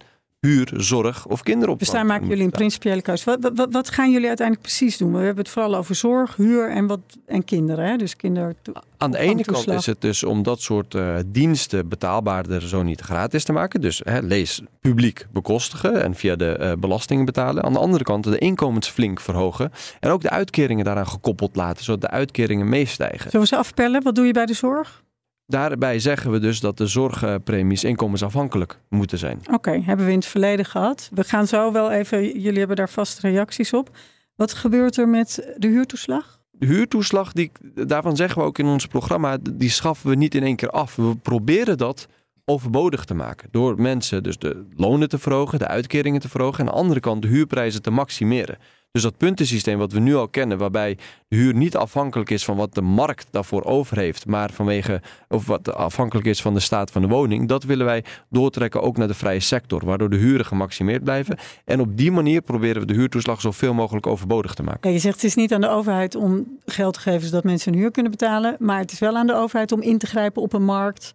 huur, 0.47 0.73
zorg 0.77 1.27
of 1.27 1.43
kinderopvang. 1.43 1.79
Dus 1.79 1.91
daar 1.91 2.07
maken 2.07 2.27
jullie 2.29 2.45
een 2.45 2.51
principiële 2.51 3.03
keuze. 3.03 3.25
Wat, 3.25 3.51
wat, 3.55 3.73
wat, 3.73 3.91
gaan 3.91 4.11
jullie 4.11 4.29
uiteindelijk 4.29 4.67
precies 4.67 4.97
doen? 4.97 5.13
We 5.13 5.19
hebben 5.19 5.45
het 5.45 5.53
vooral 5.53 5.77
over 5.77 5.95
zorg, 5.95 6.37
huur 6.37 6.71
en, 6.71 6.87
wat, 6.87 7.01
en 7.27 7.45
kinderen. 7.45 7.89
Hè? 7.89 7.97
Dus 7.97 8.17
kinder. 8.17 8.55
Aan 8.97 9.11
de 9.11 9.19
ene 9.19 9.45
kant 9.45 9.69
is 9.69 9.87
het 9.87 10.01
dus 10.01 10.25
om 10.25 10.43
dat 10.43 10.61
soort 10.61 10.95
uh, 10.95 11.17
diensten 11.27 11.89
betaalbaarder 11.89 12.69
zo 12.69 12.83
niet 12.83 13.01
gratis 13.01 13.45
te 13.45 13.53
maken. 13.53 13.81
Dus 13.81 14.01
hè, 14.05 14.21
lees 14.21 14.63
publiek 14.81 15.27
bekostigen 15.33 16.03
en 16.03 16.15
via 16.15 16.37
de 16.37 16.57
uh, 16.61 16.73
belastingen 16.79 17.25
betalen. 17.25 17.65
Aan 17.65 17.73
de 17.73 17.79
andere 17.79 18.05
kant 18.05 18.25
de 18.25 18.39
inkomens 18.39 18.89
flink 18.89 19.21
verhogen. 19.21 19.73
En 20.01 20.11
ook 20.11 20.23
de 20.23 20.31
uitkeringen 20.31 20.85
daaraan 20.85 21.09
gekoppeld 21.09 21.57
laten, 21.57 21.85
zodat 21.85 22.01
de 22.01 22.11
uitkeringen 22.11 22.69
meestijgen. 22.69 23.31
Zullen 23.31 23.41
we 23.41 23.47
ze 23.47 23.57
afpellen? 23.57 24.03
Wat 24.03 24.15
doe 24.15 24.27
je 24.27 24.33
bij 24.33 24.47
de 24.47 24.55
zorg? 24.55 25.05
Daarbij 25.47 25.99
zeggen 25.99 26.31
we 26.31 26.39
dus 26.39 26.61
dat 26.61 26.77
de 26.77 26.87
zorgpremies 26.87 27.85
inkomensafhankelijk 27.85 28.81
moeten 28.89 29.19
zijn. 29.19 29.41
Oké, 29.53 29.71
hebben 29.71 30.07
we 30.07 30.13
in 30.13 30.19
het 30.19 30.27
verleden 30.27 30.65
gehad. 30.65 31.11
We 31.15 31.25
gaan 31.25 31.47
zo 31.47 31.73
wel 31.73 31.91
even, 31.91 32.41
jullie 32.41 32.59
hebben 32.59 32.77
daar 32.77 32.91
vast 32.91 33.19
reacties 33.19 33.73
op. 33.73 33.97
Wat 34.35 34.55
gebeurt 34.55 34.97
er 34.97 35.09
met 35.09 35.55
de 35.57 35.67
huurtoeslag? 35.67 36.41
De 36.51 36.67
huurtoeslag, 36.67 37.33
die, 37.33 37.53
daarvan 37.87 38.17
zeggen 38.17 38.41
we 38.41 38.47
ook 38.47 38.59
in 38.59 38.67
ons 38.67 38.87
programma, 38.87 39.39
die 39.51 39.71
schaffen 39.71 40.11
we 40.11 40.17
niet 40.17 40.35
in 40.35 40.43
één 40.43 40.57
keer 40.57 40.71
af. 40.71 40.97
We 40.97 41.17
proberen 41.17 41.79
dat 41.79 42.09
overbodig 42.45 43.05
te 43.05 43.15
maken. 43.15 43.49
Door 43.51 43.81
mensen 43.81 44.23
dus 44.23 44.39
de 44.39 44.67
lonen 44.77 45.09
te 45.09 45.19
verhogen, 45.19 45.59
de 45.59 45.67
uitkeringen 45.67 46.21
te 46.21 46.29
verhogen. 46.29 46.61
En 46.61 46.67
aan 46.67 46.75
de 46.75 46.81
andere 46.81 47.01
kant 47.01 47.23
de 47.23 47.29
huurprijzen 47.29 47.83
te 47.83 47.91
maximeren. 47.91 48.59
Dus 48.97 49.05
dat 49.05 49.17
puntensysteem 49.17 49.79
wat 49.79 49.93
we 49.93 50.01
nu 50.01 50.15
al 50.15 50.29
kennen, 50.29 50.59
waarbij 50.59 50.99
de 51.29 51.37
huur 51.37 51.55
niet 51.55 51.77
afhankelijk 51.77 52.31
is 52.31 52.45
van 52.45 52.57
wat 52.57 52.75
de 52.75 52.81
markt 52.81 53.27
daarvoor 53.31 53.65
over 53.65 53.99
heeft, 53.99 54.27
maar 54.27 54.51
vanwege 54.53 55.01
of 55.29 55.47
wat 55.47 55.75
afhankelijk 55.75 56.27
is 56.27 56.43
van 56.43 56.55
de 56.55 56.61
staat 56.61 56.91
van 56.91 57.03
de 57.03 57.09
woning, 57.09 57.49
dat 57.49 57.65
willen 57.65 57.87
wij 57.87 58.05
doortrekken 58.31 58.83
ook 58.83 58.97
naar 58.97 59.09
de 59.09 59.15
vrije 59.15 59.41
sector, 59.41 59.85
waardoor 59.85 60.11
de 60.11 60.17
huren 60.17 60.47
gemaximeerd 60.47 61.05
blijven. 61.05 61.39
En 61.65 61.81
op 61.81 61.97
die 61.97 62.13
manier 62.13 62.43
proberen 62.43 62.81
we 62.81 62.87
de 62.87 62.95
huurtoeslag 62.95 63.41
zoveel 63.41 63.75
mogelijk 63.75 64.07
overbodig 64.07 64.55
te 64.55 64.63
maken. 64.63 64.93
Je 64.93 64.99
zegt 64.99 65.15
het 65.15 65.25
is 65.25 65.35
niet 65.35 65.53
aan 65.53 65.61
de 65.61 65.69
overheid 65.69 66.15
om 66.15 66.59
geld 66.65 66.95
te 66.95 67.01
geven 67.01 67.29
zodat 67.29 67.45
mensen 67.45 67.73
hun 67.73 67.81
huur 67.81 67.91
kunnen 67.91 68.11
betalen, 68.11 68.57
maar 68.59 68.79
het 68.79 68.93
is 68.93 68.99
wel 68.99 69.17
aan 69.17 69.27
de 69.27 69.35
overheid 69.35 69.73
om 69.73 69.83
in 69.83 69.99
te 69.99 70.07
grijpen 70.07 70.43
op 70.43 70.53
een 70.53 70.65
markt. 70.65 71.15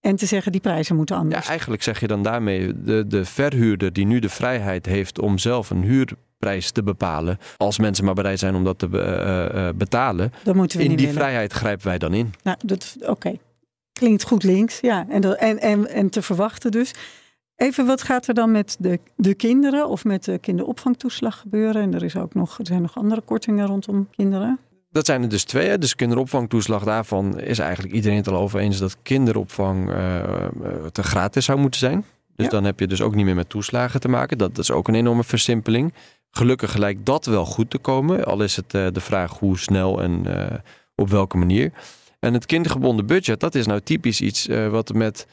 En 0.00 0.16
te 0.16 0.26
zeggen 0.26 0.52
die 0.52 0.60
prijzen 0.60 0.96
moeten 0.96 1.16
anders. 1.16 1.44
Ja, 1.44 1.50
eigenlijk 1.50 1.82
zeg 1.82 2.00
je 2.00 2.06
dan 2.06 2.22
daarmee 2.22 2.82
de, 2.82 3.06
de 3.06 3.24
verhuurder 3.24 3.92
die 3.92 4.06
nu 4.06 4.18
de 4.18 4.28
vrijheid 4.28 4.86
heeft 4.86 5.18
om 5.18 5.38
zelf 5.38 5.70
een 5.70 5.82
huur 5.82 6.12
prijs 6.38 6.70
te 6.70 6.82
bepalen. 6.82 7.38
Als 7.56 7.78
mensen 7.78 8.04
maar 8.04 8.14
bereid 8.14 8.38
zijn 8.38 8.54
om 8.54 8.64
dat 8.64 8.78
te 8.78 8.88
uh, 8.92 9.62
uh, 9.62 9.68
betalen. 9.74 10.32
Dan 10.42 10.56
moeten 10.56 10.78
we 10.78 10.84
in 10.84 10.90
die 10.90 10.98
willen. 10.98 11.14
vrijheid 11.14 11.52
grijpen 11.52 11.86
wij 11.86 11.98
dan 11.98 12.14
in. 12.14 12.34
Nou, 12.42 12.56
dat 12.64 12.96
oké. 13.00 13.38
Klinkt 13.92 14.24
goed 14.24 14.42
links, 14.42 14.80
ja. 14.80 15.06
En, 15.08 15.20
dat, 15.20 15.36
en, 15.36 15.58
en, 15.58 15.88
en 15.88 16.10
te 16.10 16.22
verwachten 16.22 16.70
dus. 16.70 16.94
Even, 17.56 17.86
wat 17.86 18.02
gaat 18.02 18.26
er 18.26 18.34
dan 18.34 18.50
met 18.50 18.76
de, 18.78 19.00
de 19.16 19.34
kinderen 19.34 19.88
of 19.88 20.04
met 20.04 20.24
de 20.24 20.38
kinderopvangtoeslag 20.38 21.38
gebeuren? 21.38 21.82
En 21.82 21.94
er, 21.94 22.02
is 22.02 22.16
ook 22.16 22.34
nog, 22.34 22.58
er 22.58 22.66
zijn 22.66 22.82
nog 22.82 22.96
andere 22.96 23.20
kortingen 23.20 23.66
rondom 23.66 24.08
kinderen. 24.10 24.58
Dat 24.90 25.06
zijn 25.06 25.22
er 25.22 25.28
dus 25.28 25.44
twee. 25.44 25.78
Dus 25.78 25.94
kinderopvangtoeslag, 25.94 26.84
daarvan 26.84 27.40
is 27.40 27.58
eigenlijk 27.58 27.94
iedereen 27.94 28.16
het 28.16 28.28
al 28.28 28.36
over 28.36 28.60
eens 28.60 28.78
dat 28.78 28.96
kinderopvang 29.02 29.88
uh, 29.88 30.24
te 30.92 31.02
gratis 31.02 31.44
zou 31.44 31.58
moeten 31.58 31.80
zijn. 31.80 32.04
Dus 32.36 32.48
dan 32.48 32.64
heb 32.64 32.80
je 32.80 32.86
dus 32.86 33.00
ook 33.00 33.14
niet 33.14 33.24
meer 33.24 33.34
met 33.34 33.48
toeslagen 33.48 34.00
te 34.00 34.08
maken. 34.08 34.38
Dat, 34.38 34.54
dat 34.54 34.64
is 34.64 34.70
ook 34.70 34.88
een 34.88 34.94
enorme 34.94 35.24
versimpeling. 35.24 35.94
Gelukkig 36.30 36.76
lijkt 36.76 37.06
dat 37.06 37.26
wel 37.26 37.44
goed 37.44 37.70
te 37.70 37.78
komen. 37.78 38.24
Al 38.24 38.42
is 38.42 38.56
het 38.56 38.74
uh, 38.74 38.86
de 38.92 39.00
vraag 39.00 39.38
hoe 39.38 39.58
snel 39.58 40.02
en 40.02 40.24
uh, 40.26 40.46
op 40.94 41.08
welke 41.08 41.36
manier. 41.36 41.72
En 42.18 42.34
het 42.34 42.46
kindergebonden 42.46 43.06
budget, 43.06 43.40
dat 43.40 43.54
is 43.54 43.66
nou 43.66 43.80
typisch 43.80 44.20
iets 44.20 44.46
wat 44.70 44.92
met 44.94 45.26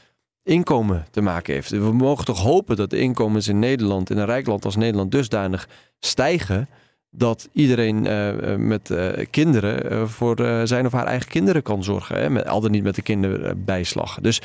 inkomen 0.44 1.06
te 1.12 1.22
maken 1.22 1.54
heeft. 1.54 1.70
We 1.70 1.94
mogen 1.94 2.26
toch 2.26 2.42
hopen 2.42 2.76
dat 2.76 2.90
de 2.90 3.00
inkomens 3.00 3.48
in 3.48 3.60
Nederland, 3.60 4.10
in 4.10 4.18
een 4.18 4.26
rijk 4.26 4.48
land 4.48 4.66
als 4.66 4.76
Nederland, 4.76 5.12
dusdanig 5.12 5.68
stijgen. 6.00 6.68
Dat 7.10 7.50
iedereen 7.52 8.02
met 8.68 8.94
kinderen 9.30 10.10
voor 10.10 10.36
zijn 10.64 10.86
of 10.86 10.92
haar 10.92 11.06
eigen 11.06 11.30
kinderen 11.30 11.62
kan 11.62 11.84
zorgen. 11.84 12.20
Hè? 12.20 12.30
Met, 12.30 12.48
al 12.48 12.62
dan 12.62 12.72
niet 12.72 12.84
met 12.84 12.96
de 12.96 13.02
kinderbijslag. 13.02 14.20
Dus 14.22 14.42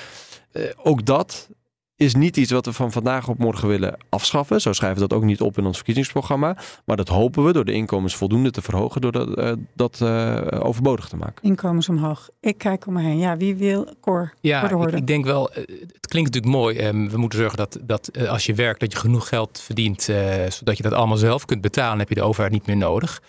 ook 0.77 1.07
dat 1.07 1.48
is 1.97 2.15
niet 2.15 2.37
iets 2.37 2.51
wat 2.51 2.67
we 2.67 2.73
van 2.73 2.93
vandaag 2.93 3.29
op 3.29 3.39
morgen 3.39 3.69
willen 3.69 3.97
afschaffen. 4.09 4.61
Zo 4.61 4.73
schrijven 4.73 5.03
we 5.03 5.09
dat 5.09 5.19
ook 5.19 5.25
niet 5.25 5.41
op 5.41 5.59
in 5.59 5.67
ons 5.67 5.77
verkiezingsprogramma. 5.77 6.57
Maar 6.85 6.97
dat 6.97 7.09
hopen 7.09 7.45
we 7.45 7.53
door 7.53 7.65
de 7.65 7.73
inkomens 7.73 8.17
voldoende 8.17 8.51
te 8.51 8.63
verhogen, 8.63 9.01
door 9.01 9.13
dat, 9.13 9.39
uh, 9.39 9.53
dat 9.75 10.01
uh, 10.03 10.41
overbodig 10.59 11.09
te 11.09 11.17
maken. 11.17 11.43
Inkomens 11.43 11.89
omhoog. 11.89 12.29
Ik 12.41 12.59
kijk 12.59 12.87
om 12.87 12.93
me 12.93 13.03
heen. 13.03 13.19
Ja, 13.19 13.37
wie 13.37 13.55
wil 13.55 13.95
Cor? 14.01 14.35
Ja, 14.41 14.71
ik, 14.71 14.95
ik, 14.95 15.07
denk 15.07 15.25
wel, 15.25 15.51
eh, 15.53 15.57
het 15.93 16.07
klinkt 16.07 16.35
natuurlijk 16.35 16.63
mooi. 16.63 16.87
Um, 16.87 17.11
we 17.11 17.19
moeten 17.19 17.39
zorgen 17.39 17.59
dat, 17.59 17.79
dat 17.83 18.27
als 18.29 18.47
je 18.47 18.55
werkt, 18.55 18.81
dat 18.81 18.93
je 18.93 18.99
genoeg 18.99 19.29
geld 19.29 19.61
verdient, 19.61 20.03
zodat 20.49 20.77
je 20.77 20.83
dat 20.83 20.93
allemaal 20.93 21.17
zelf 21.17 21.45
kunt 21.45 21.61
betalen. 21.61 21.99
heb 21.99 22.09
je 22.09 22.15
de 22.15 22.23
overheid 22.23 22.53
niet 22.53 22.67
meer 22.67 22.77
nodig. 22.77 23.23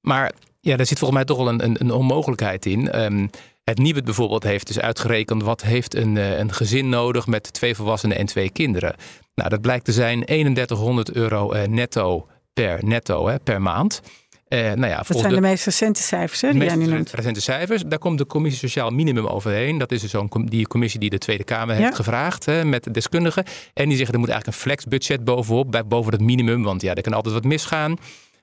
Maar 0.00 0.32
ja, 0.60 0.76
daar 0.76 0.86
zit 0.86 0.98
volgens 0.98 1.18
mij 1.18 1.28
toch 1.28 1.36
wel 1.36 1.48
een, 1.48 1.64
een, 1.64 1.76
een 1.80 1.90
onmogelijkheid 1.90 2.66
in. 2.66 3.02
Um, 3.02 3.30
het 3.70 3.78
Nieuwet 3.78 4.04
bijvoorbeeld 4.04 4.42
heeft 4.42 4.66
dus 4.66 4.80
uitgerekend 4.80 5.42
wat 5.42 5.62
heeft 5.62 5.94
een, 5.94 6.16
eh, 6.16 6.38
een 6.38 6.52
gezin 6.52 6.88
nodig 6.88 7.26
met 7.26 7.52
twee 7.52 7.74
volwassenen 7.74 8.16
en 8.16 8.26
twee 8.26 8.50
kinderen. 8.50 8.94
Nou, 9.34 9.48
dat 9.50 9.60
blijkt 9.60 9.84
te 9.84 9.92
zijn 9.92 10.24
3100 10.24 11.12
euro 11.12 11.52
eh, 11.52 11.68
netto 11.68 12.26
per 12.52 12.84
netto 12.84 13.28
hè, 13.28 13.38
per 13.38 13.62
maand. 13.62 14.00
Uh, 14.48 14.60
nou 14.60 14.86
ja, 14.86 14.96
dat 14.96 15.18
zijn 15.18 15.34
de, 15.34 15.40
meest 15.40 15.64
recente 15.64 16.02
cijfers 16.02 16.40
hè, 16.40 16.52
die 16.52 16.64
jij 16.64 16.76
nu 16.76 16.86
noemt. 16.86 17.10
recente 17.10 17.40
cijfers. 17.40 17.82
Daar 17.86 17.98
komt 17.98 18.18
de 18.18 18.26
commissie 18.26 18.68
Sociaal 18.68 18.90
Minimum 18.90 19.26
overheen. 19.26 19.78
Dat 19.78 19.92
is 19.92 20.00
dus 20.00 20.10
zo'n 20.10 20.30
die 20.44 20.66
commissie 20.66 21.00
die 21.00 21.10
de 21.10 21.18
Tweede 21.18 21.44
Kamer 21.44 21.74
heeft 21.74 21.94
gevraagd 21.94 22.44
hè, 22.44 22.64
met 22.64 22.84
de 22.84 22.90
deskundigen. 22.90 23.44
En 23.74 23.88
die 23.88 23.96
zeggen 23.96 24.14
er 24.14 24.20
moet 24.20 24.28
eigenlijk 24.28 24.46
een 24.46 24.62
flexbudget 24.62 25.24
bovenop, 25.24 25.70
bij, 25.70 25.86
boven 25.86 26.12
het 26.12 26.20
minimum. 26.20 26.62
Want 26.62 26.82
ja, 26.82 26.94
er 26.94 27.02
kan 27.02 27.12
altijd 27.12 27.34
wat 27.34 27.44
misgaan. 27.44 27.96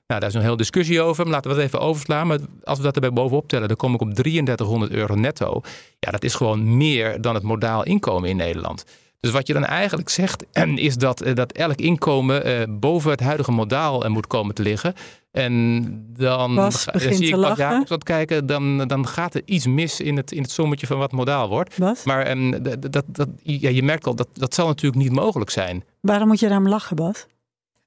Nou, 0.06 0.20
daar 0.20 0.28
is 0.28 0.34
een 0.34 0.42
hele 0.42 0.56
discussie 0.56 1.02
over. 1.02 1.24
Maar 1.24 1.32
laten 1.32 1.50
we 1.50 1.56
dat 1.56 1.66
even 1.66 1.80
overslaan. 1.80 2.26
Maar 2.26 2.38
als 2.64 2.78
we 2.78 2.84
dat 2.84 2.94
erbij 2.94 3.12
bovenop 3.12 3.48
tellen, 3.48 3.68
dan 3.68 3.76
kom 3.76 3.94
ik 3.94 4.00
op 4.00 4.14
3300 4.14 4.92
euro 4.92 5.14
netto. 5.14 5.60
Ja, 5.98 6.10
dat 6.10 6.24
is 6.24 6.34
gewoon 6.34 6.76
meer 6.76 7.20
dan 7.20 7.34
het 7.34 7.42
modaal 7.42 7.84
inkomen 7.84 8.28
in 8.28 8.36
Nederland. 8.36 8.84
Dus 9.20 9.32
wat 9.32 9.46
je 9.46 9.52
dan 9.52 9.64
eigenlijk 9.64 10.08
zegt, 10.08 10.44
is 10.74 10.96
dat, 10.96 11.20
eh, 11.20 11.34
dat 11.34 11.52
elk 11.52 11.76
inkomen 11.76 12.44
eh, 12.44 12.62
boven 12.68 13.10
het 13.10 13.20
huidige 13.20 13.52
modaal 13.52 14.04
eh, 14.04 14.10
moet 14.10 14.26
komen 14.26 14.54
te 14.54 14.62
liggen. 14.62 14.94
En 15.30 15.84
dan 16.16 16.54
Bas, 16.54 16.86
zie 16.92 17.26
ik 17.26 17.34
wat 17.34 17.56
Jacobs 17.56 17.88
dat 17.88 18.04
kijken, 18.04 18.46
dan, 18.46 18.78
dan 18.86 19.06
gaat 19.06 19.34
er 19.34 19.42
iets 19.44 19.66
mis 19.66 20.00
in 20.00 20.16
het, 20.16 20.32
in 20.32 20.42
het 20.42 20.50
sommetje 20.50 20.86
van 20.86 20.98
wat 20.98 21.12
modaal 21.12 21.48
wordt. 21.48 21.78
Bas? 21.78 22.04
Maar 22.04 22.30
um, 22.30 22.62
dat, 22.62 23.02
dat, 23.06 23.28
ja, 23.42 23.68
je 23.70 23.82
merkt 23.82 24.06
al, 24.06 24.14
dat, 24.14 24.28
dat 24.32 24.54
zal 24.54 24.66
natuurlijk 24.66 25.02
niet 25.02 25.12
mogelijk 25.12 25.50
zijn. 25.50 25.84
Waarom 26.00 26.28
moet 26.28 26.40
je 26.40 26.48
daarom 26.48 26.68
lachen, 26.68 26.96
Bas? 26.96 27.26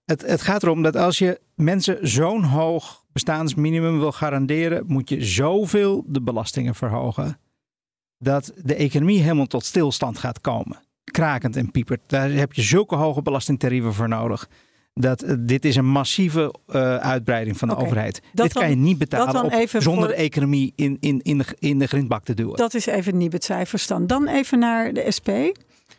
Het, 0.08 0.22
het 0.22 0.42
gaat 0.42 0.64
erom 0.64 0.82
dat 0.84 0.96
als 0.96 1.18
je 1.18 1.40
mensen 1.56 1.98
zo'n 2.02 2.44
hoog 2.44 3.04
bestaansminimum 3.12 4.00
wil 4.00 4.12
garanderen, 4.12 4.84
moet 4.88 5.10
je 5.10 5.26
zoveel 5.26 6.04
de 6.08 6.22
belastingen 6.22 6.76
verhogen. 6.76 7.40
Dat 8.18 8.52
de 8.64 8.76
economie 8.76 9.22
helemaal 9.22 9.46
tot 9.46 9.66
stilstand 9.66 10.18
gaat 10.18 10.42
komen. 10.42 10.80
Krakend 11.04 11.56
en 11.56 11.72
piepert. 11.72 12.02
Daar 12.08 12.32
heb 12.32 12.54
je 12.54 12.62
zulke 12.62 12.96
hoge 12.96 13.22
belastingtarieven 13.22 13.94
voor 13.94 14.08
nodig. 14.08 14.50
Dat, 14.94 15.24
uh, 15.24 15.34
dit 15.40 15.66
is 15.66 15.76
een 15.76 15.90
massieve 15.90 16.54
uh, 16.68 16.96
uitbreiding 16.96 17.58
van 17.58 17.68
de 17.68 17.74
okay. 17.74 17.86
overheid. 17.86 18.22
Dat 18.34 18.46
dit 18.46 18.58
kan 18.58 18.70
je 18.70 18.76
niet 18.76 18.98
betalen 18.98 19.44
op, 19.44 19.70
zonder 19.70 20.06
voor... 20.06 20.08
de 20.08 20.22
economie 20.22 20.74
in, 20.76 20.98
in, 21.00 21.22
in, 21.22 21.38
de, 21.38 21.46
in 21.60 21.80
de 21.80 21.88
grindbak 21.88 22.24
te 22.24 22.34
duwen. 22.34 22.56
Dat 22.56 22.74
is 22.74 22.86
even 22.86 23.18
niet 23.18 23.34
het 23.34 23.44
cijfers 23.44 23.88
dan. 23.88 24.08
Dan 24.08 24.28
even 24.28 24.60
naar 24.60 24.94
de 24.94 25.12
SP. 25.18 25.30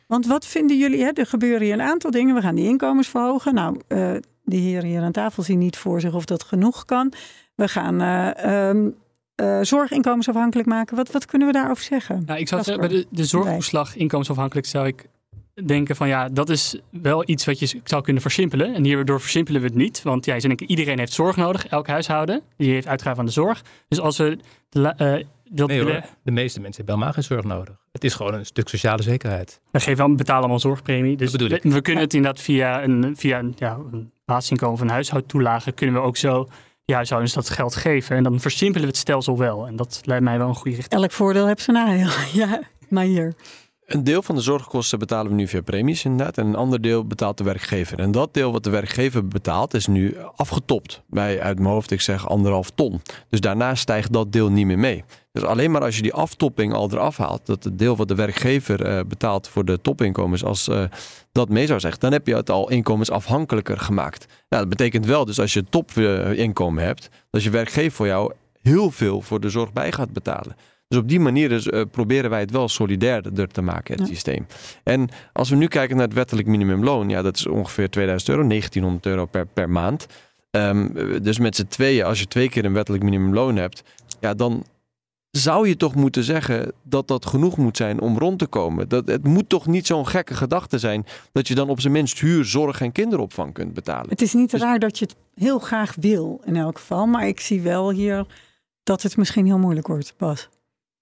Want 0.08 0.26
wat 0.26 0.46
vinden 0.46 0.78
jullie? 0.78 1.02
Hè? 1.02 1.10
Er 1.10 1.26
gebeuren 1.26 1.62
hier 1.62 1.72
een 1.72 1.80
aantal 1.80 2.10
dingen. 2.10 2.34
We 2.34 2.40
gaan 2.40 2.54
die 2.54 2.68
inkomens 2.68 3.08
verhogen. 3.08 3.54
Nou, 3.54 3.74
uh, 3.88 4.12
de 4.44 4.56
heren 4.56 4.88
hier 4.88 5.02
aan 5.02 5.12
tafel 5.12 5.42
zien 5.42 5.58
niet 5.58 5.76
voor 5.76 6.00
zich 6.00 6.14
of 6.14 6.24
dat 6.24 6.42
genoeg 6.42 6.84
kan. 6.84 7.12
We 7.54 7.68
gaan 7.68 8.02
uh, 8.02 8.68
um, 8.68 8.94
uh, 9.36 9.58
zorginkomensafhankelijk 9.62 10.68
maken. 10.68 10.96
Wat, 10.96 11.10
wat 11.10 11.26
kunnen 11.26 11.46
we 11.46 11.52
daarover 11.52 11.84
zeggen? 11.84 12.22
Nou, 12.26 12.40
ik 12.40 12.48
zou 12.48 12.62
zeggen, 12.62 12.88
bij 12.88 12.96
de, 12.96 13.06
de 13.10 13.24
zorgtoeslag 13.24 13.96
inkomensafhankelijk 13.96 14.66
zou 14.66 14.86
ik 14.86 15.08
denken 15.66 15.96
van 15.96 16.08
ja, 16.08 16.28
dat 16.28 16.48
is 16.48 16.78
wel 16.90 17.28
iets 17.28 17.44
wat 17.44 17.58
je 17.58 17.80
zou 17.84 18.02
kunnen 18.02 18.22
versimpelen. 18.22 18.74
En 18.74 18.84
hierdoor 18.84 19.20
versimpelen 19.20 19.60
we 19.60 19.66
het 19.66 19.76
niet. 19.76 20.02
Want 20.02 20.24
ja, 20.24 20.36
iedereen 20.56 20.98
heeft 20.98 21.12
zorg 21.12 21.36
nodig, 21.36 21.66
elk 21.66 21.86
huishouden. 21.86 22.42
Die 22.56 22.72
heeft 22.72 22.86
uitgaven 22.86 23.18
aan 23.18 23.26
de 23.26 23.32
zorg. 23.32 23.62
Dus 23.88 24.00
als 24.00 24.16
we... 24.16 24.38
Uh, 24.72 25.16
dat 25.50 25.68
nee, 25.68 25.82
hoor. 25.82 26.02
De 26.22 26.30
meeste 26.30 26.60
mensen 26.60 26.76
hebben 26.76 26.94
helemaal 26.94 27.12
geen 27.12 27.22
zorg 27.22 27.44
nodig. 27.44 27.74
Het 27.92 28.04
is 28.04 28.14
gewoon 28.14 28.34
een 28.34 28.46
stuk 28.46 28.68
sociale 28.68 29.02
zekerheid. 29.02 29.60
We 29.70 29.80
geven 29.80 30.06
wel, 30.06 30.14
betalen 30.14 30.40
allemaal 30.40 30.60
zorgpremie. 30.60 31.16
Dus 31.16 31.32
we, 31.32 31.60
we, 31.62 31.80
kunnen 31.80 32.02
het 32.02 32.14
inderdaad 32.14 32.40
via 32.40 32.82
een, 32.82 33.16
via 33.16 33.38
een, 33.38 33.54
ja, 33.56 33.78
een 33.92 34.12
basisinkomen 34.24 34.78
van 34.78 34.88
huishoudtoelage... 34.88 35.72
kunnen 35.72 36.00
we 36.00 36.06
ook 36.06 36.16
zo 36.16 36.48
ja, 36.84 36.94
huishoudens 36.94 37.34
dat 37.34 37.50
geld 37.50 37.76
geven. 37.76 38.16
En 38.16 38.22
dan 38.22 38.40
versimpelen 38.40 38.82
we 38.82 38.88
het 38.88 38.96
stelsel 38.96 39.38
wel. 39.38 39.66
En 39.66 39.76
dat 39.76 40.00
lijkt 40.04 40.24
mij 40.24 40.38
wel 40.38 40.48
een 40.48 40.54
goede 40.54 40.76
richting. 40.76 41.00
Elk 41.00 41.12
voordeel 41.12 41.46
heeft 41.46 41.62
zijn 41.62 41.76
nadeel. 41.76 42.10
ja, 42.42 42.60
maar 42.88 43.04
hier. 43.04 43.34
Een 43.88 44.04
deel 44.04 44.22
van 44.22 44.34
de 44.34 44.40
zorgkosten 44.40 44.98
betalen 44.98 45.30
we 45.30 45.36
nu 45.36 45.48
via 45.48 45.60
premies 45.60 46.04
inderdaad. 46.04 46.38
En 46.38 46.46
een 46.46 46.54
ander 46.54 46.80
deel 46.80 47.06
betaalt 47.06 47.38
de 47.38 47.44
werkgever. 47.44 47.98
En 47.98 48.10
dat 48.10 48.34
deel 48.34 48.52
wat 48.52 48.64
de 48.64 48.70
werkgever 48.70 49.28
betaalt 49.28 49.74
is 49.74 49.86
nu 49.86 50.16
afgetopt. 50.36 51.02
Bij 51.06 51.40
uit 51.40 51.58
mijn 51.58 51.70
hoofd, 51.70 51.90
ik 51.90 52.00
zeg 52.00 52.28
anderhalf 52.28 52.70
ton. 52.70 53.00
Dus 53.28 53.40
daarna 53.40 53.74
stijgt 53.74 54.12
dat 54.12 54.32
deel 54.32 54.50
niet 54.50 54.66
meer 54.66 54.78
mee. 54.78 55.04
Dus 55.38 55.48
alleen 55.48 55.70
maar 55.70 55.82
als 55.82 55.96
je 55.96 56.02
die 56.02 56.12
aftopping 56.12 56.72
al 56.72 56.90
eraf 56.92 57.16
haalt, 57.16 57.46
dat 57.46 57.64
het 57.64 57.78
deel 57.78 57.96
wat 57.96 58.08
de 58.08 58.14
werkgever 58.14 58.86
uh, 58.86 59.00
betaalt 59.06 59.48
voor 59.48 59.64
de 59.64 59.80
topinkomens, 59.80 60.44
als 60.44 60.68
uh, 60.68 60.82
dat 61.32 61.48
mee 61.48 61.66
zou 61.66 61.80
zeggen, 61.80 62.00
dan 62.00 62.12
heb 62.12 62.26
je 62.26 62.34
het 62.34 62.50
al 62.50 62.70
inkomensafhankelijker 62.70 63.78
gemaakt. 63.78 64.26
Nou, 64.26 64.62
dat 64.62 64.68
betekent 64.68 65.06
wel 65.06 65.24
dus 65.24 65.40
als 65.40 65.52
je 65.52 65.64
topinkomen 65.70 66.84
hebt, 66.84 67.08
dat 67.30 67.42
je 67.42 67.50
werkgever 67.50 67.92
voor 67.92 68.06
jou 68.06 68.32
heel 68.62 68.90
veel 68.90 69.20
voor 69.20 69.40
de 69.40 69.48
zorg 69.48 69.72
bij 69.72 69.92
gaat 69.92 70.12
betalen. 70.12 70.56
Dus 70.88 70.98
op 70.98 71.08
die 71.08 71.20
manier 71.20 71.48
dus, 71.48 71.66
uh, 71.66 71.82
proberen 71.90 72.30
wij 72.30 72.40
het 72.40 72.50
wel 72.50 72.68
solidairder 72.68 73.48
te 73.48 73.62
maken, 73.62 73.98
het 73.98 74.08
systeem. 74.08 74.46
En 74.82 75.08
als 75.32 75.50
we 75.50 75.56
nu 75.56 75.66
kijken 75.66 75.96
naar 75.96 76.06
het 76.06 76.14
wettelijk 76.14 76.48
minimumloon, 76.48 77.08
ja, 77.08 77.22
dat 77.22 77.36
is 77.36 77.46
ongeveer 77.46 77.90
2000 77.90 78.30
euro, 78.30 78.48
1900 78.48 79.06
euro 79.06 79.26
per, 79.26 79.46
per 79.46 79.70
maand. 79.70 80.06
Um, 80.50 80.92
dus 81.22 81.38
met 81.38 81.56
z'n 81.56 81.66
tweeën, 81.66 82.04
als 82.04 82.20
je 82.20 82.26
twee 82.26 82.48
keer 82.48 82.64
een 82.64 82.72
wettelijk 82.72 83.02
minimumloon 83.02 83.56
hebt, 83.56 83.82
ja, 84.20 84.34
dan 84.34 84.64
zou 85.38 85.68
je 85.68 85.76
toch 85.76 85.94
moeten 85.94 86.24
zeggen 86.24 86.72
dat 86.82 87.08
dat 87.08 87.26
genoeg 87.26 87.56
moet 87.56 87.76
zijn 87.76 88.00
om 88.00 88.18
rond 88.18 88.38
te 88.38 88.46
komen. 88.46 88.88
Dat, 88.88 89.06
het 89.06 89.24
moet 89.24 89.48
toch 89.48 89.66
niet 89.66 89.86
zo'n 89.86 90.06
gekke 90.06 90.34
gedachte 90.34 90.78
zijn 90.78 91.06
dat 91.32 91.48
je 91.48 91.54
dan 91.54 91.68
op 91.68 91.80
zijn 91.80 91.92
minst 91.92 92.20
huur, 92.20 92.44
zorg 92.44 92.80
en 92.80 92.92
kinderopvang 92.92 93.52
kunt 93.52 93.74
betalen. 93.74 94.10
Het 94.10 94.22
is 94.22 94.32
niet 94.32 94.50
dus... 94.50 94.60
raar 94.60 94.78
dat 94.78 94.98
je 94.98 95.04
het 95.04 95.16
heel 95.34 95.58
graag 95.58 95.94
wil 96.00 96.40
in 96.44 96.56
elk 96.56 96.78
geval, 96.78 97.06
maar 97.06 97.28
ik 97.28 97.40
zie 97.40 97.60
wel 97.60 97.90
hier 97.90 98.26
dat 98.82 99.02
het 99.02 99.16
misschien 99.16 99.46
heel 99.46 99.58
moeilijk 99.58 99.86
wordt, 99.86 100.14
Bas. 100.16 100.48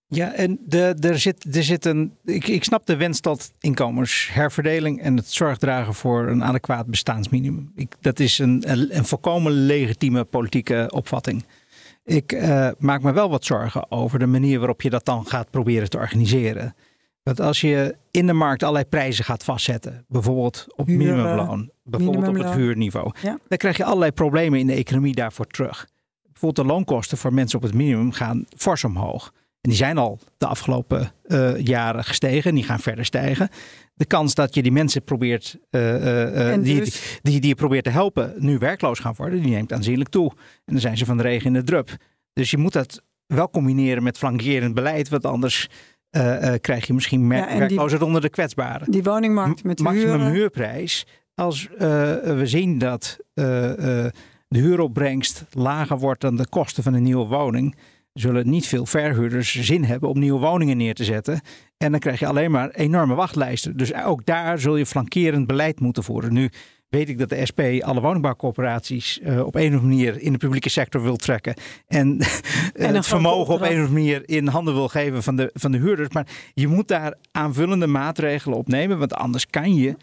Ja, 0.09 0.33
en 0.33 0.59
de, 0.65 0.97
er, 1.01 1.19
zit, 1.19 1.55
er 1.57 1.63
zit 1.63 1.85
een. 1.85 2.13
Ik, 2.25 2.49
ik 2.49 2.65
snap 2.65 2.87
de 2.87 2.97
wens 2.97 3.21
tot 3.21 3.53
inkomensherverdeling 3.61 5.01
en 5.01 5.17
het 5.17 5.33
zorgdragen 5.33 5.95
voor 5.95 6.29
een 6.29 6.45
adequaat 6.45 6.87
bestaansminimum. 6.87 7.73
Ik, 7.75 7.97
dat 8.01 8.21
is 8.21 8.39
een, 8.39 8.71
een, 8.71 8.97
een 8.97 9.05
volkomen 9.05 9.53
legitieme 9.53 10.25
politieke 10.25 10.91
opvatting. 10.95 11.45
Ik 12.07 12.33
uh, 12.33 12.69
maak 12.79 13.03
me 13.03 13.13
wel 13.13 13.31
wat 13.31 13.45
zorgen 13.45 13.91
over 13.91 14.19
de 14.19 14.27
manier 14.27 14.59
waarop 14.59 14.83
je 14.83 14.91
dat 14.91 15.05
dan 15.05 15.27
gaat 15.27 15.51
proberen 15.51 15.91
te 15.91 15.97
organiseren. 15.97 16.75
Want 17.23 17.41
als 17.41 17.61
je 17.61 17.97
in 18.11 18.27
de 18.27 18.33
markt 18.33 18.63
allerlei 18.63 18.85
prijzen 18.85 19.25
gaat 19.25 19.45
vastzetten, 19.45 20.05
bijvoorbeeld 20.09 20.67
op 20.77 20.87
Huur, 20.87 20.97
minimumloon, 20.97 21.71
bijvoorbeeld 21.83 22.29
op 22.29 22.35
het 22.35 22.55
huurniveau, 22.55 23.13
ja. 23.23 23.39
dan 23.49 23.59
krijg 23.59 23.77
je 23.77 23.85
allerlei 23.85 24.13
problemen 24.13 24.59
in 24.59 24.67
de 24.67 24.73
economie 24.73 25.15
daarvoor 25.15 25.47
terug. 25.47 25.89
Bijvoorbeeld 26.23 26.67
de 26.67 26.73
loonkosten 26.73 27.19
voor 27.19 27.35
mensen 27.35 27.59
op 27.59 27.65
het 27.65 27.75
minimum 27.75 28.13
gaan 28.13 28.45
fors 28.57 28.85
omhoog. 28.85 29.33
En 29.61 29.71
die 29.71 29.79
zijn 29.79 29.99
al 29.99 30.19
de 30.39 30.47
afgelopen 30.47 31.13
uh, 31.27 31.61
jaren 31.61 32.05
gestegen 32.05 32.51
en 32.51 32.57
die 32.57 32.65
gaan 32.65 32.81
verder 32.81 33.05
stijgen. 33.05 33.49
De 33.99 34.05
kans 34.05 34.35
dat 34.35 34.55
je 34.55 34.63
die 34.63 34.73
mensen 34.73 35.05
probeert, 35.05 35.59
uh, 35.71 36.51
uh, 36.53 36.63
die, 36.63 36.81
dus... 36.81 37.19
die, 37.23 37.41
die 37.41 37.49
je 37.49 37.55
probeert 37.55 37.85
te 37.85 37.91
helpen, 37.91 38.35
nu 38.39 38.59
werkloos 38.59 38.99
gaan 38.99 39.15
worden, 39.17 39.43
die 39.43 39.51
neemt 39.51 39.73
aanzienlijk 39.73 40.11
toe. 40.11 40.31
En 40.65 40.73
dan 40.73 40.81
zijn 40.81 40.97
ze 40.97 41.05
van 41.05 41.17
de 41.17 41.23
regen 41.23 41.47
in 41.47 41.53
de 41.53 41.63
drup. 41.63 41.97
Dus 42.33 42.51
je 42.51 42.59
moet 42.59 42.73
dat 42.73 43.03
wel 43.27 43.51
combineren 43.51 44.03
met 44.03 44.19
flankerend 44.19 44.75
beleid, 44.75 45.09
want 45.09 45.25
anders 45.25 45.69
krijg 46.61 46.87
je 46.87 46.95
misschien 46.95 47.31
ja, 47.31 47.59
werkloosheid 47.59 48.03
onder 48.03 48.21
de 48.21 48.29
kwetsbaren. 48.29 48.91
Die 48.91 49.03
woningmarkt 49.03 49.65
met 49.65 49.77
de 49.77 49.83
Maximum 49.83 50.21
huurprijs. 50.21 51.07
Als 51.35 51.69
we 51.79 52.43
zien 52.45 52.79
dat 52.79 53.19
de 53.39 54.13
huuropbrengst 54.49 55.45
lager 55.51 55.99
wordt 55.99 56.21
dan 56.21 56.37
de 56.37 56.49
kosten 56.49 56.83
van 56.83 56.95
een 56.95 57.03
nieuwe 57.03 57.27
woning 57.27 57.77
zullen 58.21 58.51
niet 58.51 58.67
veel 58.67 58.87
verhuurders 58.87 59.55
zin 59.55 59.85
hebben 59.85 60.09
om 60.09 60.19
nieuwe 60.19 60.41
woningen 60.41 60.77
neer 60.77 60.95
te 60.95 61.05
zetten. 61.05 61.41
En 61.77 61.91
dan 61.91 62.01
krijg 62.01 62.19
je 62.19 62.27
alleen 62.27 62.51
maar 62.51 62.71
enorme 62.71 63.15
wachtlijsten. 63.15 63.77
Dus 63.77 63.95
ook 63.95 64.27
daar 64.27 64.59
zul 64.59 64.77
je 64.77 64.87
flankerend 64.87 65.47
beleid 65.47 65.81
moeten 65.81 66.03
voeren. 66.03 66.33
Nu 66.33 66.51
weet 66.89 67.09
ik 67.09 67.19
dat 67.19 67.29
de 67.29 67.47
SP 67.51 67.61
alle 67.81 68.01
woningbouwcorporaties 68.01 69.21
uh, 69.23 69.47
op 69.47 69.55
een 69.55 69.61
of 69.61 69.67
andere 69.67 69.83
manier 69.83 70.21
in 70.21 70.33
de 70.33 70.39
publieke 70.39 70.69
sector 70.69 71.03
wil 71.03 71.17
trekken. 71.17 71.55
En, 71.87 72.19
en 72.75 72.95
het 72.95 73.07
vermogen 73.07 73.55
op 73.55 73.61
een 73.61 73.67
of 73.67 73.73
andere 73.73 73.93
manier 73.93 74.29
in 74.29 74.47
handen 74.47 74.75
wil 74.75 74.89
geven 74.89 75.23
van 75.23 75.37
de, 75.37 75.51
van 75.53 75.73
de 75.73 75.79
huurders. 75.79 76.09
Maar 76.09 76.27
je 76.55 76.69
moet 76.69 76.89
daar 76.89 77.15
aanvullende 77.33 77.87
maatregelen 77.87 78.59
op 78.59 78.69
nemen. 78.69 78.99
Want 78.99 79.15
anders 79.15 79.47
kan 79.47 79.75
je 79.75 79.97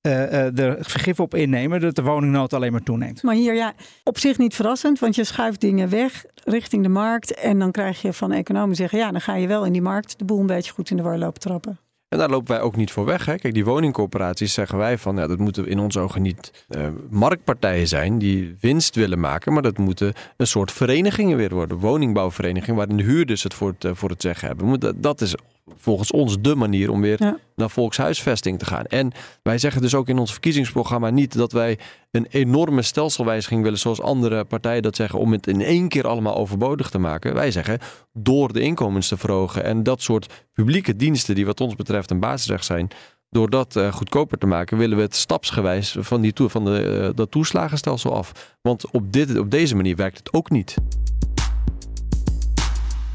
er 0.00 0.76
vergif 0.80 1.20
op 1.20 1.34
innemen 1.34 1.80
dat 1.80 1.96
de 1.96 2.02
woningnood 2.02 2.52
alleen 2.52 2.72
maar 2.72 2.82
toeneemt. 2.82 3.22
Maar 3.22 3.34
hier 3.34 3.54
ja, 3.54 3.74
op 4.04 4.18
zich 4.18 4.38
niet 4.38 4.54
verrassend, 4.54 4.98
want 4.98 5.14
je 5.14 5.24
schuift 5.24 5.60
dingen 5.60 5.88
weg 5.88 6.24
richting 6.44 6.82
de 6.82 6.88
markt 6.88 7.34
en 7.34 7.58
dan 7.58 7.70
krijg 7.70 8.02
je 8.02 8.12
van 8.12 8.32
economen 8.32 8.76
zeggen, 8.76 8.98
ja, 8.98 9.10
dan 9.10 9.20
ga 9.20 9.34
je 9.34 9.46
wel 9.46 9.64
in 9.64 9.72
die 9.72 9.82
markt 9.82 10.18
de 10.18 10.24
boel 10.24 10.40
een 10.40 10.46
beetje 10.46 10.72
goed 10.72 10.90
in 10.90 10.96
de 10.96 11.02
war 11.02 11.18
lopen 11.18 11.40
trappen. 11.40 11.78
En 12.10 12.18
daar 12.18 12.30
lopen 12.30 12.54
wij 12.54 12.60
ook 12.60 12.76
niet 12.76 12.90
voor 12.90 13.04
weg. 13.04 13.26
Hè? 13.26 13.36
Kijk, 13.36 13.54
die 13.54 13.64
woningcorporaties 13.64 14.54
zeggen 14.54 14.78
wij 14.78 14.98
van 14.98 15.16
ja, 15.16 15.26
dat 15.26 15.38
moeten 15.38 15.66
in 15.66 15.78
onze 15.78 16.00
ogen 16.00 16.22
niet 16.22 16.66
uh, 16.68 16.86
marktpartijen 17.10 17.88
zijn 17.88 18.18
die 18.18 18.56
winst 18.60 18.94
willen 18.94 19.20
maken, 19.20 19.52
maar 19.52 19.62
dat 19.62 19.78
moeten 19.78 20.12
een 20.36 20.46
soort 20.46 20.72
verenigingen 20.72 21.36
weer 21.36 21.54
worden. 21.54 21.78
Woningbouwverenigingen 21.78 22.76
waarin 22.76 22.96
de 22.96 23.02
huurders 23.02 23.42
het 23.42 23.54
voor 23.54 23.74
het, 23.78 23.98
voor 23.98 24.10
het 24.10 24.22
zeggen 24.22 24.48
hebben. 24.48 24.80
Dat, 24.80 25.02
dat 25.02 25.20
is 25.20 25.34
volgens 25.76 26.10
ons 26.10 26.36
de 26.40 26.54
manier 26.54 26.90
om 26.90 27.00
weer 27.00 27.38
naar 27.56 27.70
volkshuisvesting 27.70 28.58
te 28.58 28.64
gaan. 28.64 28.84
En 28.84 29.12
wij 29.42 29.58
zeggen 29.58 29.82
dus 29.82 29.94
ook 29.94 30.08
in 30.08 30.18
ons 30.18 30.32
verkiezingsprogramma 30.32 31.10
niet 31.10 31.34
dat 31.34 31.52
wij 31.52 31.78
een 32.10 32.26
enorme 32.30 32.82
stelselwijziging 32.82 33.62
willen, 33.62 33.78
zoals 33.78 34.00
andere 34.00 34.44
partijen 34.44 34.82
dat 34.82 34.96
zeggen, 34.96 35.18
om 35.18 35.32
het 35.32 35.46
in 35.46 35.60
één 35.60 35.88
keer 35.88 36.06
allemaal 36.06 36.36
overbodig 36.36 36.90
te 36.90 36.98
maken. 36.98 37.34
Wij 37.34 37.50
zeggen 37.50 37.78
door 38.12 38.52
de 38.52 38.60
inkomens 38.60 39.08
te 39.08 39.16
verhogen 39.16 39.64
en 39.64 39.82
dat 39.82 40.02
soort 40.02 40.46
publieke 40.52 40.96
diensten, 40.96 41.34
die 41.34 41.46
wat 41.46 41.60
ons 41.60 41.74
betreft 41.74 42.10
een 42.10 42.20
basisrecht 42.20 42.64
zijn, 42.64 42.90
door 43.30 43.50
dat 43.50 43.76
uh, 43.76 43.92
goedkoper 43.92 44.38
te 44.38 44.46
maken, 44.46 44.78
willen 44.78 44.96
we 44.96 45.02
het 45.02 45.14
stapsgewijs 45.14 45.96
van, 45.98 46.20
die 46.20 46.32
van 46.34 46.64
de, 46.64 47.00
uh, 47.02 47.16
dat 47.16 47.30
toeslagenstelsel 47.30 48.14
af. 48.14 48.56
Want 48.62 48.90
op, 48.90 49.12
dit, 49.12 49.38
op 49.38 49.50
deze 49.50 49.76
manier 49.76 49.96
werkt 49.96 50.18
het 50.18 50.32
ook 50.32 50.50
niet. 50.50 50.74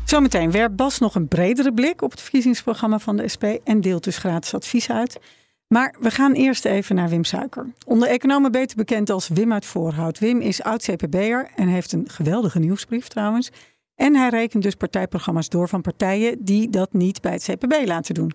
Zometeen 0.05 0.51
werpt 0.51 0.75
Bas 0.75 0.99
nog 0.99 1.15
een 1.15 1.27
bredere 1.27 1.73
blik 1.73 2.01
op 2.01 2.11
het 2.11 2.21
verkiezingsprogramma 2.21 2.99
van 2.99 3.17
de 3.17 3.27
SP 3.33 3.43
en 3.63 3.81
deelt 3.81 4.03
dus 4.03 4.17
gratis 4.17 4.53
advies 4.53 4.89
uit. 4.89 5.19
Maar 5.67 5.95
we 5.99 6.11
gaan 6.11 6.33
eerst 6.33 6.65
even 6.65 6.95
naar 6.95 7.09
Wim 7.09 7.23
Suiker. 7.23 7.73
Onder 7.85 8.07
economen 8.07 8.51
beter 8.51 8.77
bekend 8.77 9.09
als 9.09 9.27
Wim 9.27 9.53
uit 9.53 9.65
Voorhout. 9.65 10.19
Wim 10.19 10.41
is 10.41 10.63
oud-CPB'er 10.63 11.49
en 11.55 11.67
heeft 11.67 11.91
een 11.91 12.09
geweldige 12.09 12.59
nieuwsbrief 12.59 13.07
trouwens. 13.07 13.51
En 13.95 14.15
hij 14.15 14.29
rekent 14.29 14.63
dus 14.63 14.75
partijprogramma's 14.75 15.49
door 15.49 15.69
van 15.69 15.81
partijen 15.81 16.37
die 16.43 16.69
dat 16.69 16.93
niet 16.93 17.21
bij 17.21 17.31
het 17.31 17.43
CPB 17.43 17.87
laten 17.87 18.13
doen. 18.13 18.31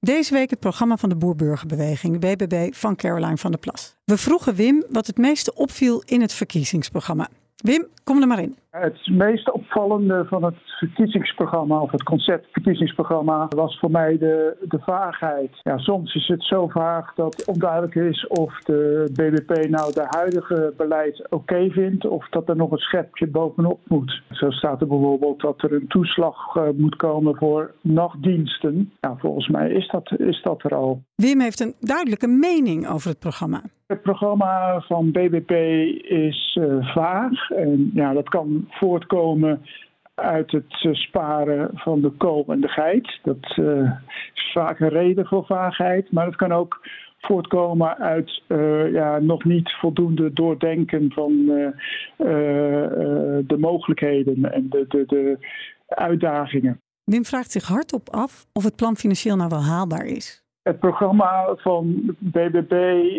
Deze 0.00 0.34
week 0.34 0.50
het 0.50 0.60
programma 0.60 0.96
van 0.96 1.08
de 1.08 1.16
Boerburgerbeweging, 1.16 2.18
BBB, 2.18 2.74
van 2.74 2.96
Caroline 2.96 3.36
van 3.36 3.50
der 3.50 3.60
Plas. 3.60 3.96
We 4.04 4.16
vroegen 4.16 4.54
Wim 4.54 4.84
wat 4.90 5.06
het 5.06 5.18
meeste 5.18 5.54
opviel 5.54 6.02
in 6.04 6.20
het 6.20 6.32
verkiezingsprogramma. 6.32 7.28
Wim, 7.62 7.86
kom 8.04 8.20
er 8.20 8.26
maar 8.26 8.42
in. 8.42 8.56
Het 8.70 9.08
meest 9.08 9.52
opvallende 9.52 10.24
van 10.28 10.44
het 10.44 10.54
verkiezingsprogramma, 10.78 11.80
of 11.80 11.90
het 11.90 12.02
concept 12.02 12.46
verkiezingsprogramma, 12.52 13.46
was 13.48 13.78
voor 13.78 13.90
mij 13.90 14.18
de, 14.18 14.56
de 14.68 14.78
vaagheid. 14.78 15.50
Ja, 15.62 15.78
soms 15.78 16.14
is 16.14 16.26
het 16.26 16.44
zo 16.44 16.68
vaag 16.68 17.14
dat 17.14 17.44
onduidelijk 17.44 17.94
is 17.94 18.26
of 18.26 18.58
de 18.58 19.08
BBP 19.12 19.68
nou 19.68 19.92
de 19.92 20.06
huidige 20.08 20.74
beleid 20.76 21.30
oké 21.30 21.70
vindt, 21.70 22.06
of 22.06 22.28
dat 22.28 22.48
er 22.48 22.56
nog 22.56 22.70
een 22.70 22.78
schepje 22.78 23.26
bovenop 23.26 23.80
moet. 23.88 24.22
Zo 24.30 24.50
staat 24.50 24.80
er 24.80 24.86
bijvoorbeeld 24.86 25.40
dat 25.40 25.62
er 25.62 25.72
een 25.72 25.88
toeslag 25.88 26.54
uh, 26.56 26.68
moet 26.76 26.96
komen 26.96 27.36
voor 27.36 27.74
nachtdiensten. 27.80 28.92
Ja, 29.00 29.16
volgens 29.18 29.48
mij 29.48 29.70
is 29.70 29.88
dat, 29.88 30.12
is 30.18 30.42
dat 30.42 30.64
er 30.64 30.74
al. 30.74 31.02
Wim 31.14 31.40
heeft 31.40 31.60
een 31.60 31.74
duidelijke 31.80 32.26
mening 32.26 32.88
over 32.88 33.08
het 33.08 33.18
programma. 33.18 33.62
Het 33.90 34.02
programma 34.02 34.80
van 34.80 35.10
BBP 35.10 35.50
is 36.10 36.56
uh, 36.60 36.92
vaag 36.94 37.50
en 37.50 37.90
ja, 37.94 38.12
dat 38.12 38.28
kan 38.28 38.66
voortkomen 38.68 39.64
uit 40.14 40.50
het 40.50 40.88
sparen 40.92 41.70
van 41.74 42.00
de 42.00 42.10
kool 42.10 42.44
en 42.46 42.60
de 42.60 42.68
geit. 42.68 43.18
Dat 43.22 43.58
is 44.34 44.50
vaak 44.52 44.80
een 44.80 44.88
reden 44.88 45.26
voor 45.26 45.44
vaagheid, 45.44 46.12
maar 46.12 46.26
het 46.26 46.36
kan 46.36 46.52
ook 46.52 46.88
voortkomen 47.18 47.96
uit 47.96 48.42
ja, 48.92 49.18
nog 49.18 49.44
niet 49.44 49.72
voldoende 49.72 50.32
doordenken 50.32 51.12
van 51.12 51.32
de 53.46 53.56
mogelijkheden 53.58 54.52
en 54.52 54.66
de, 54.68 54.84
de, 54.88 55.04
de 55.06 55.38
uitdagingen. 55.88 56.80
Wim 57.04 57.24
vraagt 57.24 57.50
zich 57.50 57.66
hardop 57.66 58.08
af 58.10 58.46
of 58.52 58.64
het 58.64 58.76
plan 58.76 58.96
financieel 58.96 59.36
nou 59.36 59.48
wel 59.48 59.62
haalbaar 59.62 60.04
is. 60.04 60.44
Het 60.62 60.78
programma 60.78 61.54
van 61.56 62.16
BBB 62.18 62.72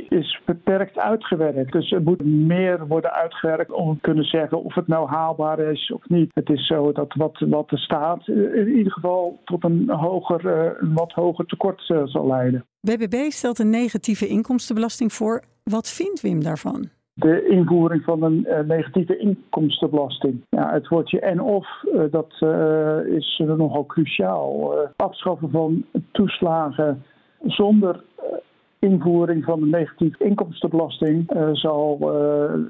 is 0.09 0.41
beperkt 0.45 0.97
uitgewerkt. 0.97 1.71
Dus 1.71 1.91
er 1.91 2.01
moet 2.01 2.25
meer 2.25 2.87
worden 2.87 3.11
uitgewerkt 3.11 3.71
om 3.71 3.93
te 3.93 4.01
kunnen 4.01 4.25
zeggen 4.25 4.63
of 4.63 4.75
het 4.75 4.87
nou 4.87 5.09
haalbaar 5.09 5.59
is 5.59 5.91
of 5.91 6.09
niet. 6.09 6.31
Het 6.33 6.49
is 6.49 6.67
zo 6.67 6.91
dat 6.91 7.13
wat, 7.13 7.45
wat 7.49 7.71
er 7.71 7.79
staat 7.79 8.27
in 8.27 8.67
ieder 8.67 8.91
geval 8.91 9.39
tot 9.45 9.63
een, 9.63 9.89
hoger, 9.89 10.45
een 10.81 10.93
wat 10.93 11.11
hoger 11.11 11.45
tekort 11.45 11.81
zal 12.05 12.27
leiden. 12.27 12.65
BBB 12.81 13.29
stelt 13.29 13.59
een 13.59 13.69
negatieve 13.69 14.27
inkomstenbelasting 14.27 15.13
voor. 15.13 15.41
Wat 15.63 15.89
vindt 15.89 16.21
Wim 16.21 16.43
daarvan? 16.43 16.89
de 17.13 17.47
invoering 17.47 18.03
van 18.03 18.23
een 18.23 18.45
uh, 18.47 18.59
negatieve 18.59 19.17
inkomstenbelasting. 19.17 20.41
Ja, 20.49 20.73
het 20.73 20.87
woordje 20.87 21.19
en 21.19 21.41
of, 21.41 21.67
uh, 21.83 22.03
dat 22.11 22.33
uh, 22.39 23.05
is 23.05 23.41
nogal 23.45 23.85
cruciaal. 23.85 24.73
afschaffen 24.95 25.49
van 25.51 25.85
toeslagen 26.11 27.03
zonder 27.43 28.03
invoering 28.79 29.43
van 29.43 29.61
een 29.61 29.69
negatieve 29.69 30.23
inkomstenbelasting 30.23 31.31
zal 31.51 31.97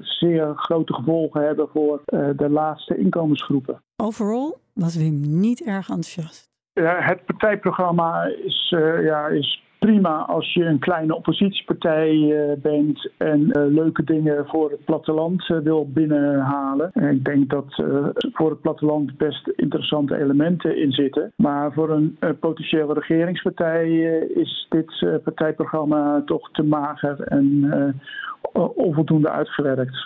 zeer 0.00 0.52
grote 0.56 0.94
gevolgen 0.94 1.46
hebben 1.46 1.68
voor 1.68 2.02
de 2.36 2.48
laatste 2.50 2.96
inkomensgroepen. 2.96 3.82
Overal 3.96 4.58
was 4.72 4.96
Wim 4.96 5.40
niet 5.40 5.62
erg 5.62 5.88
enthousiast. 5.88 6.50
Ja, 6.72 6.96
het 7.00 7.24
partijprogramma 7.24 8.24
is, 8.24 8.68
ja, 9.02 9.26
is 9.26 9.61
prima 9.86 10.24
als 10.26 10.52
je 10.52 10.64
een 10.64 10.78
kleine 10.78 11.14
oppositiepartij 11.14 12.14
uh, 12.14 12.52
bent 12.62 13.10
en 13.16 13.40
uh, 13.40 13.52
leuke 13.52 14.04
dingen 14.04 14.46
voor 14.46 14.70
het 14.70 14.84
platteland 14.84 15.48
uh, 15.48 15.58
wil 15.58 15.88
binnenhalen. 15.92 16.90
En 16.92 17.08
ik 17.08 17.24
denk 17.24 17.50
dat 17.50 17.82
voor 18.32 18.50
het 18.50 18.60
platteland 18.60 19.16
best 19.16 19.48
interessante 19.48 20.18
elementen 20.18 20.76
in 20.76 20.92
zitten. 20.92 21.32
Maar 21.36 21.72
voor 21.72 21.90
een 21.90 22.18
potentiële 22.40 22.92
regeringspartij 22.92 23.90
is 24.34 24.66
dit 24.68 25.20
partijprogramma 25.24 26.22
toch 26.24 26.50
te 26.50 26.62
mager 26.62 27.20
en 27.20 27.70
onvoldoende 28.74 29.30
uitgewerkt. 29.30 30.04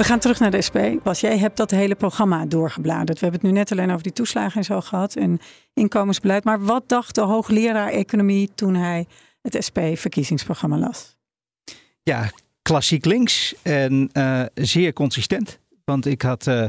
We 0.00 0.06
gaan 0.06 0.18
terug 0.18 0.38
naar 0.38 0.50
de 0.50 0.62
SP. 0.68 0.78
Was 1.02 1.20
jij 1.20 1.38
hebt 1.38 1.56
dat 1.56 1.70
hele 1.70 1.94
programma 1.94 2.46
doorgebladerd. 2.46 3.18
We 3.18 3.26
hebben 3.26 3.40
het 3.40 3.50
nu 3.50 3.58
net 3.58 3.72
alleen 3.72 3.90
over 3.90 4.02
die 4.02 4.12
toeslagen 4.12 4.56
en 4.56 4.64
zo 4.64 4.80
gehad 4.80 5.16
en 5.16 5.38
inkomensbeleid. 5.74 6.44
Maar 6.44 6.64
wat 6.64 6.88
dacht 6.88 7.14
de 7.14 7.20
hoogleraar 7.20 7.88
economie 7.88 8.50
toen 8.54 8.74
hij 8.74 9.06
het 9.42 9.64
SP-verkiezingsprogramma 9.64 10.78
las? 10.78 11.16
Ja, 12.02 12.30
klassiek 12.62 13.04
links 13.04 13.54
en 13.62 14.10
uh, 14.12 14.42
zeer 14.54 14.92
consistent. 14.92 15.58
Want 15.84 16.06
ik 16.06 16.22
had 16.22 16.46
uh, 16.46 16.68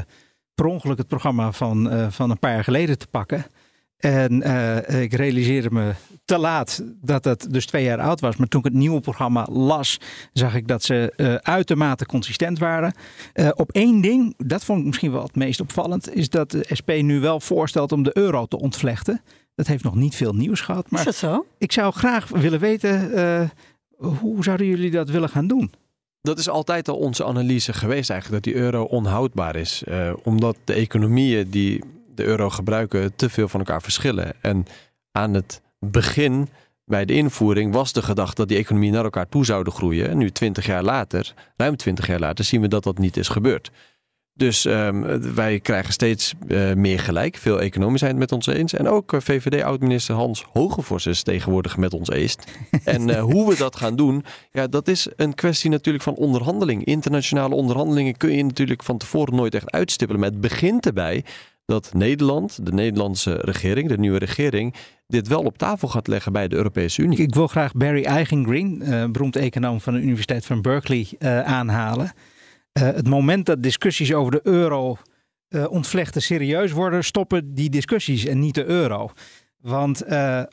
per 0.54 0.66
ongeluk 0.66 0.98
het 0.98 1.08
programma 1.08 1.52
van, 1.52 1.92
uh, 1.92 2.10
van 2.10 2.30
een 2.30 2.38
paar 2.38 2.52
jaar 2.52 2.64
geleden 2.64 2.98
te 2.98 3.06
pakken. 3.06 3.46
En 4.02 4.46
uh, 4.46 5.02
ik 5.02 5.12
realiseerde 5.12 5.70
me 5.70 5.92
te 6.24 6.38
laat 6.38 6.82
dat 7.00 7.24
het 7.24 7.46
dus 7.50 7.66
twee 7.66 7.84
jaar 7.84 8.00
oud 8.00 8.20
was. 8.20 8.36
Maar 8.36 8.48
toen 8.48 8.60
ik 8.60 8.66
het 8.66 8.74
nieuwe 8.74 9.00
programma 9.00 9.46
las, 9.50 10.00
zag 10.32 10.54
ik 10.54 10.68
dat 10.68 10.82
ze 10.82 11.12
uh, 11.16 11.34
uitermate 11.34 12.06
consistent 12.06 12.58
waren. 12.58 12.94
Uh, 13.34 13.50
op 13.54 13.72
één 13.72 14.00
ding, 14.00 14.34
dat 14.36 14.64
vond 14.64 14.80
ik 14.80 14.86
misschien 14.86 15.12
wel 15.12 15.22
het 15.22 15.36
meest 15.36 15.60
opvallend, 15.60 16.14
is 16.14 16.28
dat 16.28 16.50
de 16.50 16.66
SP 16.78 16.90
nu 16.90 17.20
wel 17.20 17.40
voorstelt 17.40 17.92
om 17.92 18.02
de 18.02 18.16
euro 18.16 18.46
te 18.46 18.58
ontvlechten. 18.58 19.20
Dat 19.54 19.66
heeft 19.66 19.84
nog 19.84 19.94
niet 19.94 20.14
veel 20.14 20.34
nieuws 20.34 20.60
gehad. 20.60 20.90
Maar 20.90 21.00
is 21.00 21.06
dat 21.06 21.14
zo? 21.14 21.46
Ik 21.58 21.72
zou 21.72 21.92
graag 21.92 22.28
willen 22.28 22.60
weten, 22.60 23.10
hoe 23.96 24.44
zouden 24.44 24.66
jullie 24.66 24.90
dat 24.90 25.10
willen 25.10 25.28
gaan 25.28 25.46
doen? 25.46 25.72
Dat 26.20 26.38
is 26.38 26.48
altijd 26.48 26.88
al 26.88 26.96
onze 26.96 27.24
analyse 27.24 27.72
geweest 27.72 28.10
eigenlijk, 28.10 28.44
dat 28.44 28.54
die 28.54 28.62
euro 28.62 28.82
onhoudbaar 28.82 29.56
is. 29.56 29.82
omdat 30.22 30.56
de 30.64 30.72
economieën 30.72 31.50
die 31.50 31.80
de 32.14 32.24
euro 32.24 32.50
gebruiken 32.50 33.16
te 33.16 33.30
veel 33.30 33.48
van 33.48 33.60
elkaar 33.60 33.82
verschillen. 33.82 34.34
En 34.40 34.66
aan 35.12 35.34
het 35.34 35.62
begin 35.78 36.48
bij 36.84 37.04
de 37.04 37.12
invoering 37.12 37.72
was 37.72 37.92
de 37.92 38.02
gedachte 38.02 38.34
dat 38.34 38.48
die 38.48 38.58
economieën 38.58 38.92
naar 38.92 39.04
elkaar 39.04 39.28
toe 39.28 39.44
zouden 39.44 39.72
groeien. 39.72 40.08
En 40.08 40.18
nu, 40.18 40.30
twintig 40.30 40.66
jaar 40.66 40.82
later, 40.82 41.34
ruim 41.56 41.76
twintig 41.76 42.06
jaar 42.06 42.20
later, 42.20 42.44
zien 42.44 42.60
we 42.60 42.68
dat 42.68 42.84
dat 42.84 42.98
niet 42.98 43.16
is 43.16 43.28
gebeurd. 43.28 43.70
Dus 44.34 44.64
um, 44.64 45.34
wij 45.34 45.60
krijgen 45.60 45.92
steeds 45.92 46.34
uh, 46.46 46.72
meer 46.72 46.98
gelijk. 46.98 47.36
Veel 47.36 47.60
economen 47.60 47.98
zijn 47.98 48.10
het 48.10 48.20
met 48.20 48.32
ons 48.32 48.46
eens. 48.46 48.74
En 48.74 48.88
ook 48.88 49.12
uh, 49.12 49.20
VVD-oud-minister 49.20 50.14
Hans 50.14 50.44
Hogevors 50.52 51.06
is 51.06 51.22
tegenwoordig 51.22 51.76
met 51.76 51.94
ons 51.94 52.10
eens. 52.10 52.36
en 52.84 53.08
uh, 53.08 53.20
hoe 53.20 53.48
we 53.48 53.56
dat 53.56 53.76
gaan 53.76 53.96
doen, 53.96 54.24
ja, 54.52 54.66
dat 54.66 54.88
is 54.88 55.08
een 55.16 55.34
kwestie 55.34 55.70
natuurlijk 55.70 56.04
van 56.04 56.14
onderhandeling. 56.14 56.84
Internationale 56.84 57.54
onderhandelingen 57.54 58.16
kun 58.16 58.36
je 58.36 58.44
natuurlijk 58.44 58.82
van 58.82 58.98
tevoren 58.98 59.34
nooit 59.34 59.54
echt 59.54 59.70
uitstippelen. 59.70 60.20
Maar 60.20 60.30
het 60.30 60.40
begint 60.40 60.86
erbij 60.86 61.24
dat 61.64 61.94
Nederland, 61.94 62.66
de 62.66 62.72
Nederlandse 62.72 63.34
regering, 63.34 63.88
de 63.88 63.98
nieuwe 63.98 64.18
regering, 64.18 64.74
dit 65.06 65.28
wel 65.28 65.42
op 65.42 65.58
tafel 65.58 65.88
gaat 65.88 66.06
leggen 66.06 66.32
bij 66.32 66.48
de 66.48 66.56
Europese 66.56 67.02
Unie. 67.02 67.18
Ik 67.18 67.34
wil 67.34 67.46
graag 67.46 67.72
Barry 67.72 68.04
Eigengreen, 68.04 68.82
uh, 68.82 69.04
beroemd 69.10 69.36
econoom 69.36 69.80
van 69.80 69.94
de 69.94 70.00
Universiteit 70.00 70.46
van 70.46 70.62
Berkeley, 70.62 71.06
uh, 71.18 71.40
aanhalen. 71.40 72.04
Uh, 72.04 72.82
het 72.82 73.08
moment 73.08 73.46
dat 73.46 73.62
discussies 73.62 74.14
over 74.14 74.32
de 74.32 74.40
euro 74.42 74.96
ontvlechten 75.68 76.22
serieus 76.22 76.72
worden, 76.72 77.04
stoppen 77.04 77.54
die 77.54 77.70
discussies 77.70 78.24
en 78.24 78.38
niet 78.38 78.54
de 78.54 78.64
euro. 78.64 79.10
Want 79.60 80.04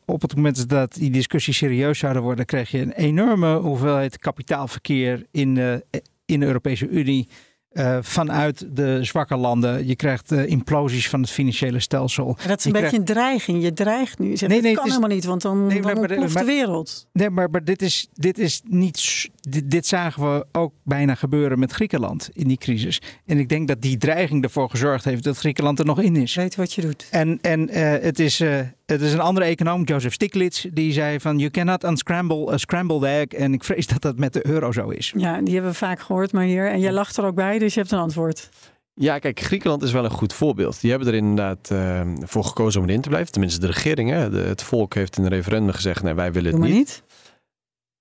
op 0.05 0.21
het 0.21 0.35
moment 0.35 0.69
dat 0.69 0.93
die 0.93 1.11
discussies 1.11 1.57
serieus 1.57 1.99
zouden 1.99 2.21
worden, 2.21 2.45
krijg 2.45 2.71
je 2.71 2.81
een 2.81 2.91
enorme 2.91 3.55
hoeveelheid 3.55 4.17
kapitaalverkeer 4.17 5.25
in 5.31 5.81
in 6.29 6.39
de 6.39 6.45
Europese 6.45 6.87
Unie 6.87 7.27
uh, 7.73 7.97
vanuit 8.01 8.65
de 8.75 9.03
zwakke 9.03 9.35
landen. 9.35 9.87
Je 9.87 9.95
krijgt 9.95 10.31
uh, 10.31 10.45
implosies 10.45 11.09
van 11.09 11.21
het 11.21 11.29
financiële 11.29 11.79
stelsel. 11.79 12.37
dat 12.47 12.59
is 12.59 12.65
een 12.65 12.71
beetje 12.71 12.97
een 12.97 13.05
dreiging. 13.05 13.63
Je 13.63 13.73
dreigt 13.73 14.19
nu. 14.19 14.37
Zegt, 14.37 14.51
nee, 14.51 14.61
nee, 14.61 14.73
dat 14.73 14.79
kan 14.79 14.85
is, 14.85 14.95
helemaal 14.95 15.15
niet, 15.15 15.25
want 15.25 15.41
dan, 15.41 15.67
nee, 15.67 15.81
dan 15.81 15.93
maar, 15.93 16.09
ontploft 16.09 16.37
de 16.37 16.45
wereld. 16.45 17.07
Nee, 17.13 17.29
maar, 17.29 17.49
maar 17.49 17.63
dit, 17.63 17.81
is, 17.81 18.07
dit 18.13 18.37
is 18.37 18.61
niet... 18.65 19.29
Dit, 19.39 19.71
dit, 19.71 19.87
zagen 19.87 20.33
we 20.33 20.45
ook 20.51 20.73
bijna 20.83 21.15
gebeuren 21.15 21.59
met 21.59 21.71
Griekenland 21.71 22.29
in 22.33 22.47
die 22.47 22.57
crisis. 22.57 23.01
En 23.25 23.37
ik 23.37 23.49
denk 23.49 23.67
dat 23.67 23.81
die 23.81 23.97
dreiging 23.97 24.43
ervoor 24.43 24.69
gezorgd 24.69 25.03
heeft 25.03 25.23
dat 25.23 25.37
Griekenland 25.37 25.79
er 25.79 25.85
nog 25.85 26.01
in 26.01 26.15
is. 26.15 26.35
Weet 26.35 26.55
wat 26.55 26.73
je 26.73 26.81
doet. 26.81 27.07
En, 27.11 27.39
en 27.41 27.69
uh, 27.69 27.75
het 28.01 28.19
is... 28.19 28.43
Het 28.89 29.01
is 29.01 29.13
een 29.13 29.19
andere 29.19 29.45
econoom, 29.45 29.83
Joseph 29.83 30.13
Stiglitz, 30.13 30.65
die 30.73 30.93
zei 30.93 31.19
van 31.19 31.37
you 31.37 31.51
cannot 31.51 31.83
unscramble 31.83 32.51
a 32.51 32.57
scrambled 32.57 33.03
egg. 33.03 33.25
En 33.25 33.53
ik 33.53 33.63
vrees 33.63 33.87
dat 33.87 34.01
dat 34.01 34.17
met 34.17 34.33
de 34.33 34.47
euro 34.47 34.71
zo 34.71 34.89
is. 34.89 35.13
Ja, 35.17 35.41
die 35.41 35.53
hebben 35.53 35.71
we 35.71 35.77
vaak 35.77 35.99
gehoord, 35.99 36.31
maar 36.31 36.43
hier. 36.43 36.71
En 36.71 36.79
jij 36.79 36.91
lacht 36.91 37.17
er 37.17 37.25
ook 37.25 37.35
bij, 37.35 37.59
dus 37.59 37.73
je 37.73 37.79
hebt 37.79 37.91
een 37.91 37.99
antwoord. 37.99 38.49
Ja, 38.93 39.19
kijk, 39.19 39.39
Griekenland 39.39 39.83
is 39.83 39.91
wel 39.91 40.03
een 40.03 40.09
goed 40.09 40.33
voorbeeld. 40.33 40.81
Die 40.81 40.89
hebben 40.89 41.07
er 41.07 41.13
inderdaad 41.13 41.69
uh, 41.71 42.01
voor 42.19 42.43
gekozen 42.43 42.81
om 42.81 42.87
erin 42.87 43.01
te 43.01 43.09
blijven. 43.09 43.31
Tenminste, 43.31 43.59
de 43.59 43.67
regering, 43.67 44.09
hè. 44.09 44.29
De, 44.29 44.37
het 44.37 44.63
volk 44.63 44.93
heeft 44.93 45.17
in 45.17 45.23
een 45.23 45.29
referendum 45.29 45.73
gezegd, 45.73 46.03
nee, 46.03 46.13
wij 46.13 46.31
willen 46.31 46.51
het 46.51 46.61
niet. 46.61 46.73
niet. 46.73 47.03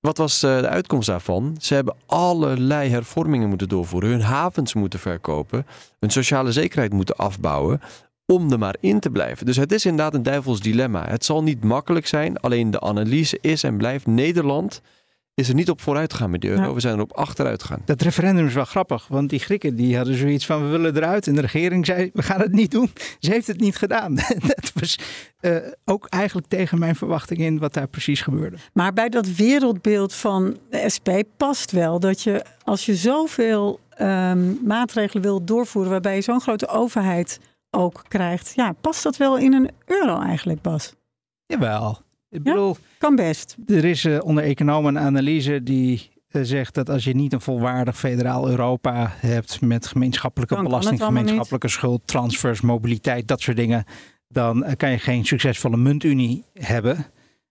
Wat 0.01 0.17
was 0.17 0.45
uh, 0.45 0.61
de 0.61 0.69
uitkomst 0.69 1.09
daarvan? 1.09 1.57
Ze 1.61 1.75
hebben 1.75 1.97
allerlei 2.07 2.91
hervormingen 2.91 3.49
moeten 3.49 3.69
doorvoeren. 3.69 4.11
Hun 4.11 4.21
havens 4.21 4.75
moeten 4.75 4.99
verkopen. 4.99 5.67
Hun 5.99 6.11
sociale 6.11 6.53
zekerheid 6.53 6.93
moeten 6.93 7.17
afbouwen 7.17 7.81
om 8.33 8.53
er 8.53 8.59
maar 8.59 8.77
in 8.81 9.01
te 9.01 9.11
blijven. 9.11 9.47
Dus 9.47 9.57
het 9.57 9.73
is 9.73 9.85
inderdaad 9.85 10.15
een 10.15 10.23
duivels 10.23 10.61
dilemma. 10.61 11.09
Het 11.09 11.25
zal 11.25 11.43
niet 11.43 11.65
makkelijk 11.65 12.07
zijn, 12.07 12.37
alleen 12.37 12.71
de 12.71 12.81
analyse 12.81 13.39
is 13.41 13.63
en 13.63 13.77
blijft 13.77 14.07
Nederland 14.07 14.81
is 15.39 15.49
er 15.49 15.55
niet 15.55 15.71
op 15.71 15.81
vooruit 15.81 16.13
gegaan 16.13 16.31
met 16.31 16.41
de 16.41 16.49
euro. 16.49 16.75
We 16.75 16.81
zijn 16.81 16.95
er 16.95 17.01
op 17.01 17.13
achteruit 17.13 17.63
gegaan. 17.63 17.83
Dat 17.85 18.03
referendum 18.03 18.47
is 18.47 18.55
wel 18.55 18.65
grappig, 18.65 19.07
want 19.09 19.31
die 19.31 19.39
Grieken 19.39 19.77
die 19.77 19.97
hadden 19.97 20.15
zoiets 20.15 20.47
van 20.47 20.63
we 20.63 20.69
willen 20.69 20.97
eruit. 20.97 21.27
En 21.27 21.35
de 21.35 21.41
regering 21.41 21.87
zei 21.87 22.11
we 22.13 22.23
gaan 22.23 22.41
het 22.41 22.53
niet 22.53 22.71
doen. 22.71 22.91
Ze 23.21 23.31
heeft 23.31 23.47
het 23.47 23.61
niet 23.61 23.77
gedaan. 23.77 24.15
dat 24.55 24.73
was 24.75 24.99
uh, 25.41 25.57
ook 25.85 26.07
eigenlijk 26.07 26.47
tegen 26.47 26.79
mijn 26.79 26.97
verwachting 26.97 27.41
in 27.41 27.59
wat 27.59 27.75
daar 27.75 27.89
precies 27.89 28.21
gebeurde. 28.21 28.57
Maar 28.73 28.93
bij 28.93 29.09
dat 29.09 29.35
wereldbeeld 29.35 30.15
van 30.15 30.59
de 30.71 30.91
SP 30.95 31.09
past 31.37 31.71
wel 31.71 32.01
dat 32.01 32.23
je 32.23 32.45
als 32.65 32.87
je 32.87 32.95
zoveel 32.95 33.81
um, 34.01 34.59
maatregelen 34.65 35.23
wil 35.23 35.45
doorvoeren 35.45 35.91
waarbij 35.91 36.15
je 36.15 36.21
zo'n 36.21 36.41
grote 36.41 36.69
overheid 36.69 37.39
ook 37.71 38.05
krijgt. 38.09 38.53
Ja, 38.55 38.73
past 38.73 39.03
dat 39.03 39.17
wel 39.17 39.39
in 39.39 39.53
een 39.53 39.71
euro 39.85 40.21
eigenlijk, 40.21 40.63
Bas? 40.63 40.95
Jawel. 41.47 41.99
Ik 42.31 42.43
bedoel, 42.43 42.77
kan 42.99 43.17
best. 43.17 43.57
Er 43.67 43.85
is 43.85 44.05
uh, 44.05 44.19
onder 44.25 44.45
economen 44.45 44.97
een 44.97 45.03
analyse 45.03 45.63
die 45.63 46.11
uh, 46.31 46.43
zegt 46.45 46.75
dat 46.75 46.91
als 46.91 47.05
je 47.05 47.15
niet 47.15 47.33
een 47.33 47.41
volwaardig 47.41 47.99
federaal 47.99 48.49
Europa 48.49 49.13
hebt 49.17 49.61
met 49.61 49.87
gemeenschappelijke 49.87 50.55
dan 50.55 50.65
belasting, 50.65 51.03
gemeenschappelijke 51.03 51.69
schuld, 51.69 52.01
transfers, 52.05 52.61
mobiliteit, 52.61 53.29
dat 53.29 53.41
soort 53.41 53.57
dingen, 53.57 53.85
dan 54.29 54.65
uh, 54.65 54.73
kan 54.77 54.91
je 54.91 54.99
geen 54.99 55.25
succesvolle 55.27 55.77
muntunie 55.77 56.45
hebben. 56.53 57.07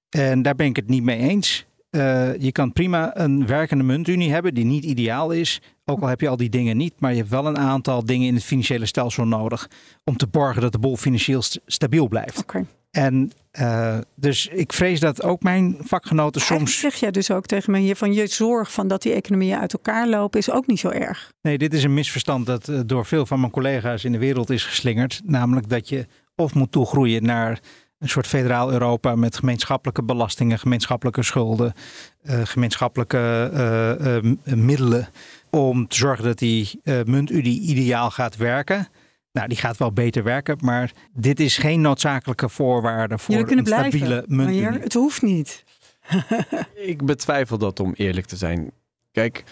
En 0.10 0.42
daar 0.42 0.56
ben 0.56 0.66
ik 0.66 0.76
het 0.76 0.88
niet 0.88 1.04
mee 1.04 1.18
eens. 1.18 1.67
Eh, 1.90 2.36
je 2.38 2.52
kan 2.52 2.74
prima 2.74 3.18
een 3.20 3.46
werkende 3.48 3.84
muntunie 3.84 4.32
hebben 4.32 4.54
die 4.54 4.66
niet 4.66 4.84
ideaal 4.84 5.32
is. 5.32 5.62
Ook 5.86 6.02
al 6.02 6.08
heb 6.08 6.22
je 6.22 6.28
al 6.28 6.38
die 6.38 6.50
dingen 6.50 6.78
niet, 6.78 6.94
maar 7.00 7.12
je 7.12 7.18
hebt 7.18 7.30
wel 7.30 7.46
een 7.46 7.58
aantal 7.58 8.06
dingen 8.06 8.28
in 8.28 8.34
het 8.34 8.44
financiële 8.44 8.86
stelsel 8.86 9.26
nodig 9.26 9.70
om 10.04 10.18
te 10.18 10.28
borgen 10.28 10.62
dat 10.62 10.72
de 10.72 10.80
boel 10.80 10.98
financieel 10.98 11.42
st- 11.42 11.60
stabiel 11.66 12.08
blijft. 12.08 12.38
Oké. 12.40 12.66
En 12.92 13.32
eh, 13.52 13.98
dus 14.16 14.48
ik 14.48 14.74
vrees 14.74 15.00
dat 15.00 15.24
ook 15.24 15.42
mijn 15.44 15.78
vakgenoten 15.80 16.42
Eigenlijk 16.42 16.70
soms. 16.70 16.80
zeg 16.82 16.96
jij 16.96 17.12
dus 17.12 17.32
ook 17.32 17.46
tegen 17.46 17.72
me 17.72 17.80
hier 17.80 17.96
van 17.96 18.14
je 18.14 18.28
zorg 18.28 18.72
van 18.72 18.88
dat 18.88 19.02
die 19.02 19.14
economieën 19.14 19.58
uit 19.60 19.74
elkaar 19.74 20.08
lopen 20.08 20.40
is 20.40 20.52
ook 20.52 20.68
niet 20.68 20.80
zo 20.80 20.90
erg. 20.90 21.32
Nee, 21.42 21.58
dit 21.58 21.74
is 21.74 21.84
een 21.84 21.94
misverstand 21.94 22.46
dat 22.46 22.68
eh, 22.68 22.80
door 22.86 23.06
veel 23.06 23.26
van 23.26 23.40
mijn 23.40 23.52
collega's 23.52 24.04
in 24.04 24.12
de 24.12 24.18
wereld 24.18 24.50
is 24.50 24.64
geslingerd. 24.66 25.22
Namelijk 25.26 25.70
dat 25.70 25.90
je 25.90 26.06
of 26.36 26.54
moet 26.54 26.72
toegroeien 26.72 27.24
naar 27.24 27.60
een 28.00 28.10
soort 28.10 28.28
federaal 28.28 28.72
Europa 28.72 29.16
met 29.16 29.38
gemeenschappelijke 29.38 30.04
belastingen, 30.04 30.60
gemeenschappelijke 30.60 31.24
schulden, 31.24 31.74
eh, 32.22 32.42
gemeenschappelijke 32.44 33.50
eh, 33.54 34.18
eh, 34.18 34.24
middelen. 34.44 35.08
Om 35.50 35.88
te 35.88 35.96
zorgen 35.96 36.24
dat 36.24 36.38
die 36.38 36.82
muntunie 36.84 37.62
ideaal 37.62 38.12
gaat 38.12 38.36
werken. 38.36 38.88
Nou, 39.32 39.48
die 39.48 39.58
gaat 39.58 39.78
wel 39.78 39.92
beter 39.92 40.24
werken, 40.24 40.58
maar 40.62 40.92
dit 41.14 41.40
is 41.40 41.58
geen 41.58 41.82
noodzakelijke 41.82 42.50
voorwaarde 42.50 43.18
voor 43.18 43.36
een 43.36 43.46
kunnen 43.46 43.64
blijven. 43.64 43.92
stabiele 43.92 44.24
Maar 44.28 44.38
muntunie. 44.38 44.72
hier, 44.72 44.82
het 44.82 44.94
hoeft 44.94 45.22
niet. 45.22 45.64
Ik 46.76 47.06
betwijfel 47.06 47.58
dat 47.58 47.80
om 47.80 47.94
eerlijk 47.94 48.26
te 48.26 48.36
zijn. 48.36 48.72
Kijk, 49.18 49.44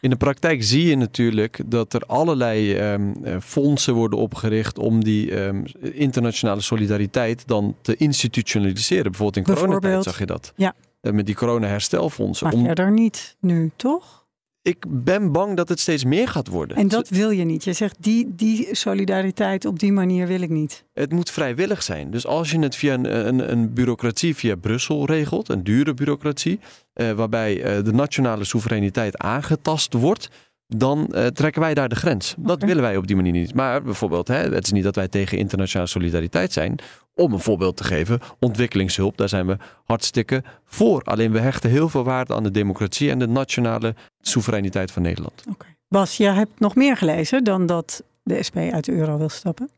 in 0.00 0.10
de 0.10 0.16
praktijk 0.16 0.62
zie 0.62 0.86
je 0.86 0.96
natuurlijk 0.96 1.60
dat 1.66 1.92
er 1.92 2.02
allerlei 2.06 2.74
ehm, 2.74 3.12
eh, 3.22 3.36
fondsen 3.40 3.94
worden 3.94 4.18
opgericht 4.18 4.78
om 4.78 5.04
die 5.04 5.34
ehm, 5.34 5.64
internationale 5.80 6.60
solidariteit 6.60 7.46
dan 7.46 7.76
te 7.82 7.96
institutionaliseren. 7.96 9.10
Bijvoorbeeld 9.10 9.48
in 9.48 9.54
coronatijd 9.54 10.02
zag 10.02 10.18
je 10.18 10.26
dat. 10.26 10.52
Ja. 10.56 10.74
Eh, 11.00 11.12
met 11.12 11.26
die 11.26 11.34
corona-herstelfondsen. 11.34 12.46
Maar 12.46 12.54
Om, 12.56 12.64
verder 12.64 12.92
niet 12.92 13.36
nu, 13.40 13.70
toch? 13.76 14.19
Ik 14.62 14.84
ben 14.88 15.32
bang 15.32 15.56
dat 15.56 15.68
het 15.68 15.80
steeds 15.80 16.04
meer 16.04 16.28
gaat 16.28 16.48
worden. 16.48 16.76
En 16.76 16.88
dat 16.88 17.08
wil 17.08 17.30
je 17.30 17.44
niet. 17.44 17.64
Je 17.64 17.72
zegt 17.72 17.96
die, 18.00 18.34
die 18.34 18.68
solidariteit 18.72 19.64
op 19.64 19.78
die 19.78 19.92
manier 19.92 20.26
wil 20.26 20.40
ik 20.40 20.50
niet. 20.50 20.84
Het 20.92 21.12
moet 21.12 21.30
vrijwillig 21.30 21.82
zijn. 21.82 22.10
Dus 22.10 22.26
als 22.26 22.50
je 22.50 22.58
het 22.58 22.76
via 22.76 22.94
een, 22.94 23.28
een, 23.28 23.52
een 23.52 23.72
bureaucratie 23.72 24.36
via 24.36 24.56
Brussel 24.56 25.06
regelt, 25.06 25.48
een 25.48 25.64
dure 25.64 25.94
bureaucratie, 25.94 26.60
eh, 26.92 27.10
waarbij 27.10 27.62
eh, 27.62 27.84
de 27.84 27.92
nationale 27.92 28.44
soevereiniteit 28.44 29.18
aangetast 29.18 29.92
wordt, 29.92 30.28
dan 30.66 31.06
eh, 31.06 31.26
trekken 31.26 31.60
wij 31.60 31.74
daar 31.74 31.88
de 31.88 31.94
grens. 31.94 32.34
Dat 32.38 32.62
willen 32.62 32.82
wij 32.82 32.96
op 32.96 33.06
die 33.06 33.16
manier 33.16 33.32
niet. 33.32 33.54
Maar 33.54 33.82
bijvoorbeeld, 33.82 34.28
hè, 34.28 34.54
het 34.54 34.64
is 34.64 34.72
niet 34.72 34.84
dat 34.84 34.96
wij 34.96 35.08
tegen 35.08 35.38
internationale 35.38 35.88
solidariteit 35.88 36.52
zijn. 36.52 36.78
Om 37.14 37.32
een 37.32 37.40
voorbeeld 37.40 37.76
te 37.76 37.84
geven, 37.84 38.20
ontwikkelingshulp, 38.38 39.16
daar 39.16 39.28
zijn 39.28 39.46
we 39.46 39.56
hartstikke 39.84 40.42
voor. 40.64 41.02
Alleen 41.02 41.32
we 41.32 41.38
hechten 41.38 41.70
heel 41.70 41.88
veel 41.88 42.04
waarde 42.04 42.34
aan 42.34 42.42
de 42.42 42.50
democratie 42.50 43.10
en 43.10 43.18
de 43.18 43.28
nationale 43.28 43.94
soevereiniteit 44.20 44.90
van 44.90 45.02
Nederland. 45.02 45.44
Bas, 45.88 46.16
jij 46.16 46.32
hebt 46.32 46.60
nog 46.60 46.74
meer 46.74 46.96
gelezen 46.96 47.44
dan 47.44 47.66
dat 47.66 48.02
de 48.22 48.42
SP 48.46 48.56
uit 48.56 48.84
de 48.84 48.92
euro 48.92 49.18
wil 49.18 49.28
stappen. 49.28 49.70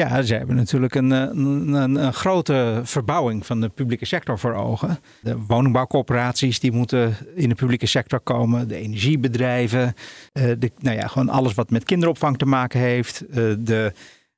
Ja, 0.00 0.22
ze 0.22 0.34
hebben 0.34 0.56
natuurlijk 0.56 0.94
een, 0.94 1.12
eh, 1.12 1.20
een, 1.20 1.72
een, 1.72 1.94
een 1.94 2.12
grote 2.12 2.80
verbouwing 2.84 3.46
van 3.46 3.60
de 3.60 3.68
publieke 3.68 4.04
sector 4.04 4.38
voor 4.38 4.54
ogen. 4.54 4.98
De 5.20 5.36
woningbouwcorporaties 5.36 6.60
die 6.60 6.72
moeten 6.72 7.16
in 7.34 7.48
de 7.48 7.54
publieke 7.54 7.86
sector 7.86 8.20
komen, 8.20 8.68
de 8.68 8.76
energiebedrijven, 8.76 9.94
eh, 10.32 10.44
de, 10.58 10.72
nou 10.78 10.96
ja, 10.96 11.06
gewoon 11.06 11.28
alles 11.28 11.54
wat 11.54 11.70
met 11.70 11.84
kinderopvang 11.84 12.38
te 12.38 12.44
maken 12.44 12.80
heeft. 12.80 13.26
Eh, 13.26 13.42
de, 13.58 13.92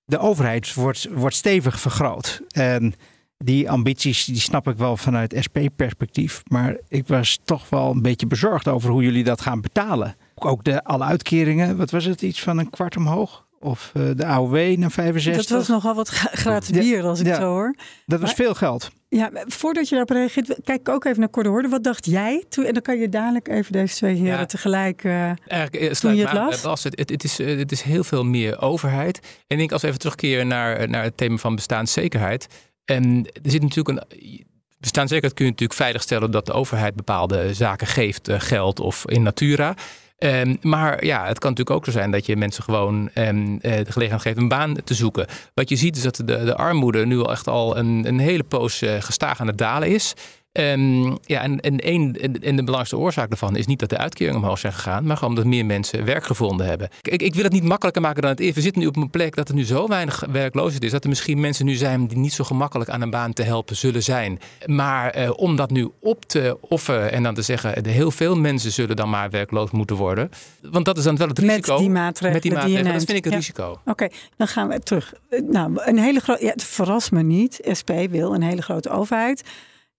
de 0.06 0.18
overheid 0.18 0.74
wordt, 0.74 1.08
wordt 1.12 1.36
stevig 1.36 1.80
vergroot. 1.80 2.40
En 2.48 2.94
die 3.38 3.70
ambities 3.70 4.24
die 4.24 4.40
snap 4.40 4.68
ik 4.68 4.76
wel 4.76 4.96
vanuit 4.96 5.36
SP-perspectief. 5.38 6.42
Maar 6.48 6.76
ik 6.88 7.06
was 7.06 7.38
toch 7.44 7.68
wel 7.68 7.90
een 7.90 8.02
beetje 8.02 8.26
bezorgd 8.26 8.68
over 8.68 8.90
hoe 8.90 9.02
jullie 9.02 9.24
dat 9.24 9.40
gaan 9.40 9.60
betalen. 9.60 10.16
Ook 10.34 10.64
de, 10.64 10.84
alle 10.84 11.04
uitkeringen, 11.04 11.76
wat 11.76 11.90
was 11.90 12.04
het, 12.04 12.22
iets 12.22 12.40
van 12.42 12.58
een 12.58 12.70
kwart 12.70 12.96
omhoog? 12.96 13.46
Of 13.60 13.90
eh, 13.94 14.02
de 14.16 14.26
AOW 14.26 14.76
naar 14.76 14.90
65? 14.90 15.46
Dat 15.46 15.58
was 15.58 15.68
nogal 15.68 15.94
wat 15.94 16.08
gra- 16.08 16.30
gratis 16.32 16.70
bier 16.70 17.04
als 17.04 17.20
ik 17.20 17.26
ja. 17.26 17.34
zo 17.36 17.48
hoor. 17.48 17.74
Dat 18.06 18.20
was 18.20 18.32
veel 18.32 18.54
geld. 18.54 18.90
Ja, 19.08 19.30
voordat 19.46 19.84
je 19.88 19.90
daarop 19.90 20.10
reageert, 20.16 20.58
kijk 20.64 20.80
ik 20.80 20.88
ook 20.88 21.04
even 21.04 21.20
naar 21.20 21.30
Cor 21.30 21.42
de 21.42 21.48
Hoorde. 21.48 21.68
Wat 21.68 21.84
dacht 21.84 22.06
jij 22.06 22.44
toen? 22.48 22.64
En 22.64 22.72
dan 22.72 22.82
kan 22.82 22.98
je 22.98 23.08
dadelijk 23.08 23.48
even 23.48 23.72
deze 23.72 23.94
twee 23.94 24.14
heren 24.14 24.38
Ja. 24.38 24.46
tegelijk... 24.46 25.04
eh, 25.04 25.12
Eigenlijk 25.24 25.74
eh, 25.74 25.86
Toen 25.86 25.94
sluit 25.94 26.16
je 26.16 26.22
het 26.28 26.62
las? 26.64 26.84
Het, 26.84 26.98
het, 26.98 27.10
het 27.10 27.24
is, 27.24 27.38
eh, 27.38 27.56
het 27.58 27.72
is 27.72 27.82
heel 27.82 28.04
veel 28.04 28.24
meer 28.24 28.60
overheid. 28.60 29.18
En 29.18 29.28
ik 29.46 29.58
denk 29.58 29.72
als 29.72 29.82
we 29.82 29.86
even 29.88 30.00
terugkeren 30.00 30.46
naar, 30.48 30.88
naar 30.88 31.02
het 31.02 31.16
thema 31.16 31.36
van 31.36 31.54
bestaanszekerheid. 31.54 32.46
En 32.84 33.26
er 33.42 33.50
zit 33.50 33.62
natuurlijk 33.62 33.88
een. 34.10 34.44
Bestaanszekerheid 34.78 35.34
kun 35.34 35.44
je 35.44 35.50
natuurlijk 35.50 35.78
veiligstellen 35.80 36.30
dat 36.30 36.46
de 36.46 36.52
overheid 36.52 36.94
bepaalde 36.94 37.54
zaken 37.54 37.86
geeft, 37.86 38.28
eh, 38.28 38.40
geld 38.40 38.80
of 38.80 39.06
in 39.08 39.22
natura. 39.22 39.74
Ehm, 40.16 40.56
maar 40.60 41.04
ja, 41.04 41.26
het 41.26 41.38
kan 41.38 41.50
natuurlijk 41.50 41.76
ook 41.76 41.84
zo 41.84 41.90
zijn 41.90 42.10
dat 42.10 42.26
je 42.26 42.36
mensen 42.36 42.62
gewoon 42.62 43.10
ehm, 43.14 43.56
eh, 43.60 43.84
de 43.84 43.92
gelegenheid 43.92 44.22
geeft 44.22 44.36
een 44.36 44.48
baan 44.48 44.76
te 44.84 44.94
zoeken. 44.94 45.26
Wat 45.54 45.68
je 45.68 45.76
ziet 45.76 45.96
is 45.96 46.02
dat 46.02 46.16
de, 46.16 46.24
de 46.24 46.56
armoede 46.56 47.06
nu 47.06 47.18
al 47.18 47.30
echt 47.30 47.48
al 47.48 47.76
een, 47.76 48.04
een 48.06 48.18
hele 48.18 48.44
poos 48.44 48.82
eh, 48.82 49.00
gestaag 49.00 49.40
aan 49.40 49.46
het 49.46 49.58
dalen 49.58 49.88
is. 49.88 50.14
Ehm, 50.56 51.14
ja, 51.24 51.42
en, 51.42 51.60
en, 51.60 51.78
één, 51.78 52.12
en, 52.20 52.32
de 52.32 52.40
belangrijkste 52.54 52.96
oorzaak 52.98 53.28
daarvan 53.28 53.56
is 53.56 53.66
niet 53.66 53.78
dat 53.78 53.90
de 53.90 53.98
uitkeringen 53.98 54.40
omhoog 54.40 54.58
zijn 54.58 54.72
gegaan, 54.72 55.04
maar 55.06 55.16
gewoon 55.16 55.34
dat 55.34 55.44
meer 55.44 55.66
mensen 55.66 56.04
werk 56.04 56.24
gevonden 56.24 56.66
hebben. 56.66 56.88
Ik, 57.02 57.22
ik 57.22 57.34
wil 57.34 57.44
het 57.44 57.52
niet 57.52 57.62
makkelijker 57.64 58.02
maken 58.02 58.22
dan 58.22 58.30
het 58.30 58.40
is. 58.40 58.54
We 58.54 58.60
zitten 58.60 58.82
nu 58.82 58.88
op 58.88 58.96
een 58.96 59.10
plek 59.10 59.34
dat 59.36 59.48
er 59.48 59.54
nu 59.54 59.64
zo 59.64 59.86
weinig 59.88 60.24
werkloosheid 60.30 60.84
is, 60.84 60.90
dat 60.90 61.02
er 61.02 61.08
misschien 61.08 61.40
mensen 61.40 61.64
nu 61.66 61.74
zijn 61.74 62.06
die 62.06 62.18
niet 62.18 62.32
zo 62.32 62.44
gemakkelijk 62.44 62.90
aan 62.90 63.00
een 63.00 63.10
baan 63.10 63.32
te 63.32 63.42
helpen 63.42 63.76
zullen 63.76 64.02
zijn. 64.02 64.38
Maar 64.66 65.10
eh, 65.10 65.30
om 65.36 65.56
dat 65.56 65.70
nu 65.70 65.90
op 66.00 66.24
te 66.24 66.58
offeren 66.60 67.12
en 67.12 67.22
dan 67.22 67.34
te 67.34 67.42
zeggen, 67.42 67.82
de 67.82 67.90
heel 67.90 68.10
veel 68.10 68.36
mensen 68.36 68.72
zullen 68.72 68.96
dan 68.96 69.10
maar 69.10 69.30
werkloos 69.30 69.70
moeten 69.70 69.96
worden. 69.96 70.30
Want 70.62 70.84
dat 70.84 70.98
is 70.98 71.04
dan 71.04 71.16
wel 71.16 71.28
het 71.28 71.40
met 71.40 71.48
risico. 71.50 71.76
die 71.78 71.90
maatregelen, 71.90 72.32
Met 72.32 72.42
die 72.42 72.52
maatregelen. 72.52 72.92
Dat 72.92 73.04
vind 73.04 73.18
ik 73.18 73.24
een 73.24 73.30
Ja. 73.30 73.36
risico. 73.36 73.80
Oké, 73.84 74.08
dan 74.36 74.46
gaan 74.48 74.68
we 74.68 74.78
terug. 74.80 75.14
Eh, 75.28 75.40
Nou, 75.50 75.72
een 75.74 75.98
hele 75.98 76.20
grote. 76.20 76.44
Ja, 76.44 76.50
het 76.50 76.64
verrast 76.64 77.10
me 77.12 77.22
niet. 77.22 77.60
SP 77.78 77.90
wil 78.10 78.34
een 78.34 78.42
hele 78.42 78.62
grote 78.62 78.90
overheid. 78.90 79.42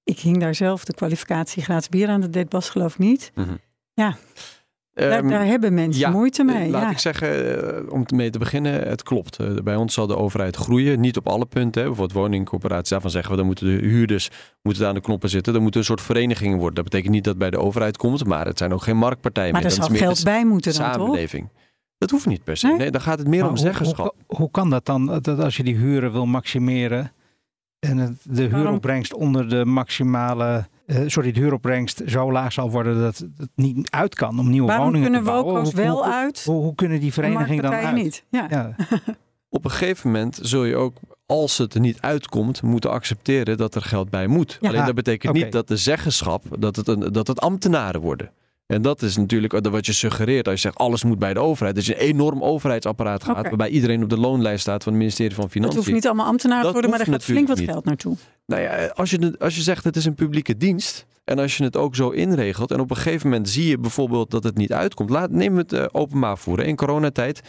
Ik 0.08 0.20
hing 0.20 0.38
daar 0.39 0.56
zelf 0.56 0.86
de 0.86 0.93
kwalificatie 0.93 1.63
gratis 1.63 1.89
bier 1.89 2.08
aan. 2.10 2.22
Dat 2.22 2.34
deed 2.34 2.50
Bas 2.50 2.70
geloof 2.70 2.93
ik 2.93 3.00
niet. 3.00 3.32
daar, 3.93 4.17
Ehm, 4.93 5.28
daar 5.28 5.46
hebben 5.46 5.74
mensen 5.74 6.02
ja, 6.02 6.10
moeite 6.10 6.43
mee. 6.43 6.63
Eh, 6.65 6.70
Laat 6.70 6.82
ja. 6.82 6.89
ik 6.91 6.98
zeggen, 7.00 7.62
eh, 7.86 7.91
om 7.93 8.06
mee 8.15 8.30
te 8.30 8.39
beginnen, 8.39 8.88
het 8.88 9.04
klopt. 9.04 9.39
Eh, 9.39 9.54
Bij 9.63 9.76
ons 9.76 9.93
zal 9.93 10.08
de 10.08 10.17
overheid 10.17 10.56
groeien. 10.56 11.00
Niet 11.00 11.17
op 11.17 11.28
alle 11.28 11.46
punten. 11.46 11.82
Hè. 11.82 11.88
Bijvoorbeeld 11.88 12.20
woningcorporaties. 12.20 12.89
Daarvan 12.89 13.10
zeggen 13.12 13.32
we, 13.32 13.38
dan 13.38 13.46
moeten 13.46 13.65
de 13.65 13.88
huurders 13.88 14.30
moeten 14.62 14.88
aan 14.88 14.93
de 14.93 15.02
knoppen 15.02 15.30
zitten. 15.30 15.56
Er 15.56 15.62
moeten 15.62 15.80
een 15.80 15.86
soort 15.86 16.02
verenigingen 16.02 16.58
worden. 16.58 16.76
Dat 16.76 16.84
betekent 16.84 17.12
niet 17.13 17.24
dat 17.24 17.34
het 17.34 17.41
bij 17.41 17.52
de 17.52 17.60
overheid 17.60 17.98
komt. 17.98 18.26
Maar 18.26 18.46
het 18.46 18.58
zijn 18.58 18.74
ook 18.74 18.82
geen 18.82 18.98
marktpartijen 18.98 19.52
maar 19.52 19.62
meer. 19.62 19.72
er 19.72 19.78
Dat 19.78 19.88
zal 19.88 19.98
geld 19.98 20.24
bij 20.24 20.46
moeten 20.46 20.74
dan, 20.74 20.84
toch? 20.84 20.93
samenleving. 20.93 21.50
Dat 21.98 22.10
hoeft 22.10 22.26
niet 22.26 22.43
per 22.43 22.58
se. 22.58 22.67
Nee? 22.67 22.78
Nee, 22.78 22.91
dan 22.91 23.02
gaat 23.02 23.20
het 23.20 23.28
meer 23.28 23.39
Maar 23.39 23.50
om 23.50 23.56
hoe- 23.56 23.63
zeggenschap. 23.65 24.15
Hoe, 24.28 24.38
hoe 24.38 24.52
kan 24.52 24.70
dat 24.70 24.86
dan? 24.86 25.06
Dat 25.22 25.39
als 25.39 25.58
je 25.58 25.63
die 25.63 25.76
huren 25.76 26.12
wil 26.12 26.26
maximeren 26.26 27.12
en 27.79 27.97
het, 27.97 28.13
de 28.23 28.41
Waarom? 28.49 28.59
huuropbrengst 28.65 29.13
onder 29.13 29.49
de 29.49 29.65
maximale, 29.65 30.67
eh, 30.85 31.01
sorry, 31.05 31.31
de 31.31 31.39
huuropbrengst 31.39 32.01
zo 32.05 32.31
laag 32.31 32.53
zal 32.53 32.71
worden 32.71 33.01
dat 33.01 33.17
het 33.37 33.49
niet 33.55 33.91
uit 33.91 34.15
kan 34.15 34.39
om 34.39 34.49
nieuwe 34.49 34.67
Waarom 34.67 34.85
woningen 34.85 35.11
kunnen 35.11 35.25
te 35.25 35.31
bouwen. 35.31 35.61
Hoe- 35.63 35.73
wel 35.75 35.95
hoe, 36.03 36.13
uit? 36.13 36.43
Hoe, 36.45 36.61
hoe 36.63 36.75
kunnen 36.75 36.97
die 36.97 37.07
en 37.07 37.13
verenigingen 37.13 37.63
dan 37.63 37.73
uit? 37.73 37.95
niet? 37.95 38.23
Ja. 38.29 38.47
Ja. 38.49 38.75
Op 39.49 39.65
een 39.65 39.71
gegeven 39.71 40.11
moment 40.11 40.39
zul 40.41 40.63
je 40.63 40.75
ook, 40.75 40.95
als 41.25 41.57
het 41.57 41.73
er 41.73 41.79
niet 41.79 42.01
uitkomt, 42.01 42.61
moeten 42.61 42.91
accepteren 42.91 43.57
dat 43.57 43.75
er 43.75 43.81
geld 43.81 44.09
bij 44.09 44.27
moet. 44.27 44.57
Ja. 44.61 44.69
Alleen 44.69 44.85
dat 44.85 44.95
betekent 44.95 45.31
Oké. 45.35 45.43
niet 45.43 45.51
dat 45.51 45.67
de 45.67 45.77
zeggenschap, 45.77 46.43
dat 46.59 46.75
het, 46.75 46.87
een, 46.87 46.99
dat 47.13 47.27
het 47.27 47.39
ambtenaren 47.39 48.01
worden. 48.01 48.31
En 48.67 48.82
dat 48.82 49.01
is 49.01 49.17
natuurlijk 49.17 49.60
wat 49.69 49.86
je 49.86 49.93
suggereert 49.93 50.45
als 50.47 50.56
je 50.56 50.62
zegt 50.62 50.77
alles 50.77 51.03
moet 51.03 51.19
bij 51.19 51.34
de 51.34 51.39
overheid. 51.39 51.75
Dat 51.75 51.86
je 51.86 51.93
een 52.01 52.08
enorm 52.08 52.43
overheidsapparaat 52.43 53.23
gaat, 53.23 53.43
waarbij 53.43 53.69
iedereen 53.69 54.03
op 54.03 54.10
de 54.10 54.17
loonlijst 54.19 54.62
staat 54.62 54.84
van 54.84 54.91
het 54.91 55.01
ministerie 55.01 55.36
van 55.36 55.43
Het 55.43 55.53
Financiën. 55.53 55.77
hoeft 55.80 55.91
niet 55.91 56.06
allemaal 56.06 56.25
ambtenaar 56.25 56.63
te 56.63 56.71
worden, 56.71 56.89
maar 56.89 56.99
er 56.99 57.06
gaat 57.06 57.23
flink 57.23 57.47
wat 57.47 57.60
geld 57.60 57.86
naartoe. 57.86 58.15
Nou 58.45 58.62
ja, 58.62 58.86
als 58.95 59.10
je, 59.10 59.17
het- 59.25 59.39
als 59.39 59.56
je 59.56 59.62
zegt 59.62 59.84
het 59.84 59.95
is 59.95 60.06
een 60.06 60.15
publieke 60.15 60.58
dienst 60.58 61.06
en 61.23 61.39
als 61.39 61.58
je 61.58 61.63
het 61.63 61.77
ook 61.77 61.95
zo 61.95 62.10
inregelt 62.10 62.71
en 62.71 62.80
op 62.80 62.89
een 62.89 62.95
gegeven 62.95 63.30
moment 63.30 63.49
zie 63.49 63.67
je 63.67 63.77
bijvoorbeeld 63.80 64.32
dat 64.32 64.43
het 64.43 64.58
niet 64.58 64.73
uitkomt. 64.73 65.10
Laat, 65.10 65.30
neem 65.32 65.58
het 65.58 65.73
eh, 65.73 65.86
openbaar 65.91 66.38
voeren. 66.38 66.65
In 66.65 66.75
coronatijd 66.75 67.41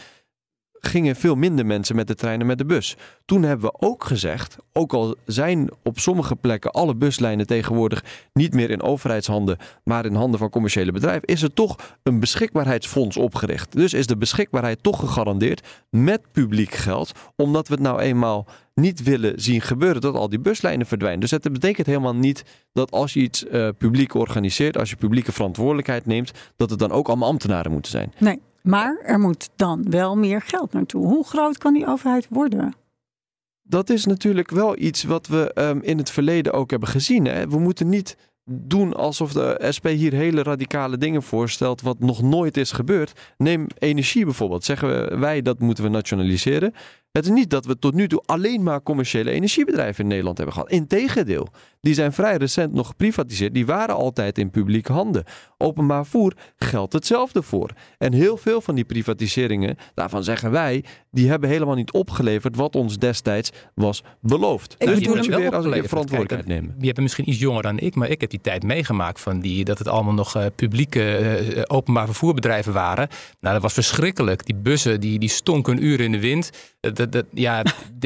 gingen 0.79 1.15
veel 1.15 1.35
minder 1.35 1.65
mensen 1.65 1.95
met 1.95 2.07
de 2.07 2.15
trein 2.15 2.39
en 2.39 2.45
met 2.45 2.57
de 2.57 2.65
bus. 2.65 2.97
Toen 3.25 3.43
hebben 3.43 3.71
we 3.71 3.87
ook 3.87 4.03
gezegd, 4.03 4.57
ook 4.73 4.93
al 4.93 5.15
zijn 5.25 5.69
op 5.83 5.99
sommige 5.99 6.35
plekken 6.35 6.71
alle 6.71 6.95
buslijnen 6.95 7.47
tegenwoordig 7.47 8.03
niet 8.33 8.53
meer 8.53 8.69
in 8.69 8.81
overheidshanden, 8.81 9.57
maar 9.83 10.05
in 10.05 10.15
handen 10.15 10.39
van 10.39 10.49
commerciële 10.49 10.91
bedrijven, 10.91 11.27
is 11.27 11.41
er 11.41 11.53
toch 11.53 11.75
een 12.03 12.19
beschikbaarheidsfonds 12.19 13.17
opgericht. 13.17 13.71
Dus 13.71 13.93
is 13.93 14.07
de 14.07 14.17
beschikbaarheid 14.17 14.83
toch 14.83 14.99
gegarandeerd 14.99 15.67
met 15.89 16.21
publiek 16.31 16.73
geld, 16.73 17.11
omdat 17.35 17.67
we 17.67 17.73
het 17.73 17.83
nou 17.83 17.99
eenmaal 17.99 18.47
niet 18.73 19.03
willen 19.03 19.41
zien 19.41 19.61
gebeuren 19.61 20.01
dat 20.01 20.15
al 20.15 20.29
die 20.29 20.39
buslijnen 20.39 20.85
verdwijnen. 20.85 21.19
Dus 21.19 21.31
het 21.31 21.51
betekent 21.51 21.87
helemaal 21.87 22.15
niet 22.15 22.43
dat 22.73 22.91
als 22.91 23.13
je 23.13 23.19
iets 23.19 23.45
eh, 23.45 23.69
publiek 23.77 24.13
organiseert, 24.13 24.77
als 24.77 24.89
je 24.89 24.95
publieke 24.95 25.31
verantwoordelijkheid 25.31 26.05
neemt, 26.05 26.31
dat 26.55 26.69
het 26.69 26.79
dan 26.79 26.91
ook 26.91 27.07
allemaal 27.07 27.29
ambtenaren 27.29 27.71
moeten 27.71 27.91
zijn. 27.91 28.13
Nee, 28.17 28.39
maar 28.63 28.97
er 29.03 29.19
moet 29.19 29.49
dan 29.55 29.89
wel 29.89 30.17
meer 30.17 30.41
geld 30.41 30.73
naartoe. 30.73 31.05
Hoe 31.05 31.25
groot 31.25 31.57
kan 31.57 31.73
die 31.73 31.87
overheid 31.87 32.27
worden? 32.29 32.75
Dat 33.61 33.89
is 33.89 34.05
natuurlijk 34.05 34.51
wel 34.51 34.77
iets 34.77 35.03
wat 35.03 35.27
we 35.27 35.53
ehm, 35.53 35.79
in 35.81 35.97
het 35.97 36.11
verleden 36.11 36.53
ook 36.53 36.69
hebben 36.69 36.89
gezien. 36.89 37.25
Hè? 37.25 37.47
We 37.47 37.59
moeten 37.59 37.89
niet 37.89 38.17
doen 38.51 38.93
alsof 38.93 39.33
de 39.33 39.67
SP 39.75 39.85
hier 39.87 40.13
hele 40.13 40.43
radicale 40.43 40.97
dingen 40.97 41.23
voorstelt 41.23 41.81
wat 41.81 41.99
nog 41.99 42.21
nooit 42.21 42.57
is 42.57 42.71
gebeurd. 42.71 43.33
Neem 43.37 43.67
energie 43.77 44.25
bijvoorbeeld. 44.25 44.63
Zeggen 44.63 45.19
wij 45.19 45.41
dat 45.41 45.59
moeten 45.59 45.83
we 45.83 45.89
nationaliseren. 45.89 46.73
Het 47.11 47.25
is 47.25 47.31
niet 47.31 47.49
dat 47.49 47.65
we 47.65 47.79
tot 47.79 47.93
nu 47.93 48.07
toe 48.07 48.23
alleen 48.25 48.63
maar 48.63 48.83
commerciële 48.83 49.31
energiebedrijven 49.31 50.03
in 50.03 50.09
Nederland 50.09 50.37
hebben 50.37 50.55
gehad. 50.55 50.71
Integendeel, 50.71 51.47
die 51.81 51.93
zijn 51.93 52.13
vrij 52.13 52.37
recent 52.37 52.73
nog 52.73 52.87
geprivatiseerd. 52.87 53.53
Die 53.53 53.65
waren 53.65 53.95
altijd 53.95 54.37
in 54.37 54.49
publieke 54.49 54.91
handen. 54.91 55.23
Openbaar 55.57 56.05
voer 56.05 56.33
geldt 56.57 56.93
hetzelfde 56.93 57.41
voor. 57.41 57.69
En 57.97 58.13
heel 58.13 58.37
veel 58.37 58.61
van 58.61 58.75
die 58.75 58.83
privatiseringen, 58.83 59.77
daarvan 59.93 60.23
zeggen 60.23 60.51
wij, 60.51 60.83
die 61.11 61.29
hebben 61.29 61.49
helemaal 61.49 61.75
niet 61.75 61.91
opgeleverd 61.91 62.55
wat 62.55 62.75
ons 62.75 62.97
destijds 62.97 63.51
was 63.75 64.03
beloofd. 64.21 64.75
Ik 64.77 64.87
dus 64.87 64.99
bedoel, 64.99 65.15
moet 65.15 65.25
je 65.25 65.35
weer 65.35 65.55
als 65.55 65.65
een 65.65 65.71
verantwoordelijkheid 65.71 66.45
Kijk, 66.45 66.61
nemen. 66.61 66.75
Je 66.77 66.85
bent 66.85 66.99
misschien 66.99 67.29
iets 67.29 67.39
jonger 67.39 67.61
dan 67.61 67.79
ik, 67.79 67.95
maar 67.95 68.09
ik 68.09 68.21
heb 68.21 68.29
die 68.29 68.41
tijd 68.41 68.63
meegemaakt 68.63 69.21
van 69.21 69.39
die, 69.39 69.65
dat 69.65 69.77
het 69.77 69.87
allemaal 69.87 70.13
nog 70.13 70.35
eh, 70.35 70.45
publieke 70.55 71.15
eh, 71.15 71.61
openbaar 71.67 72.05
vervoerbedrijven 72.05 72.73
waren. 72.73 73.07
Nou, 73.39 73.53
dat 73.53 73.63
was 73.63 73.73
verschrikkelijk. 73.73 74.45
Die 74.45 74.55
bussen 74.55 74.99
die, 74.99 75.19
die 75.19 75.29
stonken 75.29 75.83
uren 75.83 76.05
in 76.05 76.11
de 76.11 76.19
wind. 76.19 76.49
De- 77.05 77.25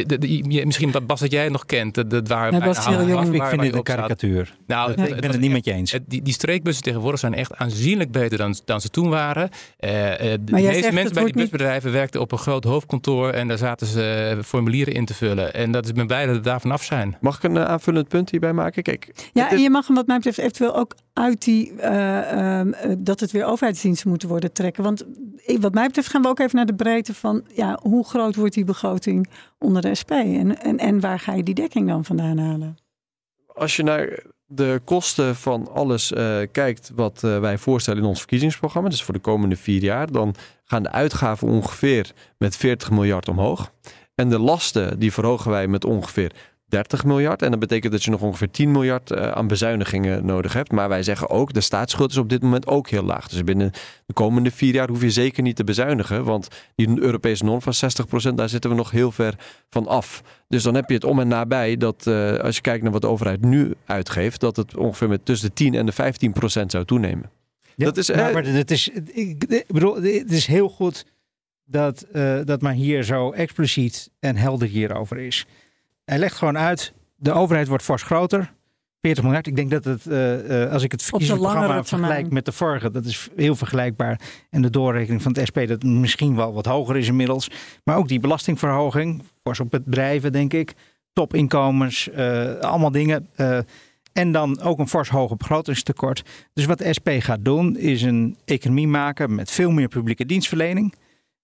de- 0.05 0.17
de- 0.17 0.51
je- 0.53 0.65
misschien 0.65 0.91
Bas 1.05 1.19
dat 1.19 1.31
jij 1.31 1.43
het 1.43 1.51
nog 1.51 1.65
kent. 1.65 1.93
Dat, 1.95 2.09
dat 2.09 2.27
waren 2.27 2.51
Nee, 2.51 2.59
bijna 2.59 2.73
Bas 2.75 2.85
heel 2.87 2.97
jong. 3.07 3.13
waar- 3.13 3.33
Ik 3.33 3.39
waar 3.39 3.49
vind 3.49 3.61
dit 3.61 3.73
een 3.75 3.83
karikatuur. 3.83 4.55
Nou, 4.67 4.91
ik 4.91 5.21
ben 5.21 5.31
het 5.31 5.39
niet 5.39 5.51
met 5.51 5.65
je 5.65 5.71
eens. 5.73 5.91
het- 5.91 6.03
die, 6.07 6.21
die 6.21 6.33
streekbussen 6.33 6.83
tegenwoordig 6.83 7.19
zijn 7.19 7.33
echt 7.33 7.55
aanzienlijk 7.55 8.11
beter 8.11 8.37
dan, 8.37 8.55
dan 8.65 8.81
ze 8.81 8.89
toen 8.89 9.09
waren. 9.09 9.49
Eh, 9.77 10.33
eh, 10.33 10.39
de 10.41 10.51
meeste 10.51 10.91
mensen 10.93 11.13
bij 11.13 11.23
die 11.23 11.33
busbedrijven 11.33 11.91
werkten 11.91 12.21
op 12.21 12.31
een 12.31 12.37
groot 12.37 12.63
hoofdkantoor 12.63 13.29
en 13.29 13.47
daar 13.47 13.57
zaten 13.57 13.87
ze 13.87 14.35
eh, 14.37 14.43
formulieren 14.43 14.93
in 14.93 15.05
te 15.05 15.13
vullen. 15.13 15.53
En 15.53 15.71
dat 15.71 15.85
is 15.85 15.91
ben 15.91 16.07
blij 16.07 16.25
dat 16.25 16.35
we 16.35 16.41
daar 16.41 16.61
vanaf 16.61 16.83
zijn. 16.83 17.17
Mag 17.21 17.35
ik 17.37 17.43
een 17.43 17.59
aanvullend 17.59 18.07
punt 18.07 18.29
hierbij 18.31 18.53
maken? 18.53 18.83
Kijk, 18.83 19.11
Ja, 19.33 19.43
het 19.43 19.53
en 19.53 19.59
je 19.61 19.69
mag 19.69 19.87
hem 19.87 19.95
wat 19.95 20.07
mij 20.07 20.15
betreft 20.15 20.37
eventueel 20.37 20.75
ook 20.75 20.95
uit 21.13 21.43
die, 21.43 21.73
eh, 21.75 22.59
ehm, 22.59 22.73
eh, 22.73 22.95
dat 22.97 23.19
het 23.19 23.31
weer 23.31 23.45
overheidsdiensten 23.45 24.09
moeten 24.09 24.27
worden 24.27 24.53
trekken. 24.53 24.83
Want 24.83 25.05
wat 25.59 25.73
mij 25.73 25.87
betreft 25.87 26.09
gaan 26.09 26.21
we 26.21 26.27
ook 26.27 26.39
even 26.39 26.55
naar 26.55 26.65
de 26.65 26.75
breedte 26.75 27.13
van, 27.13 27.43
ja, 27.55 27.79
hoe 27.81 28.05
groot 28.05 28.35
wordt 28.35 28.53
die 28.53 28.65
begroting 28.65 29.29
onder 29.57 29.81
de 29.81 29.95
SP? 30.01 30.11
En, 30.11 30.61
en, 30.61 30.77
en 30.77 30.99
waar 30.99 31.19
ga 31.19 31.33
je 31.33 31.43
die 31.43 31.53
dekking 31.53 31.87
dan 31.87 32.05
vandaan 32.05 32.37
halen? 32.37 32.77
als 33.55 33.75
je 33.75 33.83
naar 33.83 34.19
de 34.45 34.81
kosten 34.83 35.35
van 35.35 35.71
alles 35.73 36.11
eh, 36.11 36.37
kijkt 36.51 36.91
wat 36.95 37.19
wij 37.19 37.57
voorstellen 37.57 38.01
in 38.01 38.07
ons 38.07 38.19
verkiezingsprogramma, 38.19 38.89
dus 38.89 39.03
voor 39.03 39.13
de 39.13 39.19
komende 39.19 39.55
vier 39.55 39.81
jaar, 39.81 40.11
dan 40.11 40.35
gaan 40.63 40.83
de 40.83 40.91
uitgaven 40.91 41.47
ongeveer 41.47 42.11
met 42.37 42.55
40 42.55 42.91
miljard 42.91 43.27
omhoog. 43.27 43.71
En 44.15 44.29
de 44.29 44.39
lasten 44.39 44.99
die 44.99 45.13
verhogen 45.13 45.51
wij 45.51 45.67
met 45.67 45.85
ongeveer 45.85 46.31
30 46.73 47.03
miljard. 47.03 47.41
En 47.41 47.51
dat 47.51 47.59
betekent 47.59 47.91
dat 47.91 48.03
je 48.03 48.11
nog 48.11 48.21
ongeveer 48.21 48.51
10 48.51 48.71
miljard 48.71 49.11
eh, 49.11 49.31
aan 49.31 49.47
bezuinigingen 49.47 50.25
nodig 50.25 50.53
hebt. 50.53 50.71
Maar 50.71 50.89
wij 50.89 51.03
zeggen 51.03 51.29
ook, 51.29 51.53
de 51.53 51.61
staatsschuld 51.61 52.11
is 52.11 52.17
op 52.17 52.29
dit 52.29 52.41
moment 52.41 52.67
ook 52.67 52.89
heel 52.89 53.03
laag. 53.03 53.27
Dus 53.27 53.43
binnen 53.43 53.71
de 54.05 54.13
komende 54.13 54.51
vier 54.51 54.73
jaar 54.73 54.89
hoef 54.89 55.01
je 55.01 55.11
zeker 55.11 55.43
niet 55.43 55.55
te 55.55 55.63
bezuinigen. 55.63 56.23
Want 56.23 56.47
die 56.75 56.99
Europese 56.99 57.43
norm 57.43 57.61
van 57.61 57.73
60%, 58.31 58.33
daar 58.35 58.49
zitten 58.49 58.69
we 58.69 58.75
nog 58.75 58.91
heel 58.91 59.11
ver 59.11 59.35
van 59.69 59.87
af. 59.87 60.23
Dus 60.47 60.63
dan 60.63 60.75
heb 60.75 60.89
je 60.89 60.95
het 60.95 61.03
om 61.03 61.19
en 61.19 61.27
nabij 61.27 61.77
dat 61.77 62.07
eh, 62.07 62.37
als 62.37 62.55
je 62.55 62.61
kijkt 62.61 62.83
naar 62.83 62.91
wat 62.91 63.01
de 63.01 63.07
overheid 63.07 63.41
nu 63.41 63.73
uitgeeft, 63.85 64.39
dat 64.39 64.55
het 64.55 64.77
ongeveer 64.77 65.09
met 65.09 65.25
tussen 65.25 65.47
de 65.47 65.53
10 65.53 65.73
en 65.73 65.85
de 65.85 65.91
15 65.91 66.33
procent 66.33 66.71
zou 66.71 66.85
toenemen. 66.85 67.29
Ja, 67.75 67.85
Dat 67.85 67.97
is, 67.97 68.07
nou, 68.07 68.27
eh, 68.27 68.33
maar 68.33 68.45
het 68.45 68.71
is, 68.71 68.89
ik, 69.13 69.43
ik 69.43 69.65
bedoel, 69.67 69.95
het 69.95 70.31
is 70.31 70.45
heel 70.45 70.69
goed 70.69 71.05
dat, 71.65 72.05
dat 72.43 72.61
maar 72.61 72.73
hier 72.73 73.03
zo 73.03 73.31
expliciet 73.31 74.09
en 74.19 74.35
helder 74.35 74.67
hierover 74.67 75.17
is. 75.17 75.45
Hij 76.05 76.19
legt 76.19 76.35
gewoon 76.37 76.57
uit, 76.57 76.93
de 77.15 77.31
overheid 77.31 77.67
wordt 77.67 77.83
fors 77.83 78.03
groter. 78.03 78.53
40 79.03 79.23
miljard. 79.23 79.47
Ik 79.47 79.55
denk 79.55 79.71
dat 79.71 79.83
het, 79.83 80.05
eh, 80.05 80.63
eh, 80.63 80.71
als 80.71 80.83
ik 80.83 80.91
het 80.91 81.03
verkiezingsprogramma 81.03 81.83
vergelijk 81.83 82.31
met 82.31 82.45
de 82.45 82.51
vorige, 82.51 82.91
dat 82.91 83.05
is 83.05 83.29
heel 83.35 83.55
vergelijkbaar. 83.55 84.19
En 84.49 84.61
de 84.61 84.69
doorrekening 84.69 85.21
van 85.21 85.31
het 85.31 85.47
SP, 85.49 85.59
dat 85.67 85.83
misschien 85.83 86.35
wel 86.35 86.53
wat 86.53 86.65
hoger 86.65 86.97
is 86.97 87.07
inmiddels. 87.07 87.49
Maar 87.83 87.97
ook 87.97 88.07
die 88.07 88.19
belastingverhoging, 88.19 89.23
fors 89.43 89.59
op 89.59 89.71
het 89.71 89.85
bedrijven, 89.85 90.31
denk 90.31 90.53
ik. 90.53 90.73
Topinkomens, 91.13 92.09
eh, 92.09 92.55
allemaal 92.55 92.91
dingen. 92.91 93.27
en 94.13 94.31
dan 94.31 94.61
ook 94.61 94.79
een 94.79 94.87
fors 94.87 95.09
hoger 95.09 95.37
begrotingstekort. 95.37 96.23
Dus 96.53 96.65
wat 96.65 96.77
de 96.77 96.93
SP 96.97 97.09
gaat 97.19 97.45
doen, 97.45 97.77
is 97.77 98.01
een 98.01 98.37
economie 98.45 98.87
maken 98.87 99.35
met 99.35 99.51
veel 99.51 99.71
meer 99.71 99.87
publieke 99.87 100.25
dienstverlening. 100.25 100.93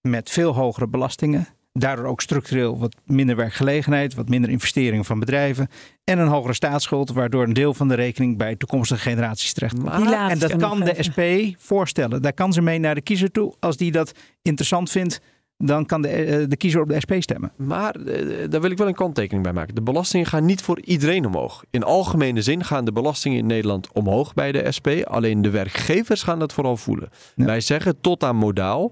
Met 0.02 0.30
veel 0.30 0.54
hogere 0.56 0.88
belastingen. 0.88 1.48
Daardoor 1.72 2.06
ook 2.06 2.22
structureel 2.22 2.80
wat 2.80 2.96
minder 3.06 3.36
werkgelegenheid, 3.36 4.14
wat 4.14 4.30
minder 4.30 4.50
investeringen 4.50 5.06
van 5.06 5.20
bedrijven. 5.20 5.68
En 6.04 6.20
een 6.20 6.28
hogere 6.28 6.54
staatsschuld, 6.54 7.12
waardoor 7.12 7.44
een 7.44 7.54
deel 7.54 7.74
van 7.74 7.88
de 7.88 7.94
rekening 7.94 8.38
bij 8.38 8.56
toekomstige 8.56 9.02
generaties 9.02 9.54
terecht 9.54 9.74
komt. 9.74 9.96
Die 9.96 10.10
laatste 10.10 10.46
En 10.46 10.60
dat 10.60 10.70
kan 10.70 10.80
de. 10.80 11.04
SP 11.08 11.20
voorstellen. 11.58 12.22
Daar 12.22 12.34
kan 12.34 12.54
ze 12.54 12.62
mee 12.62 12.80
naar 12.80 12.96
de 12.96 13.02
kiezer 13.02 13.32
toe. 13.32 13.54
Als 13.60 13.78
die 13.78 13.92
dat 13.92 14.12
interessant 14.42 14.90
vindt, 14.90 15.22
dan 15.64 15.86
kan 15.86 16.02
de, 16.02 16.08
eh, 16.08 16.46
de 16.48 16.58
kiezer 16.58 16.82
op 16.82 16.88
de 16.88 17.00
SP 17.04 17.14
stemmen. 17.20 17.52
Maar 17.56 17.96
eh, 17.96 18.50
daar 18.50 18.62
wil 18.62 18.72
ik 18.72 18.78
wel 18.78 18.88
een 18.88 18.94
kanttekening 18.94 19.44
bij 19.44 19.54
maken. 19.54 19.76
De 19.76 19.82
belastingen 19.82 20.26
gaan 20.28 20.46
niet 20.46 20.62
voor 20.62 20.82
iedereen 20.82 21.26
omhoog. 21.26 21.64
In 21.70 21.84
algemene 21.84 22.42
zin 22.42 22.64
gaan 22.64 22.86
de 22.86 22.92
belastingen 22.92 23.38
in 23.38 23.46
Nederland 23.46 23.94
omhoog 23.94 24.34
bij 24.34 24.52
de 24.52 24.72
SP. 24.78 24.88
Alleen 25.04 25.42
de 25.42 25.50
werkgevers 25.50 26.24
gaan 26.24 26.40
dat 26.40 26.54
vooral 26.54 26.78
voelen. 26.78 27.10
Ja. 27.36 27.46
Wij 27.46 27.62
zeggen 27.62 28.02
tot 28.02 28.24
aan 28.24 28.36
modaal 28.36 28.92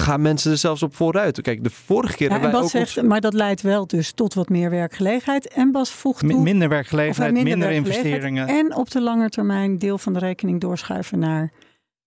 gaan 0.00 0.22
mensen 0.22 0.50
er 0.50 0.56
zelfs 0.56 0.82
op 0.82 0.94
vooruit. 0.94 1.40
Kijk, 1.40 1.64
de 1.64 1.70
vorige 1.70 2.16
keer 2.16 2.28
Ja, 2.28 2.34
en 2.34 2.40
wij 2.40 2.50
Bas 2.50 2.62
ook... 2.62 2.70
zegt, 2.70 3.02
maar 3.02 3.20
dat 3.20 3.34
leidt 3.34 3.60
wel 3.60 3.86
dus 3.86 4.12
tot 4.12 4.34
wat 4.34 4.48
meer 4.48 4.70
werkgelegenheid. 4.70 5.48
En 5.48 5.72
Bas 5.72 5.90
voegt 5.90 6.22
M- 6.22 6.28
toe, 6.28 6.42
minder 6.42 6.68
werkgelegenheid, 6.68 7.32
minder 7.32 7.50
minder, 7.52 7.68
werkgelegenheid 7.68 8.14
investeringen. 8.14 8.66
En 8.66 8.76
op 8.76 8.90
de 8.90 9.00
lange 9.00 9.28
termijn 9.28 9.78
deel 9.78 9.98
van 9.98 10.12
de 10.12 10.18
rekening 10.18 10.60
doorschuiven 10.60 11.18
naar 11.18 11.52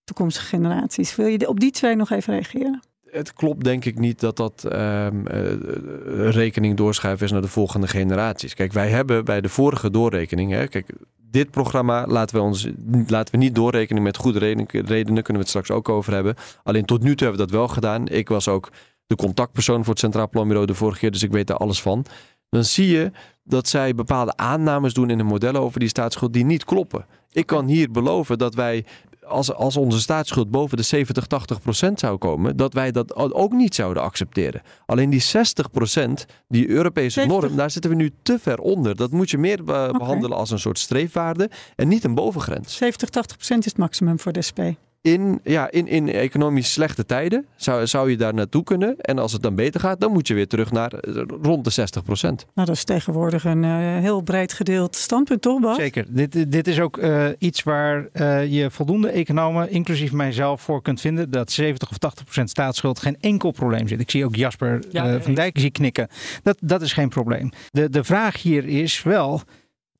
toekomstige 0.04 0.46
generaties. 0.46 1.16
Wil 1.16 1.26
je 1.26 1.48
op 1.48 1.60
die 1.60 1.70
twee 1.70 1.96
nog 1.96 2.10
even 2.10 2.32
reageren? 2.32 2.82
het 3.14 3.32
klopt 3.32 3.64
denk 3.64 3.84
ik 3.84 3.98
niet 3.98 4.20
dat 4.20 4.36
dat 4.36 4.64
ehm, 4.64 5.26
eh, 5.26 6.30
rekening 6.30 6.76
doorschuiven 6.76 7.26
is 7.26 7.32
naar 7.32 7.42
de 7.42 7.48
volgende 7.48 7.86
generaties. 7.86 8.54
Kijk, 8.54 8.72
wij 8.72 8.88
hebben 8.88 9.24
bij 9.24 9.40
de 9.40 9.48
vorige 9.48 9.90
doorrekening, 9.90 10.52
hè, 10.52 10.66
kijk, 10.66 10.86
dit 11.34 11.50
programma 11.50 12.06
laten 12.06 12.36
we, 12.36 12.42
ons, 12.42 12.68
laten 13.06 13.34
we 13.34 13.40
niet 13.40 13.54
doorrekenen 13.54 14.02
met 14.02 14.16
goede 14.16 14.38
redenen, 14.38 14.66
redenen, 14.70 15.22
kunnen 15.22 15.42
we 15.42 15.48
het 15.48 15.48
straks 15.48 15.70
ook 15.70 15.88
over 15.88 16.12
hebben. 16.12 16.34
Alleen 16.62 16.84
tot 16.84 17.02
nu 17.02 17.14
toe 17.14 17.26
hebben 17.26 17.46
we 17.46 17.50
dat 17.50 17.60
wel 17.60 17.68
gedaan. 17.68 18.08
Ik 18.08 18.28
was 18.28 18.48
ook 18.48 18.70
de 19.06 19.16
contactpersoon 19.16 19.80
voor 19.84 19.92
het 19.92 19.98
Centraal 19.98 20.28
Planbureau 20.28 20.66
de 20.66 20.74
vorige 20.74 20.98
keer, 20.98 21.10
dus 21.10 21.22
ik 21.22 21.32
weet 21.32 21.46
daar 21.46 21.56
alles 21.56 21.82
van. 21.82 22.04
Dan 22.50 22.64
zie 22.64 22.88
je 22.88 23.10
dat 23.42 23.68
zij 23.68 23.94
bepaalde 23.94 24.36
aannames 24.36 24.94
doen 24.94 25.10
in 25.10 25.18
de 25.18 25.24
modellen 25.24 25.60
over 25.60 25.80
die 25.80 25.88
staatsschuld 25.88 26.32
die 26.32 26.44
niet 26.44 26.64
kloppen. 26.64 27.06
Ik 27.32 27.46
kan 27.46 27.66
hier 27.66 27.90
beloven 27.90 28.38
dat 28.38 28.54
wij 28.54 28.84
als, 29.26 29.52
als 29.54 29.76
onze 29.76 30.00
staatsschuld 30.00 30.50
boven 30.50 30.76
de 30.76 30.82
70, 30.82 31.26
80 31.26 31.60
procent 31.60 32.00
zou 32.00 32.16
komen, 32.18 32.56
dat 32.56 32.72
wij 32.72 32.90
dat 32.92 33.14
ook 33.14 33.52
niet 33.52 33.74
zouden 33.74 34.02
accepteren. 34.02 34.62
Alleen 34.86 35.10
die 35.10 35.20
60 35.20 35.70
procent, 35.70 36.26
die 36.48 36.68
Europese 36.68 37.10
70. 37.20 37.40
norm, 37.42 37.56
daar 37.56 37.70
zitten 37.70 37.90
we 37.90 37.96
nu 37.96 38.10
te 38.22 38.38
ver 38.40 38.58
onder. 38.58 38.96
Dat 38.96 39.10
moet 39.10 39.30
je 39.30 39.38
meer 39.38 39.64
be- 39.64 39.94
behandelen 39.98 40.36
als 40.36 40.50
een 40.50 40.58
soort 40.58 40.78
streefwaarde 40.78 41.50
en 41.76 41.88
niet 41.88 42.04
een 42.04 42.14
bovengrens. 42.14 42.76
70, 42.76 43.08
80 43.08 43.36
procent 43.36 43.64
is 43.64 43.70
het 43.70 43.80
maximum 43.80 44.20
voor 44.20 44.32
de 44.32 44.42
SP. 44.48 44.60
In, 45.04 45.40
ja, 45.42 45.70
in, 45.70 45.86
in 45.86 46.08
economisch 46.08 46.72
slechte 46.72 47.06
tijden 47.06 47.46
zou, 47.56 47.86
zou 47.86 48.10
je 48.10 48.16
daar 48.16 48.34
naartoe 48.34 48.62
kunnen. 48.62 49.00
En 49.00 49.18
als 49.18 49.32
het 49.32 49.42
dan 49.42 49.54
beter 49.54 49.80
gaat, 49.80 50.00
dan 50.00 50.12
moet 50.12 50.28
je 50.28 50.34
weer 50.34 50.48
terug 50.48 50.72
naar 50.72 50.92
eh, 50.92 51.22
rond 51.42 51.64
de 51.64 51.70
60 51.70 52.02
procent. 52.04 52.46
Nou, 52.54 52.66
dat 52.66 52.76
is 52.76 52.84
tegenwoordig 52.84 53.44
een 53.44 53.64
eh, 53.64 53.70
heel 53.98 54.20
breed 54.20 54.52
gedeeld 54.52 54.96
standpunt, 54.96 55.42
toch 55.42 55.60
Bas? 55.60 55.76
Zeker. 55.76 56.04
Dit, 56.08 56.52
dit 56.52 56.68
is 56.68 56.80
ook 56.80 56.98
eh, 56.98 57.26
iets 57.38 57.62
waar 57.62 58.08
eh, 58.12 58.46
je 58.52 58.70
voldoende 58.70 59.08
economen, 59.08 59.70
inclusief 59.70 60.12
mijzelf, 60.12 60.62
voor 60.62 60.82
kunt 60.82 61.00
vinden. 61.00 61.30
Dat 61.30 61.52
70 61.52 61.90
of 61.90 61.98
80 61.98 62.24
procent 62.24 62.50
staatsschuld 62.50 62.98
geen 62.98 63.16
enkel 63.20 63.50
probleem 63.50 63.88
zit. 63.88 64.00
Ik 64.00 64.10
zie 64.10 64.24
ook 64.24 64.36
Jasper 64.36 64.82
Ja, 64.90 65.20
van 65.20 65.34
Dijk 65.34 65.58
zie 65.58 65.70
knikken. 65.70 66.08
Dat, 66.42 66.56
dat 66.60 66.82
is 66.82 66.92
geen 66.92 67.08
probleem. 67.08 67.50
De, 67.70 67.90
de 67.90 68.04
vraag 68.04 68.42
hier 68.42 68.64
is 68.64 69.02
wel, 69.02 69.40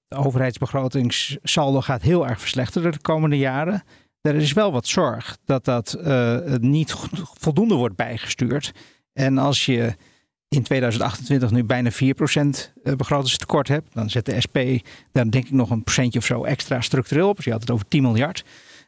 de 0.08 0.16
overheidsbegrotingssaldo 0.16 1.80
gaat 1.80 2.02
heel 2.02 2.28
erg 2.28 2.40
verslechteren 2.40 2.92
de 2.92 3.00
komende 3.00 3.38
jaren. 3.38 3.82
Er 4.24 4.34
is 4.34 4.52
wel 4.52 4.72
wat 4.72 4.86
zorg 4.86 5.38
dat 5.44 5.64
dat 5.64 5.92
eh, 5.92 6.38
niet 6.60 6.94
voldoende 7.38 7.74
wordt 7.74 7.96
bijgestuurd. 7.96 8.72
En 9.12 9.38
als 9.38 9.66
je 9.66 9.94
in 10.48 10.62
2028 10.62 11.50
nu 11.50 11.64
bijna 11.64 11.90
4% 11.92 11.94
begrotingstekort 12.96 13.68
hebt, 13.68 13.94
dan 13.94 14.10
zet 14.10 14.26
de 14.26 14.40
SP 14.44 14.58
daar 15.12 15.30
denk 15.30 15.44
ik 15.44 15.50
nog 15.50 15.70
een 15.70 15.82
procentje 15.82 16.18
of 16.18 16.24
zo 16.24 16.44
extra 16.44 16.80
structureel 16.80 17.28
op. 17.28 17.36
Dus 17.36 17.44
je 17.44 17.50
had 17.50 17.60
het 17.60 17.70
over 17.70 17.88
10 17.88 18.02
miljard. 18.02 18.44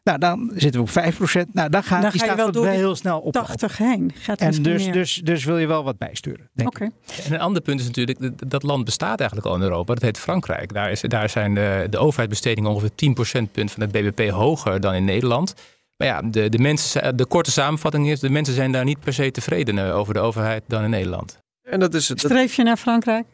Nou, 0.07 0.19
dan 0.19 0.51
zitten 0.55 0.85
we 0.85 0.87
op 1.01 1.15
5%. 1.15 1.47
Nou, 1.53 1.69
dan 1.71 1.83
gaat 1.83 2.03
Dan 2.03 2.11
die 2.11 2.21
ga 2.21 2.27
je 2.27 2.33
staat 2.33 2.37
wel 2.37 2.37
wel, 2.37 2.53
door 2.63 2.65
die 2.71 2.81
heel 2.81 2.95
snel 2.97 3.19
op. 3.21 3.33
80 3.33 3.79
heen. 3.79 4.13
Gaat 4.19 4.41
En 4.41 4.63
dus, 4.63 4.83
meer. 4.85 4.93
dus, 4.93 5.21
dus 5.25 5.45
wil 5.45 5.59
je 5.59 5.67
wel 5.67 5.85
wat 5.85 5.99
bijsturen. 5.99 6.49
Denk 6.53 6.69
Oké. 6.69 6.85
ik. 6.85 7.25
En 7.25 7.33
een 7.33 7.41
ander 7.41 7.63
punt 7.63 7.81
is 7.81 7.87
natuurlijk, 7.87 8.19
dat- 8.21 8.51
dat 8.51 8.63
land 8.63 8.85
bestaat 8.85 9.19
eigenlijk 9.19 9.49
al 9.49 9.55
in 9.57 9.63
Europa. 9.63 9.95
Dat 9.95 10.03
heet 10.03 10.19
Frankrijk. 10.19 10.73
Daar, 10.73 10.91
is, 10.91 11.01
daar 11.01 11.29
zijn 11.31 11.55
de, 11.55 11.87
de 11.91 11.99
overheidsbestedingen 11.99 12.71
ongeveer 12.71 12.95
10 12.95 13.15
procentpunt 13.15 13.71
van 13.73 13.83
het 13.83 13.93
BBP 13.93 14.31
hoger 14.31 14.81
dan 14.81 14.95
in 14.95 15.05
Nederland. 15.05 15.55
Maar 15.97 16.09
ja, 16.09 16.23
de, 16.23 16.49
de, 16.49 16.59
mensen, 16.59 17.17
de 17.17 17.27
korte 17.27 17.51
samenvatting 17.51 18.09
is, 18.09 18.21
de 18.21 18.31
mensen 18.31 18.55
zijn 18.55 18.73
daar 18.73 18.85
niet 18.85 19.01
per 19.01 19.13
se 19.13 19.31
tevredener 19.31 19.93
over 19.93 20.15
de 20.15 20.21
overheid 20.21 20.63
dan 20.67 20.85
in 20.85 20.91
Nederland. 20.91 21.39
En 21.71 21.81
dat 21.81 21.95
is 21.95 22.09
het. 22.09 22.21
Streef 22.21 22.55
je 22.55 22.63
naar 22.63 22.77
Frankrijk? 22.77 23.25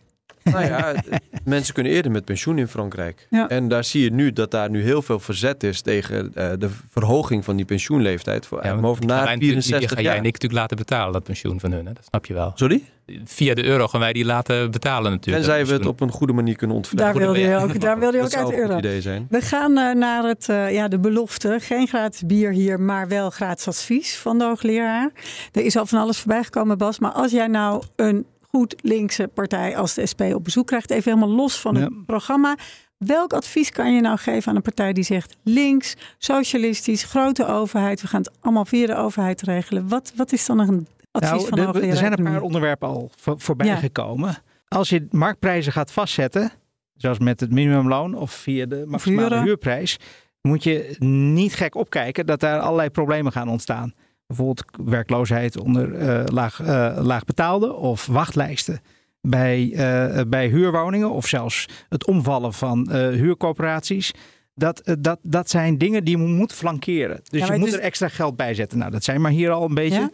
Nou 0.44 0.64
ja, 0.64 0.94
mensen 1.44 1.74
kunnen 1.74 1.92
eerder 1.92 2.10
met 2.10 2.24
pensioen 2.24 2.58
in 2.58 2.68
Frankrijk. 2.68 3.26
Ja. 3.30 3.48
En 3.48 3.68
daar 3.68 3.84
zie 3.84 4.02
je 4.02 4.10
nu 4.12 4.32
dat 4.32 4.50
daar 4.50 4.70
nu 4.70 4.82
heel 4.82 5.02
veel 5.02 5.18
verzet 5.20 5.62
is 5.62 5.80
tegen 5.80 6.30
eh, 6.34 6.50
de 6.58 6.68
verhoging 6.90 7.44
van 7.44 7.56
die 7.56 7.64
pensioenleeftijd. 7.64 8.46
Voor 8.46 8.64
Ja, 8.64 8.72
die- 8.72 9.38
die 9.38 9.48
64 9.50 9.88
ga 9.90 9.94
jij 9.94 10.04
jaar. 10.04 10.12
en 10.12 10.24
ik 10.24 10.32
natuurlijk 10.32 10.60
laten 10.60 10.76
betalen, 10.76 11.12
dat 11.12 11.22
pensioen 11.22 11.60
van 11.60 11.72
hun. 11.72 11.86
Hè? 11.86 11.92
Dat 11.92 12.04
snap 12.04 12.26
je 12.26 12.34
wel. 12.34 12.52
Sorry? 12.54 12.82
Via 13.24 13.54
de 13.54 13.64
euro 13.64 13.88
gaan 13.88 14.00
wij 14.00 14.12
die 14.12 14.24
laten 14.24 14.70
betalen 14.70 15.10
natuurlijk. 15.10 15.44
Tenzij 15.44 15.58
dat 15.60 15.68
we 15.68 15.74
het 15.74 15.86
op 15.86 16.00
een 16.00 16.10
goede 16.10 16.32
manier 16.32 16.56
kunnen 16.56 16.76
Daar 16.76 16.84
ontvlechten. 16.90 17.20
wilde 17.20 17.38
je 17.40 17.56
ook, 17.56 17.80
daar 17.80 17.98
wilde 17.98 18.16
je 18.16 18.22
Dat 18.22 18.32
ook 18.32 18.38
uit 18.38 18.46
zou 18.48 18.50
de 18.50 18.52
een 18.56 18.60
goed 18.62 18.68
euro. 18.70 18.78
idee 18.88 19.00
zijn. 19.00 19.26
We 19.30 19.40
gaan 19.40 19.78
eh, 19.78 19.94
naar 19.94 20.24
het, 20.24 20.48
eh, 20.48 20.72
ja, 20.72 20.88
de 20.88 20.98
belofte. 20.98 21.56
Geen 21.60 21.86
gratis 21.88 22.22
bier 22.26 22.50
hier, 22.50 22.80
maar 22.80 23.08
wel 23.08 23.30
gratis 23.30 23.68
advies 23.68 24.16
van 24.16 24.38
de 24.38 24.44
hoogleraar. 24.44 25.10
Er 25.52 25.64
is 25.64 25.76
al 25.76 25.86
van 25.86 25.98
alles 26.00 26.18
voorbij 26.18 26.44
gekomen, 26.44 26.78
Bas. 26.78 26.98
Maar 26.98 27.10
als 27.12 27.30
jij 27.32 27.46
nou 27.46 27.82
een 27.96 28.26
goed 28.56 28.74
linkse 28.82 29.28
partij 29.28 29.76
als 29.76 29.94
de 29.94 30.06
SP 30.12 30.20
op 30.20 30.44
bezoek 30.44 30.66
krijgt, 30.66 30.90
even 30.90 31.12
helemaal 31.14 31.36
los 31.36 31.60
van 31.60 31.74
het 31.74 31.92
Ja. 31.92 32.02
programma. 32.06 32.56
Welk 32.96 33.32
advies 33.32 33.70
kan 33.70 33.94
je 33.94 34.00
nou 34.00 34.18
geven 34.18 34.48
aan 34.50 34.56
een 34.56 34.62
partij 34.62 34.92
die 34.92 35.04
zegt 35.04 35.36
links, 35.42 35.94
socialistisch, 36.18 37.04
grote 37.04 37.46
overheid, 37.46 38.00
we 38.00 38.06
gaan 38.06 38.20
het 38.20 38.30
allemaal 38.40 38.64
via 38.64 38.86
de 38.86 38.94
overheid 38.96 39.42
regelen? 39.42 39.88
Wat, 39.88 40.12
wat 40.16 40.32
is 40.32 40.46
dan 40.46 40.58
een 40.58 40.86
advies 41.10 41.30
Nou, 41.30 41.46
van 41.48 41.50
de 41.54 41.60
er- 41.60 41.66
hoogleraar? 41.66 41.90
er 41.90 41.96
zijn 41.96 42.18
een 42.18 42.24
paar 42.24 42.40
onderwerpen 42.42 42.88
al 42.88 43.10
voor- 43.16 43.40
voorbij 43.40 43.66
Ja. 43.66 43.76
gekomen. 43.76 44.36
Als 44.68 44.88
je 44.88 45.06
marktprijzen 45.10 45.72
gaat 45.72 45.92
vastzetten, 45.92 46.50
zoals 46.96 47.18
met 47.18 47.40
het 47.40 47.50
minimumloon 47.50 48.14
of 48.14 48.32
via 48.32 48.66
de 48.66 48.84
maximale 48.86 49.42
huurprijs, 49.42 49.96
moet 50.42 50.62
je 50.62 50.96
niet 50.98 51.54
gek 51.54 51.74
opkijken 51.74 52.26
dat 52.26 52.40
daar 52.40 52.60
allerlei 52.60 52.90
problemen 52.90 53.32
gaan 53.32 53.48
ontstaan. 53.48 53.92
Bijvoorbeeld 54.36 54.88
werkloosheid 54.90 55.58
onder 55.58 55.94
eh, 55.94 56.24
laag, 56.24 56.60
eh, 56.60 56.98
laagbetaalde 57.02 57.72
of 57.72 58.06
wachtlijsten 58.06 58.80
bij, 59.20 59.72
eh, 59.72 60.20
bij 60.28 60.48
huurwoningen 60.48 61.10
of 61.10 61.26
zelfs 61.26 61.68
het 61.88 62.06
omvallen 62.06 62.52
van 62.52 62.92
huurcoöperaties. 62.92 64.12
Dat, 64.54 64.80
eh, 64.80 64.94
dat, 64.98 65.18
dat 65.22 65.50
zijn 65.50 65.78
dingen 65.78 66.04
die 66.04 66.18
je 66.18 66.22
moet 66.24 66.52
flankeren. 66.52 67.20
Dus 67.30 67.46
je 67.46 67.52
moet 67.58 67.64
dus- 67.64 67.74
er 67.74 67.80
extra 67.80 68.08
geld 68.08 68.36
bij 68.36 68.54
zetten. 68.54 68.78
Nou, 68.78 68.90
dat 68.90 69.04
zijn 69.04 69.20
maar 69.20 69.30
hier 69.30 69.50
al 69.50 69.64
een 69.64 69.74
beetje. 69.74 70.00
Ja? 70.00 70.10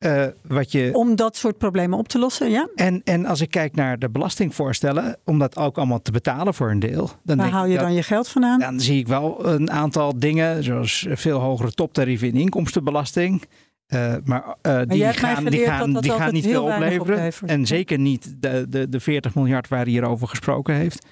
eh, 0.00 0.26
wat 0.46 0.72
je 0.72 0.90
Om 0.92 1.16
dat 1.16 1.36
soort 1.36 1.58
problemen 1.58 1.98
op 1.98 2.08
te 2.08 2.18
lossen, 2.18 2.50
ja? 2.50 2.68
en, 2.74 3.00
en 3.04 3.26
als 3.26 3.40
ik 3.40 3.50
kijk 3.50 3.74
naar 3.74 3.98
de 3.98 4.10
belastingvoorstellen, 4.10 5.16
om 5.24 5.38
dat 5.38 5.56
ook 5.56 5.76
allemaal 5.76 6.02
te 6.02 6.10
betalen 6.10 6.54
voor 6.54 6.70
een 6.70 6.78
deel, 6.78 7.10
dan, 7.22 7.36
Waar 7.36 7.50
haal 7.50 7.66
je 7.66 7.74
dat- 7.74 7.82
dan 7.82 7.94
je 7.94 8.02
geld 8.02 8.28
vandaan? 8.28 8.58
dan 8.60 8.80
zie 8.80 8.98
ik 8.98 9.08
wel 9.08 9.46
een 9.48 9.70
aantal 9.70 10.18
dingen, 10.18 10.64
zoals 10.64 11.06
veel 11.10 11.38
hogere 11.38 11.72
toptarieven 11.72 12.28
in 12.28 12.34
inkomstenbelasting. 12.34 13.42
Eh, 13.86 14.14
maar 14.24 14.42
die, 14.86 15.04
gaan, 15.12 15.44
die 15.44 15.64
gaan, 15.64 15.78
dat 15.78 15.92
dat 15.92 16.02
die 16.02 16.12
gaan 16.12 16.32
niet 16.32 16.46
veel 16.46 16.64
opleveren. 16.64 17.32
En 17.46 17.66
zeker 17.66 17.98
niet 17.98 18.34
de, 18.38 18.66
de, 18.68 18.88
de 18.88 19.00
40 19.00 19.34
miljard 19.34 19.68
waar 19.68 19.82
hij 19.82 19.90
hierover 19.90 20.28
gesproken 20.28 20.74
heeft, 20.74 21.06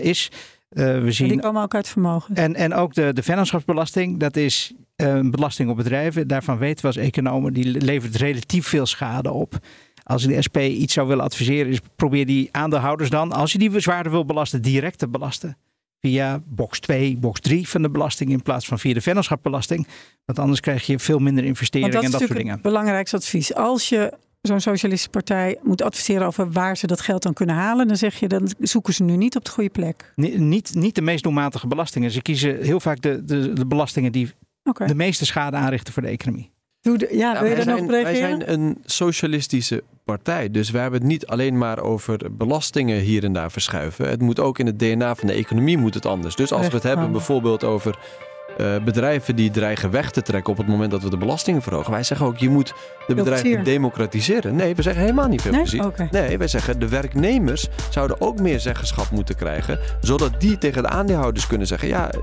is. 0.00 0.30
Eh, 0.74 0.84
we 0.84 0.92
En 0.92 1.02
die 1.02 1.12
zien 1.12 1.40
komen 1.40 1.62
ook 1.62 1.74
uit 1.74 1.88
vermogen. 1.88 2.34
en, 2.34 2.54
en 2.54 2.74
ook 2.74 2.94
de, 2.94 3.12
de 3.12 3.22
vennootschapsbelasting, 3.22 4.18
dat 4.18 4.36
is 4.36 4.72
eh, 4.96 5.08
een 5.08 5.30
belasting 5.30 5.70
op 5.70 5.76
bedrijven. 5.76 6.28
Daarvan 6.28 6.58
weten 6.58 6.80
we 6.80 6.86
als 6.86 6.96
economen, 6.96 7.52
die 7.52 7.64
levert 7.64 8.16
relatief 8.16 8.66
veel 8.66 8.86
schade 8.86 9.30
op. 9.32 9.58
Als 10.02 10.22
de 10.22 10.42
SP 10.46 10.58
iets 10.58 10.94
zou 10.94 11.08
willen 11.08 11.24
adviseren, 11.24 11.72
is 11.72 11.80
probeer 11.96 12.26
die 12.26 12.48
aandeelhouders 12.52 13.10
dan, 13.10 13.32
als 13.32 13.52
je 13.52 13.58
die 13.58 13.80
zwaarder 13.80 14.12
wil 14.12 14.24
belasten, 14.24 14.62
direct 14.62 14.98
te 14.98 15.08
belasten. 15.08 15.56
Via 16.00 16.42
box 16.46 16.80
2, 16.80 17.16
box 17.16 17.40
3 17.40 17.68
van 17.68 17.82
de 17.82 17.90
belasting 17.90 18.30
in 18.30 18.42
plaats 18.42 18.66
van 18.66 18.78
via 18.78 18.94
de 18.94 19.00
vennootschapsbelasting. 19.00 19.86
Want 20.24 20.38
anders 20.38 20.60
krijg 20.60 20.86
je 20.86 20.98
veel 20.98 21.18
minder 21.18 21.44
investeringen 21.44 21.92
dat 21.92 22.00
en 22.00 22.06
is 22.06 22.12
dat 22.12 22.20
soort 22.20 22.36
dingen. 22.36 22.52
het 22.52 22.62
belangrijkste 22.62 23.16
advies. 23.16 23.54
Als 23.54 23.88
je 23.88 24.12
zo'n 24.48 24.60
socialistische 24.60 25.08
partij 25.10 25.58
moet 25.62 25.82
adviseren 25.82 26.26
over 26.26 26.50
waar 26.52 26.76
ze 26.76 26.86
dat 26.86 27.00
geld 27.00 27.22
dan 27.22 27.32
kunnen 27.32 27.54
halen, 27.54 27.88
dan 27.88 27.96
zeg 27.96 28.14
je 28.20 28.28
dan 28.28 28.48
zoeken 28.58 28.94
ze 28.94 29.02
nu 29.02 29.16
niet 29.16 29.36
op 29.36 29.44
de 29.44 29.50
goede 29.50 29.70
plek. 29.70 30.12
Ni- 30.16 30.38
Niet, 30.38 30.74
niet 30.74 30.94
de 30.94 31.02
meest 31.02 31.22
doelmatige 31.22 31.66
belastingen. 31.66 32.10
Ze 32.10 32.22
kiezen 32.22 32.62
heel 32.62 32.80
vaak 32.80 33.00
de, 33.02 33.24
de, 33.24 33.52
de 33.52 33.66
belastingen 33.66 34.12
die 34.12 34.30
Oké. 34.64 34.86
de 34.86 34.94
meeste 34.94 35.26
schade 35.26 35.56
aanrichten 35.56 35.92
voor 35.92 36.02
de 36.02 36.08
economie. 36.08 36.52
Doe 36.80 36.98
de- 36.98 37.08
Ja, 37.10 37.32
Ja, 37.32 37.40
wil 37.40 37.48
je 37.50 37.54
wij, 37.56 37.64
daar 37.64 37.66
nog 37.66 37.74
zijn, 37.74 37.82
op 37.84 37.90
wij 37.90 38.02
reageren? 38.12 38.40
zijn 38.46 38.60
een 38.60 38.78
socialistische 38.84 39.82
partij. 40.04 40.50
Dus 40.50 40.70
we 40.70 40.78
hebben 40.78 41.00
het 41.00 41.08
niet 41.08 41.26
alleen 41.26 41.58
maar 41.58 41.78
over 41.78 42.18
belastingen 42.36 43.00
hier 43.00 43.24
en 43.24 43.32
daar 43.32 43.50
verschuiven. 43.50 44.08
Het 44.08 44.20
moet 44.20 44.40
ook 44.40 44.58
in 44.58 44.66
het 44.66 44.78
DNA 44.78 45.14
van 45.14 45.26
de 45.26 45.32
economie 45.34 45.78
moet 45.78 45.94
het 45.94 46.06
anders. 46.06 46.36
Dus 46.36 46.52
als 46.52 46.66
we 46.68 46.74
het 46.74 46.82
hebben 46.82 47.12
bijvoorbeeld 47.12 47.64
over 47.64 47.98
eh, 48.56 48.76
bedrijven 48.84 49.36
die 49.36 49.50
dreigen 49.50 49.90
weg 49.90 50.10
te 50.10 50.22
trekken 50.22 50.52
op 50.52 50.58
het 50.58 50.66
moment 50.66 50.90
dat 50.90 51.02
we 51.02 51.10
de 51.10 51.16
belastingen 51.16 51.62
verhogen. 51.62 51.90
Wij 51.90 52.02
zeggen 52.02 52.26
ook, 52.26 52.38
je 52.38 52.48
moet 52.48 52.74
de 53.06 53.14
bedrijven 53.14 53.64
democratiseren. 53.64 54.56
Nee, 54.56 54.74
we 54.74 54.82
zeggen 54.82 55.02
helemaal 55.02 55.28
niet 55.28 55.42
veel 55.42 55.52
Nee? 55.52 55.60
plezier. 55.60 56.08
Nee, 56.10 56.38
wij 56.38 56.48
zeggen 56.48 56.78
de 56.78 56.88
werknemers 56.88 57.68
zouden 57.90 58.20
ook 58.20 58.40
meer 58.40 58.60
zeggenschap 58.60 59.10
moeten 59.10 59.36
krijgen. 59.36 59.78
Zodat 60.00 60.40
die 60.40 60.58
tegen 60.58 60.82
de 60.82 60.88
aandeelhouders 60.88 61.46
kunnen 61.46 61.66
zeggen: 61.66 61.88
Ja, 61.88 62.10
eh, 62.10 62.18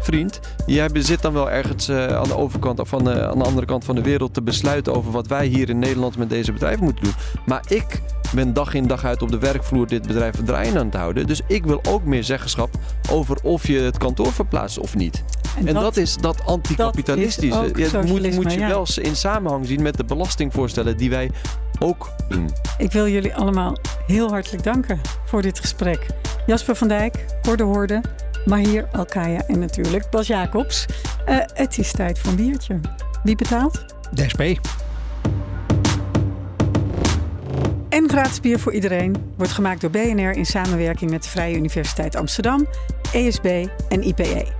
vriend, 0.00 0.40
jij 0.66 0.88
zit 0.92 1.22
dan 1.22 1.32
wel 1.32 1.50
ergens 1.50 1.88
eh, 1.88 2.06
aan 2.06 2.28
de 2.28 2.36
overkant 2.36 2.80
of 2.80 2.94
aan 2.94 3.04
de, 3.04 3.28
aan 3.28 3.38
de 3.38 3.44
andere 3.44 3.66
kant 3.66 3.84
van 3.84 3.94
de 3.94 4.02
wereld 4.02 4.34
te 4.34 4.42
besluiten 4.42 4.94
over 4.94 5.12
wat 5.12 5.26
wij 5.26 5.46
hier 5.46 5.68
in 5.68 5.78
Nederland 5.78 6.16
met 6.16 6.28
deze 6.28 6.52
bedrijven 6.52 6.84
moeten 6.84 7.04
doen. 7.04 7.14
Maar 7.46 7.62
ik 7.68 8.00
ben 8.34 8.52
dag 8.52 8.74
in 8.74 8.86
dag 8.86 9.04
uit 9.04 9.22
op 9.22 9.30
de 9.30 9.38
werkvloer 9.38 9.86
dit 9.86 10.06
bedrijf 10.06 10.34
draaiend 10.44 10.76
aan 10.76 10.86
het 10.86 10.94
houden. 10.94 11.26
Dus 11.26 11.40
ik 11.46 11.64
wil 11.64 11.80
ook 11.88 12.04
meer 12.04 12.24
zeggenschap 12.24 12.70
over 13.10 13.36
of 13.42 13.66
je 13.66 13.78
het 13.78 13.98
kantoor 13.98 14.32
verplaatst 14.32 14.78
of 14.78 14.96
niet. 14.96 15.24
En, 15.56 15.74
dat, 15.74 15.96
is 15.96 16.16
dat 16.16 16.44
anticapitalistische. 16.44 17.58
ook 17.58 17.78
Ja, 17.78 17.84
het 17.84 18.06
moet, 18.06 18.34
moet 18.34 18.52
je 18.52 18.58
ja. 18.58 18.68
wel 18.68 18.80
eens 18.80 18.98
in 18.98 19.16
samenhang 19.16 19.66
zien 19.66 19.82
met 19.82 19.96
de 19.96 20.04
belastingvoorstellen 20.04 20.96
die 20.96 21.10
wij 21.10 21.30
ook 21.78 22.10
doen. 22.28 22.50
Ik 22.78 22.92
wil 22.92 23.08
jullie 23.08 23.34
allemaal 23.34 23.76
heel 24.06 24.28
hartelijk 24.28 24.62
danken 24.62 25.00
voor 25.24 25.42
dit 25.42 25.60
gesprek. 25.60 26.06
Jasper 26.46 26.76
van 26.76 26.88
Dijk, 26.88 27.24
Horde 27.42 27.62
Horde, 27.62 28.02
Mahir 28.46 28.88
Alkaya 28.92 29.42
en 29.46 29.58
natuurlijk 29.58 30.10
Bas 30.10 30.26
Jacobs. 30.26 30.86
Eh, 31.24 31.36
het 31.54 31.78
is 31.78 31.92
tijd 31.92 32.18
voor 32.18 32.30
een 32.30 32.36
biertje. 32.36 32.80
Wie 33.24 33.36
betaalt? 33.36 33.84
De 34.12 34.28
SP. 34.32 34.42
En 37.88 38.08
gratis 38.08 38.40
bier 38.40 38.58
voor 38.58 38.72
iedereen 38.72 39.32
wordt 39.36 39.52
gemaakt 39.52 39.80
door 39.80 39.90
BNR 39.90 40.36
in 40.36 40.46
samenwerking 40.46 41.10
met 41.10 41.22
de 41.22 41.28
Vrije 41.28 41.56
Universiteit 41.56 42.16
Amsterdam, 42.16 42.66
ESB 43.12 43.66
en 43.88 44.02
IPE. 44.02 44.59